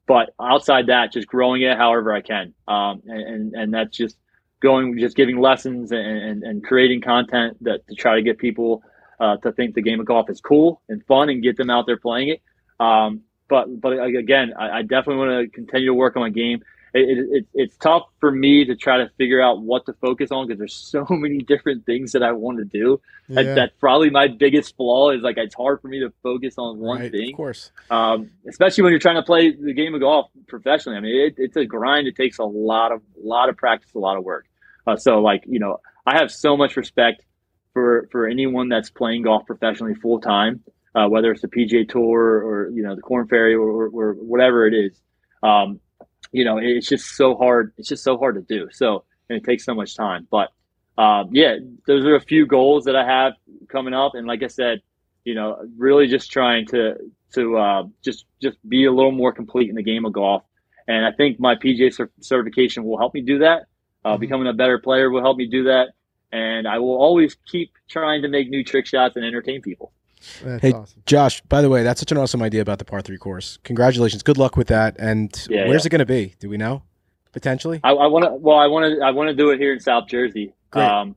but 0.07 0.33
outside 0.39 0.87
that, 0.87 1.11
just 1.11 1.27
growing 1.27 1.61
it 1.63 1.77
however 1.77 2.13
I 2.13 2.21
can, 2.21 2.53
um, 2.67 3.01
and, 3.07 3.21
and 3.21 3.53
and 3.55 3.73
that's 3.73 3.95
just 3.95 4.17
going 4.61 4.97
just 4.99 5.15
giving 5.15 5.39
lessons 5.39 5.91
and, 5.91 6.05
and, 6.05 6.43
and 6.43 6.63
creating 6.63 7.01
content 7.01 7.57
that 7.63 7.87
to 7.87 7.95
try 7.95 8.15
to 8.15 8.21
get 8.21 8.37
people 8.37 8.83
uh, 9.19 9.37
to 9.37 9.51
think 9.51 9.73
the 9.75 9.81
game 9.81 9.99
of 9.99 10.05
golf 10.05 10.29
is 10.29 10.41
cool 10.41 10.81
and 10.89 11.03
fun 11.05 11.29
and 11.29 11.41
get 11.41 11.57
them 11.57 11.69
out 11.69 11.85
there 11.85 11.97
playing 11.97 12.29
it. 12.29 12.41
Um, 12.79 13.21
but 13.47 13.81
but 13.81 13.93
again, 14.03 14.53
I, 14.57 14.79
I 14.79 14.81
definitely 14.83 15.17
want 15.17 15.45
to 15.45 15.51
continue 15.51 15.87
to 15.87 15.93
work 15.93 16.15
on 16.15 16.21
my 16.21 16.29
game. 16.29 16.61
It, 16.93 17.17
it, 17.17 17.27
it, 17.31 17.45
it's 17.53 17.77
tough 17.77 18.03
for 18.19 18.31
me 18.31 18.65
to 18.65 18.75
try 18.75 18.97
to 18.97 19.09
figure 19.17 19.41
out 19.41 19.61
what 19.61 19.85
to 19.85 19.93
focus 19.93 20.31
on 20.31 20.47
because 20.47 20.57
there's 20.59 20.73
so 20.91 21.05
many 21.09 21.39
different 21.39 21.85
things 21.85 22.13
that 22.13 22.23
I 22.23 22.31
want 22.31 22.57
to 22.59 22.65
do. 22.65 22.99
That- 23.29 23.45
Yeah. 23.45 23.53
that's 23.55 23.73
probably 23.79 24.09
my 24.09 24.27
biggest 24.27 24.75
flaw 24.75 25.11
is 25.11 25.21
like 25.21 25.37
it's 25.37 25.53
hard 25.55 25.81
for 25.81 25.87
me 25.87 25.99
to 25.99 26.11
focus 26.23 26.55
on 26.57 26.79
one 26.79 26.99
Right, 27.01 27.11
thing 27.11 27.29
Of 27.31 27.37
course. 27.37 27.71
um, 27.91 28.31
especially 28.47 28.83
when 28.83 28.91
you're 28.91 28.99
trying 28.99 29.17
to 29.17 29.23
play 29.23 29.51
the 29.51 29.73
game 29.73 29.93
of 29.93 30.01
golf 30.01 30.29
professionally. 30.47 30.97
I 30.97 31.01
mean, 31.01 31.15
it, 31.27 31.35
it's 31.37 31.55
a 31.57 31.65
grind. 31.65 32.07
It 32.07 32.15
takes 32.15 32.39
a 32.39 32.43
lot 32.43 32.91
of 32.91 33.01
lot 33.21 33.49
of 33.49 33.57
practice, 33.57 33.93
a 33.93 33.99
lot 33.99 34.17
of 34.17 34.23
work. 34.23 34.47
Uh, 34.87 34.95
so, 34.95 35.19
like 35.21 35.43
you 35.47 35.59
know, 35.59 35.79
I 36.07 36.17
have 36.17 36.31
so 36.31 36.57
much 36.57 36.75
respect 36.75 37.23
for 37.73 38.07
for 38.11 38.25
anyone 38.27 38.67
that's 38.69 38.89
playing 38.89 39.21
golf 39.23 39.45
professionally 39.45 39.93
full 39.93 40.19
time 40.19 40.63
uh, 40.95 41.07
whether 41.07 41.31
it's 41.31 41.41
the 41.43 41.47
PGA 41.47 41.87
Tour 41.87 42.19
or 42.43 42.69
you 42.71 42.81
know 42.81 42.95
the 42.95 43.01
Korn 43.01 43.27
Ferry 43.27 43.53
or, 43.53 43.69
or, 43.69 43.89
or 43.93 44.13
whatever 44.13 44.65
it 44.67 44.73
is. 44.73 44.99
Um, 45.43 45.79
you 46.31 46.45
know, 46.45 46.57
it's 46.57 46.87
just 46.87 47.15
so 47.15 47.35
hard. 47.35 47.73
It's 47.77 47.89
just 47.89 48.03
so 48.03 48.17
hard 48.17 48.35
to 48.35 48.41
do. 48.41 48.69
So 48.71 49.03
and 49.29 49.37
it 49.37 49.43
takes 49.43 49.63
so 49.63 49.73
much 49.73 49.95
time. 49.95 50.27
But 50.29 50.49
um, 50.97 51.29
yeah, 51.31 51.55
those 51.87 52.05
are 52.05 52.15
a 52.15 52.21
few 52.21 52.45
goals 52.45 52.85
that 52.85 52.95
I 52.95 53.05
have 53.05 53.33
coming 53.69 53.93
up. 53.93 54.15
And 54.15 54.27
like 54.27 54.43
I 54.43 54.47
said, 54.47 54.81
you 55.23 55.35
know, 55.35 55.65
really 55.77 56.07
just 56.07 56.31
trying 56.31 56.65
to 56.67 56.95
to 57.33 57.57
uh, 57.57 57.83
just 58.03 58.25
just 58.41 58.57
be 58.67 58.85
a 58.85 58.91
little 58.91 59.11
more 59.11 59.31
complete 59.31 59.69
in 59.69 59.75
the 59.75 59.83
game 59.83 60.05
of 60.05 60.13
golf. 60.13 60.43
And 60.87 61.05
I 61.05 61.11
think 61.11 61.39
my 61.39 61.55
PGA 61.55 62.09
certification 62.19 62.83
will 62.83 62.97
help 62.97 63.13
me 63.13 63.21
do 63.21 63.39
that. 63.39 63.67
Uh, 64.03 64.13
mm-hmm. 64.13 64.21
Becoming 64.21 64.47
a 64.47 64.53
better 64.53 64.79
player 64.79 65.09
will 65.09 65.21
help 65.21 65.37
me 65.37 65.45
do 65.45 65.65
that. 65.65 65.89
And 66.31 66.67
I 66.67 66.79
will 66.79 66.97
always 66.97 67.35
keep 67.45 67.73
trying 67.87 68.23
to 68.23 68.27
make 68.27 68.49
new 68.49 68.63
trick 68.63 68.85
shots 68.85 69.15
and 69.15 69.25
entertain 69.25 69.61
people. 69.61 69.93
That's 70.43 70.61
hey, 70.61 70.73
awesome. 70.73 71.03
Josh, 71.05 71.41
by 71.41 71.61
the 71.61 71.69
way, 71.69 71.83
that's 71.83 71.99
such 71.99 72.11
an 72.11 72.17
awesome 72.17 72.41
idea 72.41 72.61
about 72.61 72.79
the 72.79 72.85
par 72.85 73.01
three 73.01 73.17
course. 73.17 73.57
Congratulations. 73.63 74.23
Good 74.23 74.37
luck 74.37 74.57
with 74.57 74.67
that. 74.67 74.97
And 74.99 75.33
yeah, 75.49 75.67
where's 75.67 75.83
yeah. 75.83 75.87
it 75.87 75.89
going 75.89 75.99
to 75.99 76.05
be? 76.05 76.35
Do 76.39 76.49
we 76.49 76.57
know? 76.57 76.83
Potentially? 77.31 77.79
I, 77.83 77.91
I 77.91 78.07
want 78.07 78.25
to, 78.25 78.31
well, 78.31 78.57
I 78.57 78.67
want 78.67 78.97
to, 78.97 79.05
I 79.05 79.11
want 79.11 79.29
to 79.29 79.35
do 79.35 79.51
it 79.51 79.59
here 79.59 79.73
in 79.73 79.79
South 79.79 80.07
Jersey. 80.07 80.53
Great. 80.71 80.83
Um, 80.83 81.15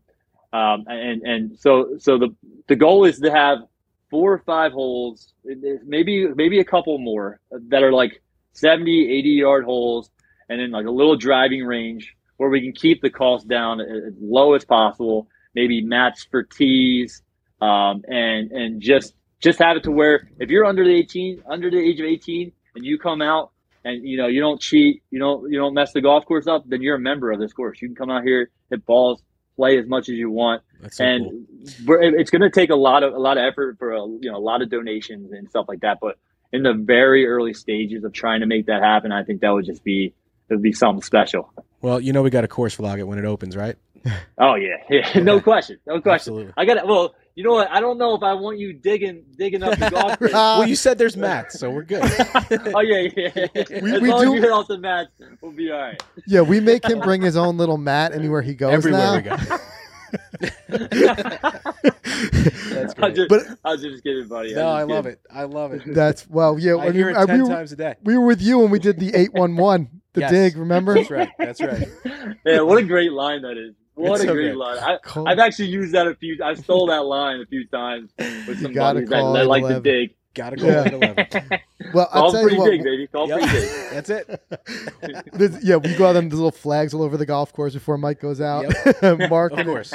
um, 0.53 0.85
and, 0.87 1.23
and 1.23 1.59
so, 1.59 1.97
so 1.99 2.19
the, 2.19 2.35
the 2.69 2.77
goal 2.77 3.05
is 3.05 3.19
to 3.21 3.31
have 3.31 3.59
four 4.11 4.33
or 4.33 4.39
five 4.41 4.73
holes, 4.73 5.33
maybe, 5.45 6.29
maybe 6.35 6.61
a 6.61 6.65
couple 6.65 6.99
more 6.99 7.41
that 7.51 7.83
are 7.83 7.93
like 7.93 8.23
70, 8.53 9.11
80 9.11 9.29
yard 9.31 9.65
holes 9.65 10.11
and 10.49 10.61
then 10.61 10.71
like 10.71 10.87
a 10.87 10.91
little 10.91 11.17
driving 11.17 11.65
range 11.65 12.15
where 12.37 12.51
we 12.51 12.61
can 12.61 12.73
keep 12.73 13.01
the 13.01 13.11
cost 13.11 13.49
down 13.49 13.81
as 13.81 14.13
low 14.21 14.53
as 14.53 14.65
possible. 14.65 15.29
Maybe 15.55 15.83
match 15.83 16.29
for 16.31 16.43
tees, 16.43 17.23
um, 17.63 18.03
and 18.09 18.51
and 18.51 18.83
just 18.83 19.15
just 19.41 19.61
have 19.61 19.77
it 19.77 19.85
to 19.85 19.91
where 19.91 20.29
if 20.39 20.51
you're 20.51 20.65
under 20.65 20.85
the 20.85 20.95
18, 20.95 21.43
under 21.49 21.71
the 21.71 21.79
age 21.79 22.01
of 22.01 22.07
18, 22.07 22.53
and 22.75 22.85
you 22.85 22.99
come 22.99 23.23
out 23.23 23.53
and 23.85 24.07
you 24.07 24.17
know 24.17 24.27
you 24.27 24.41
don't 24.41 24.61
cheat, 24.61 25.03
you 25.11 25.19
don't 25.19 25.51
you 25.51 25.59
don't 25.59 25.73
mess 25.73 25.93
the 25.93 26.01
golf 26.01 26.27
course 26.27 26.47
up, 26.47 26.65
then 26.67 26.83
you're 26.83 26.97
a 26.97 27.01
member 27.01 27.31
of 27.31 27.39
this 27.39 27.53
course. 27.53 27.81
You 27.81 27.89
can 27.89 27.95
come 27.95 28.11
out 28.11 28.25
here, 28.25 28.51
hit 28.69 28.85
balls, 28.85 29.23
play 29.57 29.79
as 29.79 29.87
much 29.87 30.09
as 30.09 30.17
you 30.17 30.31
want, 30.31 30.63
so 30.91 31.05
and 31.05 31.47
cool. 31.87 31.99
it's 32.01 32.31
going 32.31 32.43
to 32.43 32.51
take 32.51 32.71
a 32.71 32.77
lot 32.77 33.05
of 33.05 33.15
a 33.15 33.19
lot 33.19 33.39
of 33.39 33.45
effort 33.45 33.79
for 33.79 33.93
a 33.93 34.01
you 34.01 34.31
know 34.31 34.37
a 34.37 34.39
lot 34.39 34.61
of 34.61 34.69
donations 34.69 35.33
and 35.33 35.49
stuff 35.49 35.67
like 35.69 35.81
that. 35.81 35.99
But 36.01 36.19
in 36.53 36.65
the 36.65 36.75
very 36.75 37.27
early 37.27 37.55
stages 37.55 38.03
of 38.03 38.13
trying 38.13 38.41
to 38.41 38.47
make 38.47 38.67
that 38.67 38.83
happen, 38.83 39.13
I 39.13 39.23
think 39.23 39.41
that 39.43 39.51
would 39.51 39.67
just 39.67 39.85
be 39.85 40.15
it 40.49 40.55
would 40.55 40.63
be 40.63 40.73
something 40.73 41.03
special. 41.03 41.53
Well, 41.81 42.01
you 42.01 42.13
know 42.13 42.23
we 42.23 42.31
got 42.31 42.43
a 42.43 42.49
course 42.49 42.77
vlog 42.77 42.99
it 42.99 43.05
when 43.05 43.19
it 43.19 43.25
opens, 43.25 43.57
right? 43.57 43.77
oh 44.39 44.55
yeah, 44.55 44.77
yeah, 44.89 45.11
no 45.23 45.41
question, 45.41 45.79
no 45.87 46.01
question. 46.01 46.35
Absolutely. 46.35 46.53
I 46.57 46.65
got 46.65 46.79
it. 46.79 46.87
Well, 46.87 47.15
you 47.35 47.45
know 47.45 47.53
what? 47.53 47.71
I 47.71 47.81
don't 47.81 47.99
know 47.99 48.15
if 48.15 48.23
I 48.23 48.35
want 48.35 48.59
you 48.59 48.73
digging 48.73 49.25
digging 49.37 49.63
up 49.63 49.79
the 49.79 49.91
golf 49.91 50.19
course. 50.19 50.33
well, 50.33 50.67
you 50.67 50.77
said 50.77 50.99
there's 50.99 51.17
mats, 51.17 51.59
so 51.59 51.71
we're 51.71 51.83
good. 51.83 52.03
oh 52.75 52.81
yeah, 52.81 53.09
yeah. 53.17 53.47
We, 53.81 53.93
as 53.93 54.01
we 54.01 54.11
long 54.11 54.23
do... 54.23 54.29
as 54.29 54.35
you 54.35 54.43
hit 54.43 54.51
off 54.51 54.69
the 54.69 54.79
mats, 54.79 55.11
we'll 55.41 55.53
be 55.53 55.71
all 55.71 55.79
right. 55.79 56.03
Yeah, 56.27 56.43
we 56.43 56.61
make 56.61 56.85
him 56.85 57.01
bring 57.01 57.23
his 57.23 57.37
own 57.37 57.57
little 57.57 57.79
mat 57.79 58.13
anywhere 58.13 58.43
he 58.43 58.55
goes. 58.55 58.73
Everywhere 58.73 59.01
now. 59.01 59.17
we 59.17 59.23
go. 59.23 59.37
That's 60.69 60.85
great. 62.95 63.15
Just, 63.15 63.29
but 63.29 63.47
I 63.65 63.71
was 63.71 63.83
just 63.83 64.05
kidding, 64.05 64.29
buddy. 64.29 64.55
No, 64.55 64.69
I, 64.69 64.81
I 64.81 64.83
love 64.83 65.07
it. 65.07 65.21
I 65.31 65.45
love 65.45 65.73
it. 65.73 65.83
That's 65.87 66.29
well, 66.29 66.59
yeah. 66.59 66.77
I 66.77 66.91
hear 66.91 67.09
it 67.09 67.15
ten 67.27 67.39
we 67.39 67.49
were, 67.49 67.55
times 67.55 67.73
a 67.73 67.77
day. 67.77 67.95
We 68.03 68.19
were 68.19 68.27
with 68.27 68.43
you 68.43 68.59
when 68.59 68.71
we 68.71 68.79
did 68.79 68.99
the 68.99 69.15
eight 69.15 69.33
one 69.33 69.57
one 69.57 70.03
the 70.15 70.21
yes. 70.21 70.31
dig, 70.31 70.57
remember? 70.57 70.95
That's 70.95 71.11
right. 71.11 71.31
That's 71.39 71.61
right. 71.61 71.89
yeah, 72.45 72.61
what 72.61 72.79
a 72.79 72.83
great 72.83 73.13
line 73.13 73.43
that 73.43 73.57
is. 73.57 73.75
What 73.95 74.21
it's 74.21 74.31
a 74.31 74.33
great 74.33 74.57
line. 74.57 74.79
I, 74.79 75.29
have 75.29 75.39
actually 75.39 75.69
used 75.69 75.93
that 75.93 76.07
a 76.07 76.15
few. 76.15 76.39
I 76.43 76.55
stole 76.55 76.87
that 76.87 77.05
line 77.05 77.41
a 77.41 77.47
few 77.47 77.67
times 77.67 78.11
with 78.19 78.63
some 78.63 78.73
buddies 78.73 79.09
that, 79.09 79.33
that 79.33 79.47
like 79.47 79.67
to 79.67 79.81
dig. 79.81 80.15
Gotta 80.35 80.57
call 80.57 80.67
yeah. 80.67 80.87
it 80.87 80.95
11. 80.95 81.61
well, 81.95 82.09
I'll 82.11 82.33
tell 82.33 82.41
pretty 82.41 82.57
you 82.57 82.63
what, 82.63 82.71
big, 82.71 82.83
baby. 82.83 83.07
Call 83.07 83.29
yep. 83.29 83.41
pretty 83.41 83.55
big. 83.55 83.71
That's 83.91 84.11
it. 84.11 85.61
yeah, 85.63 85.77
we 85.77 85.95
go 85.95 86.07
out 86.07 86.15
them 86.15 86.31
little 86.31 86.51
flags 86.51 86.95
all 86.95 87.03
over 87.03 87.19
the 87.19 87.27
golf 87.27 87.53
course 87.53 87.75
before 87.75 87.99
Mike 87.99 88.19
goes 88.19 88.41
out. 88.41 88.65
Yep. 89.03 89.29
Mark, 89.29 89.53
of 89.53 89.67
course. 89.67 89.93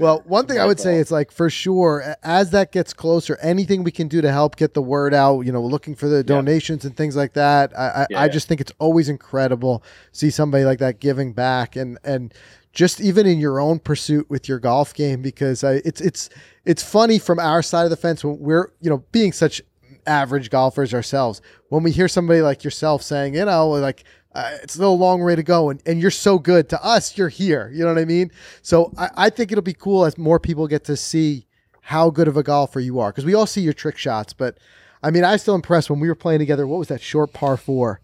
Well, 0.00 0.22
one 0.26 0.46
thing 0.46 0.58
I 0.58 0.64
would 0.64 0.80
say 0.80 0.96
is 0.96 1.10
like 1.10 1.30
for 1.30 1.50
sure, 1.50 2.16
as 2.22 2.50
that 2.50 2.72
gets 2.72 2.94
closer, 2.94 3.38
anything 3.42 3.84
we 3.84 3.90
can 3.90 4.08
do 4.08 4.20
to 4.22 4.32
help 4.32 4.56
get 4.56 4.74
the 4.74 4.82
word 4.82 5.12
out, 5.14 5.42
you 5.42 5.52
know, 5.52 5.62
looking 5.62 5.94
for 5.94 6.08
the 6.08 6.24
donations 6.24 6.84
and 6.84 6.96
things 6.96 7.14
like 7.14 7.34
that. 7.34 7.78
I, 7.78 7.84
I, 7.84 8.06
yeah, 8.10 8.20
I 8.22 8.28
just 8.28 8.48
think 8.48 8.60
it's 8.60 8.72
always 8.78 9.08
incredible 9.08 9.82
see 10.10 10.30
somebody 10.30 10.64
like 10.64 10.78
that 10.78 11.00
giving 11.00 11.32
back 11.32 11.76
and 11.76 11.98
and 12.02 12.32
just 12.74 13.00
even 13.00 13.26
in 13.26 13.38
your 13.38 13.60
own 13.60 13.78
pursuit 13.78 14.28
with 14.28 14.48
your 14.48 14.58
golf 14.58 14.92
game 14.92 15.22
because 15.22 15.64
I, 15.64 15.74
it's 15.84 16.00
it's 16.00 16.28
it's 16.64 16.82
funny 16.82 17.18
from 17.18 17.38
our 17.38 17.62
side 17.62 17.84
of 17.84 17.90
the 17.90 17.96
fence 17.96 18.24
when 18.24 18.38
we're 18.38 18.72
you 18.80 18.90
know 18.90 19.04
being 19.12 19.32
such 19.32 19.62
average 20.06 20.50
golfers 20.50 20.92
ourselves 20.92 21.40
when 21.70 21.82
we 21.82 21.90
hear 21.90 22.08
somebody 22.08 22.42
like 22.42 22.62
yourself 22.62 23.02
saying 23.02 23.34
you 23.34 23.44
know 23.44 23.70
like 23.70 24.04
uh, 24.34 24.50
it's 24.62 24.74
still 24.74 24.92
a 24.92 24.94
long 24.94 25.22
way 25.22 25.36
to 25.36 25.44
go 25.44 25.70
and, 25.70 25.80
and 25.86 26.02
you're 26.02 26.10
so 26.10 26.40
good 26.40 26.68
to 26.68 26.84
us 26.84 27.16
you're 27.16 27.28
here. 27.28 27.70
You 27.72 27.84
know 27.84 27.94
what 27.94 28.00
i 28.00 28.04
mean? 28.04 28.32
So 28.62 28.92
I, 28.98 29.10
I 29.16 29.30
think 29.30 29.52
it'll 29.52 29.62
be 29.62 29.74
cool 29.74 30.04
as 30.04 30.18
more 30.18 30.40
people 30.40 30.66
get 30.66 30.84
to 30.86 30.96
see 30.96 31.46
how 31.80 32.10
good 32.10 32.26
of 32.26 32.36
a 32.36 32.42
golfer 32.42 32.80
you 32.80 32.98
are 32.98 33.10
because 33.10 33.24
we 33.24 33.34
all 33.34 33.46
see 33.46 33.60
your 33.60 33.74
trick 33.74 33.98
shots 33.98 34.32
but 34.32 34.56
i 35.02 35.10
mean 35.10 35.22
i 35.22 35.36
still 35.36 35.54
impressed 35.54 35.90
when 35.90 36.00
we 36.00 36.08
were 36.08 36.14
playing 36.14 36.38
together 36.38 36.66
what 36.66 36.78
was 36.78 36.88
that 36.88 37.02
short 37.02 37.34
par 37.34 37.58
four 37.58 38.00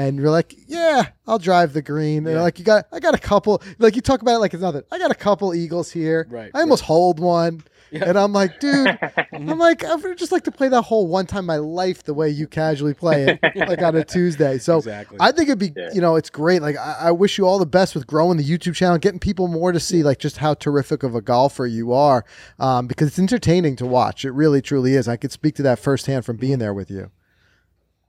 and 0.00 0.18
you're 0.18 0.30
like 0.30 0.54
yeah 0.66 1.08
i'll 1.26 1.38
drive 1.38 1.72
the 1.72 1.82
green 1.82 2.26
and 2.26 2.36
yeah. 2.36 2.42
like 2.42 2.58
you 2.58 2.64
got 2.64 2.86
i 2.92 2.98
got 2.98 3.14
a 3.14 3.18
couple 3.18 3.62
like 3.78 3.94
you 3.96 4.02
talk 4.02 4.22
about 4.22 4.36
it 4.36 4.38
like 4.38 4.54
it's 4.54 4.62
nothing 4.62 4.82
i 4.90 4.98
got 4.98 5.10
a 5.10 5.14
couple 5.14 5.54
eagles 5.54 5.90
here 5.90 6.26
right 6.30 6.50
i 6.54 6.60
almost 6.60 6.82
right. 6.82 6.88
hold 6.88 7.20
one 7.20 7.62
yeah. 7.90 8.08
And 8.08 8.18
I'm 8.18 8.32
like, 8.32 8.60
dude, 8.60 8.98
I'm 9.32 9.58
like, 9.58 9.84
I 9.84 9.94
would 9.94 10.18
just 10.18 10.32
like 10.32 10.44
to 10.44 10.50
play 10.50 10.68
that 10.68 10.82
whole 10.82 11.06
one 11.06 11.26
time 11.26 11.40
in 11.40 11.46
my 11.46 11.56
life 11.56 12.04
the 12.04 12.14
way 12.14 12.28
you 12.28 12.46
casually 12.46 12.94
play 12.94 13.24
it, 13.24 13.56
like 13.68 13.82
on 13.82 13.96
a 13.96 14.04
Tuesday. 14.04 14.58
So 14.58 14.78
exactly. 14.78 15.18
I 15.20 15.32
think 15.32 15.48
it'd 15.48 15.58
be, 15.58 15.72
yeah. 15.76 15.90
you 15.92 16.00
know, 16.00 16.16
it's 16.16 16.30
great. 16.30 16.62
Like, 16.62 16.76
I, 16.76 16.96
I, 17.00 17.10
wish 17.10 17.38
you 17.38 17.46
all 17.46 17.58
the 17.58 17.66
best 17.66 17.94
with 17.94 18.06
growing 18.06 18.36
the 18.36 18.44
YouTube 18.44 18.74
channel, 18.74 18.98
getting 18.98 19.18
people 19.18 19.48
more 19.48 19.72
to 19.72 19.80
see, 19.80 20.02
like, 20.02 20.18
just 20.18 20.38
how 20.38 20.54
terrific 20.54 21.02
of 21.02 21.14
a 21.14 21.20
golfer 21.20 21.66
you 21.66 21.92
are, 21.92 22.24
um, 22.58 22.86
because 22.86 23.08
it's 23.08 23.18
entertaining 23.18 23.76
to 23.76 23.86
watch. 23.86 24.24
It 24.24 24.32
really, 24.32 24.62
truly 24.62 24.94
is. 24.94 25.08
I 25.08 25.16
could 25.16 25.32
speak 25.32 25.54
to 25.56 25.62
that 25.62 25.78
firsthand 25.78 26.24
from 26.24 26.36
being 26.36 26.58
there 26.58 26.74
with 26.74 26.90
you. 26.90 27.10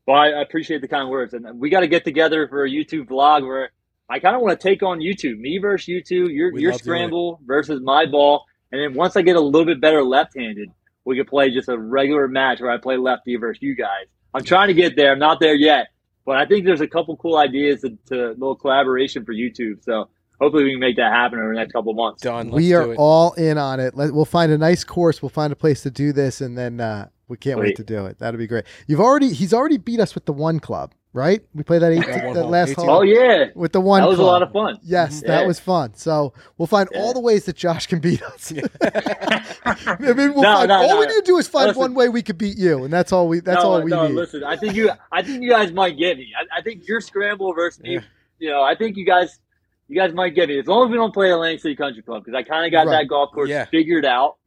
Well, 0.07 0.17
I 0.17 0.41
appreciate 0.41 0.81
the 0.81 0.87
kind 0.87 1.09
words, 1.09 1.33
and 1.33 1.59
we 1.59 1.69
got 1.69 1.81
to 1.81 1.87
get 1.87 2.03
together 2.03 2.47
for 2.47 2.65
a 2.65 2.69
YouTube 2.69 3.07
vlog 3.07 3.45
where 3.45 3.71
I 4.09 4.19
kind 4.19 4.35
of 4.35 4.41
want 4.41 4.59
to 4.59 4.67
take 4.67 4.83
on 4.83 4.99
YouTube, 4.99 5.39
me 5.39 5.57
versus 5.59 5.87
YouTube, 5.87 6.33
your 6.33 6.57
your 6.57 6.73
scramble 6.73 7.39
versus 7.45 7.79
my 7.81 8.05
ball 8.05 8.45
and 8.71 8.81
then 8.81 8.93
once 8.93 9.15
I 9.15 9.21
get 9.21 9.35
a 9.35 9.41
little 9.41 9.65
bit 9.65 9.81
better 9.81 10.03
left-handed, 10.03 10.69
we 11.03 11.17
could 11.17 11.27
play 11.27 11.51
just 11.51 11.67
a 11.67 11.77
regular 11.77 12.27
match 12.27 12.61
where 12.61 12.71
I 12.71 12.77
play 12.77 12.97
lefty 12.97 13.35
versus 13.35 13.61
you 13.61 13.75
guys. 13.75 14.07
I'm 14.33 14.43
trying 14.43 14.67
to 14.69 14.73
get 14.73 14.95
there. 14.95 15.11
I'm 15.11 15.19
not 15.19 15.39
there 15.39 15.55
yet, 15.55 15.87
but 16.25 16.37
I 16.37 16.45
think 16.45 16.65
there's 16.65 16.81
a 16.81 16.87
couple 16.87 17.17
cool 17.17 17.37
ideas 17.37 17.81
to, 17.81 17.97
to 18.07 18.27
a 18.27 18.29
little 18.29 18.55
collaboration 18.55 19.25
for 19.25 19.33
YouTube. 19.33 19.83
So 19.83 20.09
hopefully 20.39 20.63
we 20.63 20.71
can 20.71 20.79
make 20.79 20.95
that 20.95 21.11
happen 21.11 21.39
over 21.39 21.49
the 21.49 21.59
next 21.59 21.73
couple 21.73 21.93
months. 21.93 22.21
Done. 22.21 22.49
Let's 22.49 22.55
we 22.55 22.73
are 22.73 22.95
all 22.95 23.33
in 23.33 23.57
on 23.57 23.81
it. 23.81 23.95
Let, 23.95 24.13
we'll 24.13 24.23
find 24.23 24.53
a 24.53 24.57
nice 24.57 24.85
course. 24.85 25.21
We'll 25.21 25.29
find 25.29 25.51
a 25.51 25.55
place 25.55 25.81
to 25.83 25.91
do 25.91 26.13
this, 26.13 26.39
and 26.39 26.57
then 26.57 26.79
uh, 26.79 27.09
we 27.31 27.37
can't 27.37 27.57
Sweet. 27.57 27.69
wait 27.69 27.75
to 27.77 27.83
do 27.83 28.05
it. 28.05 28.19
That'd 28.19 28.37
be 28.37 28.47
great. 28.47 28.65
You've 28.87 28.99
already 28.99 29.33
he's 29.33 29.53
already 29.53 29.77
beat 29.77 29.99
us 29.99 30.13
with 30.13 30.25
the 30.25 30.33
one 30.33 30.59
club 30.59 30.93
right? 31.13 31.41
We 31.53 31.63
played 31.63 31.81
that, 31.81 31.91
18, 31.91 32.03
that, 32.03 32.33
that 32.33 32.45
last 32.45 32.73
hole. 32.73 32.89
Oh 32.89 33.01
yeah, 33.01 33.47
with 33.55 33.71
the 33.71 33.81
one. 33.81 34.01
That 34.01 34.07
was 34.07 34.17
club. 34.17 34.27
a 34.27 34.31
lot 34.31 34.43
of 34.43 34.51
fun. 34.51 34.79
Yes, 34.83 35.17
mm-hmm. 35.17 35.27
that 35.27 35.45
was 35.45 35.59
fun. 35.59 35.93
So 35.93 36.33
we'll 36.57 36.67
find 36.67 36.87
yeah. 36.91 37.01
all 37.01 37.13
the 37.13 37.19
ways 37.19 37.45
that 37.45 37.55
Josh 37.55 37.87
can 37.87 37.99
beat 37.99 38.21
us. 38.21 38.53
I 38.81 39.97
mean, 39.99 40.33
we'll 40.33 40.43
no, 40.43 40.57
find, 40.57 40.69
no, 40.69 40.75
all 40.75 40.87
no. 40.89 40.99
we 40.99 41.07
need 41.07 41.15
to 41.15 41.23
do 41.25 41.37
is 41.37 41.47
find 41.47 41.67
listen, 41.67 41.81
one 41.81 41.93
way 41.93 42.09
we 42.09 42.21
could 42.21 42.37
beat 42.37 42.57
you, 42.57 42.83
and 42.83 42.93
that's 42.93 43.11
all 43.11 43.27
we. 43.27 43.39
That's 43.39 43.63
all 43.63 43.81
we 43.81 43.91
need. 43.91 44.11
Listen, 44.11 44.43
I 44.43 44.55
think 44.55 44.75
you. 44.75 44.91
I 45.11 45.21
think 45.21 45.41
you 45.43 45.49
guys 45.49 45.71
might 45.71 45.97
get 45.97 46.17
me. 46.17 46.33
I, 46.37 46.59
I 46.59 46.61
think 46.61 46.87
your 46.87 47.01
scramble 47.01 47.53
versus 47.53 47.81
me. 47.81 47.95
Yeah. 47.95 48.01
You 48.39 48.49
know, 48.49 48.61
I 48.63 48.75
think 48.75 48.97
you 48.97 49.05
guys. 49.05 49.39
You 49.87 49.97
guys 49.97 50.13
might 50.13 50.35
get 50.35 50.47
me 50.47 50.57
as 50.57 50.67
long 50.67 50.85
as 50.85 50.89
we 50.89 50.95
don't 50.95 51.13
play 51.13 51.31
Atlantic 51.33 51.59
City 51.59 51.75
Country 51.75 52.01
Club 52.01 52.23
because 52.23 52.33
I 52.37 52.43
kind 52.43 52.65
of 52.65 52.71
got 52.71 52.89
right. 52.89 53.01
that 53.01 53.09
golf 53.09 53.33
course 53.33 53.49
yeah. 53.49 53.65
figured 53.65 54.05
out. 54.05 54.37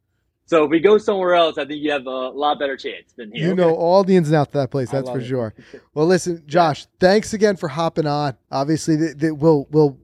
So 0.47 0.63
if 0.63 0.69
we 0.69 0.79
go 0.79 0.97
somewhere 0.99 1.33
else, 1.33 1.57
I 1.57 1.65
think 1.65 1.81
you 1.81 1.91
have 1.91 2.05
a 2.05 2.29
lot 2.29 2.59
better 2.59 2.77
chance 2.77 3.13
than 3.17 3.31
here. 3.31 3.47
You 3.47 3.55
know 3.55 3.73
all 3.73 4.03
the 4.03 4.15
ins 4.15 4.29
and 4.29 4.35
outs 4.35 4.49
of 4.49 4.61
that 4.61 4.69
place. 4.69 4.91
That's 4.91 5.09
for 5.09 5.19
it. 5.19 5.25
sure. 5.25 5.53
Well, 5.93 6.05
listen, 6.05 6.43
Josh, 6.47 6.85
thanks 6.99 7.33
again 7.33 7.55
for 7.55 7.67
hopping 7.67 8.05
on. 8.05 8.37
Obviously, 8.51 8.95
th- 8.97 9.17
th- 9.17 9.33
we'll 9.33 9.67
we'll 9.71 9.97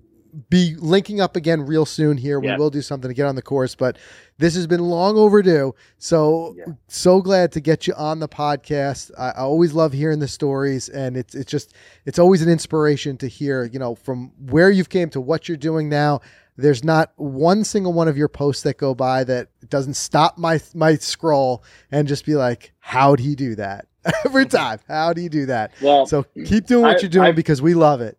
be 0.50 0.76
linking 0.78 1.22
up 1.22 1.36
again 1.36 1.62
real 1.62 1.86
soon. 1.86 2.18
Here, 2.18 2.40
we 2.40 2.56
will 2.56 2.70
do 2.70 2.82
something 2.82 3.10
to 3.10 3.14
get 3.14 3.28
on 3.28 3.36
the 3.36 3.42
course, 3.42 3.76
but 3.76 3.98
this 4.38 4.56
has 4.56 4.66
been 4.66 4.80
long 4.80 5.18
overdue. 5.18 5.76
So 5.98 6.56
yeah. 6.58 6.74
so 6.88 7.22
glad 7.22 7.52
to 7.52 7.60
get 7.60 7.86
you 7.86 7.94
on 7.94 8.20
the 8.20 8.30
podcast. 8.30 9.12
I, 9.20 9.30
I 9.30 9.42
always 9.42 9.74
love 9.74 9.94
hearing 9.94 10.20
the 10.20 10.28
stories, 10.28 10.90
and 10.90 11.18
it's 11.18 11.36
it's 11.36 11.52
just 11.52 11.76
it's 12.06 12.18
always 12.18 12.42
an 12.42 12.50
inspiration 12.50 13.18
to 13.18 13.28
hear. 13.28 13.66
You 13.66 13.78
know, 13.78 13.94
from 13.94 14.32
where 14.50 14.72
you've 14.72 14.90
came 14.90 15.10
to 15.12 15.22
what 15.22 15.48
you're 15.48 15.58
doing 15.58 15.88
now 15.88 16.22
there's 16.58 16.84
not 16.84 17.12
one 17.16 17.64
single 17.64 17.94
one 17.94 18.08
of 18.08 18.18
your 18.18 18.28
posts 18.28 18.64
that 18.64 18.78
go 18.78 18.94
by 18.94 19.24
that 19.24 19.50
doesn't 19.70 19.96
stop 19.96 20.38
my 20.38 20.60
my 20.74 20.96
scroll 20.96 21.64
and 21.92 22.08
just 22.08 22.26
be 22.26 22.36
like, 22.36 22.74
"How'd 22.80 23.20
he 23.20 23.36
do 23.36 23.56
that?" 23.56 23.88
Every 24.26 24.46
time, 24.46 24.80
how 24.88 25.14
do 25.14 25.22
you 25.22 25.30
do 25.30 25.46
that? 25.48 25.74
Well, 25.82 26.06
so 26.06 26.26
keep 26.46 26.66
doing 26.66 26.84
what 26.84 26.98
I, 26.98 27.00
you're 27.02 27.10
doing 27.10 27.28
I, 27.30 27.32
because 27.32 27.62
we 27.62 27.74
love 27.74 28.02
it. 28.02 28.18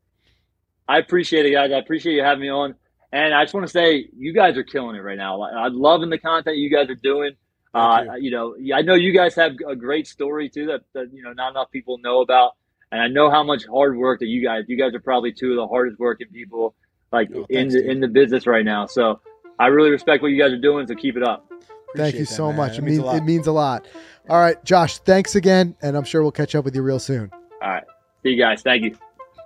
I 0.88 0.98
appreciate 0.98 1.46
it, 1.46 1.52
guys. 1.52 1.72
I 1.72 1.78
appreciate 1.78 2.14
you 2.14 2.22
having 2.22 2.42
me 2.42 2.50
on, 2.50 2.74
and 3.12 3.34
I 3.34 3.44
just 3.44 3.54
want 3.54 3.66
to 3.66 3.72
say 3.72 4.08
you 4.16 4.32
guys 4.32 4.56
are 4.56 4.64
killing 4.64 4.96
it 4.96 5.00
right 5.00 5.18
now. 5.18 5.42
I'm 5.42 5.78
loving 5.78 6.10
the 6.10 6.18
content 6.18 6.56
you 6.56 6.70
guys 6.70 6.88
are 6.88 6.94
doing. 6.94 7.32
Uh, 7.74 8.04
Thank 8.04 8.22
you 8.22 8.30
know, 8.30 8.54
I 8.74 8.82
know 8.82 8.94
you 8.94 9.14
guys 9.14 9.34
have 9.36 9.52
a 9.66 9.74
great 9.74 10.06
story 10.06 10.50
too 10.50 10.66
that, 10.66 10.82
that 10.94 11.12
you 11.12 11.22
know 11.22 11.32
not 11.32 11.50
enough 11.50 11.70
people 11.70 11.98
know 11.98 12.20
about, 12.20 12.52
and 12.90 13.00
I 13.00 13.08
know 13.08 13.30
how 13.30 13.42
much 13.42 13.66
hard 13.66 13.96
work 13.96 14.20
that 14.20 14.26
you 14.26 14.42
guys. 14.42 14.64
You 14.68 14.76
guys 14.76 14.94
are 14.94 15.00
probably 15.00 15.32
two 15.32 15.50
of 15.50 15.56
the 15.56 15.66
hardest 15.66 15.98
working 15.98 16.28
people 16.28 16.74
like 17.12 17.30
Oh, 17.34 17.46
in 17.48 17.70
thanks, 17.70 17.74
the 17.74 17.80
dude. 17.82 17.90
in 17.90 18.00
the 18.00 18.08
business 18.08 18.46
right 18.46 18.64
now. 18.64 18.86
So 18.86 19.20
I 19.58 19.66
really 19.68 19.90
respect 19.90 20.22
what 20.22 20.28
you 20.32 20.40
guys 20.42 20.52
are 20.52 20.58
doing. 20.60 20.86
So 20.86 20.94
keep 20.94 21.16
it 21.16 21.22
up. 21.22 21.46
Thank 21.94 22.14
you 22.14 22.20
that, 22.20 22.26
so 22.26 22.48
man. 22.48 22.56
much. 22.56 22.72
That 22.72 22.78
It 22.78 22.84
means 22.84 22.98
means 23.02 23.14
it 23.14 23.24
means 23.24 23.46
a 23.46 23.52
lot. 23.52 23.86
All 24.28 24.40
right, 24.40 24.62
Josh. 24.64 24.98
Thanks 24.98 25.34
again, 25.34 25.76
and 25.82 25.96
I'm 25.96 26.04
sure 26.04 26.22
we'll 26.22 26.32
catch 26.32 26.54
up 26.54 26.64
with 26.64 26.74
you 26.74 26.82
real 26.82 26.98
soon. 26.98 27.30
All 27.60 27.68
right, 27.68 27.84
see 28.22 28.30
you 28.30 28.38
guys. 28.38 28.62
Thank 28.62 28.84
you. 28.84 28.96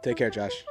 Take 0.02 0.16
care, 0.16 0.30
Josh. 0.30 0.64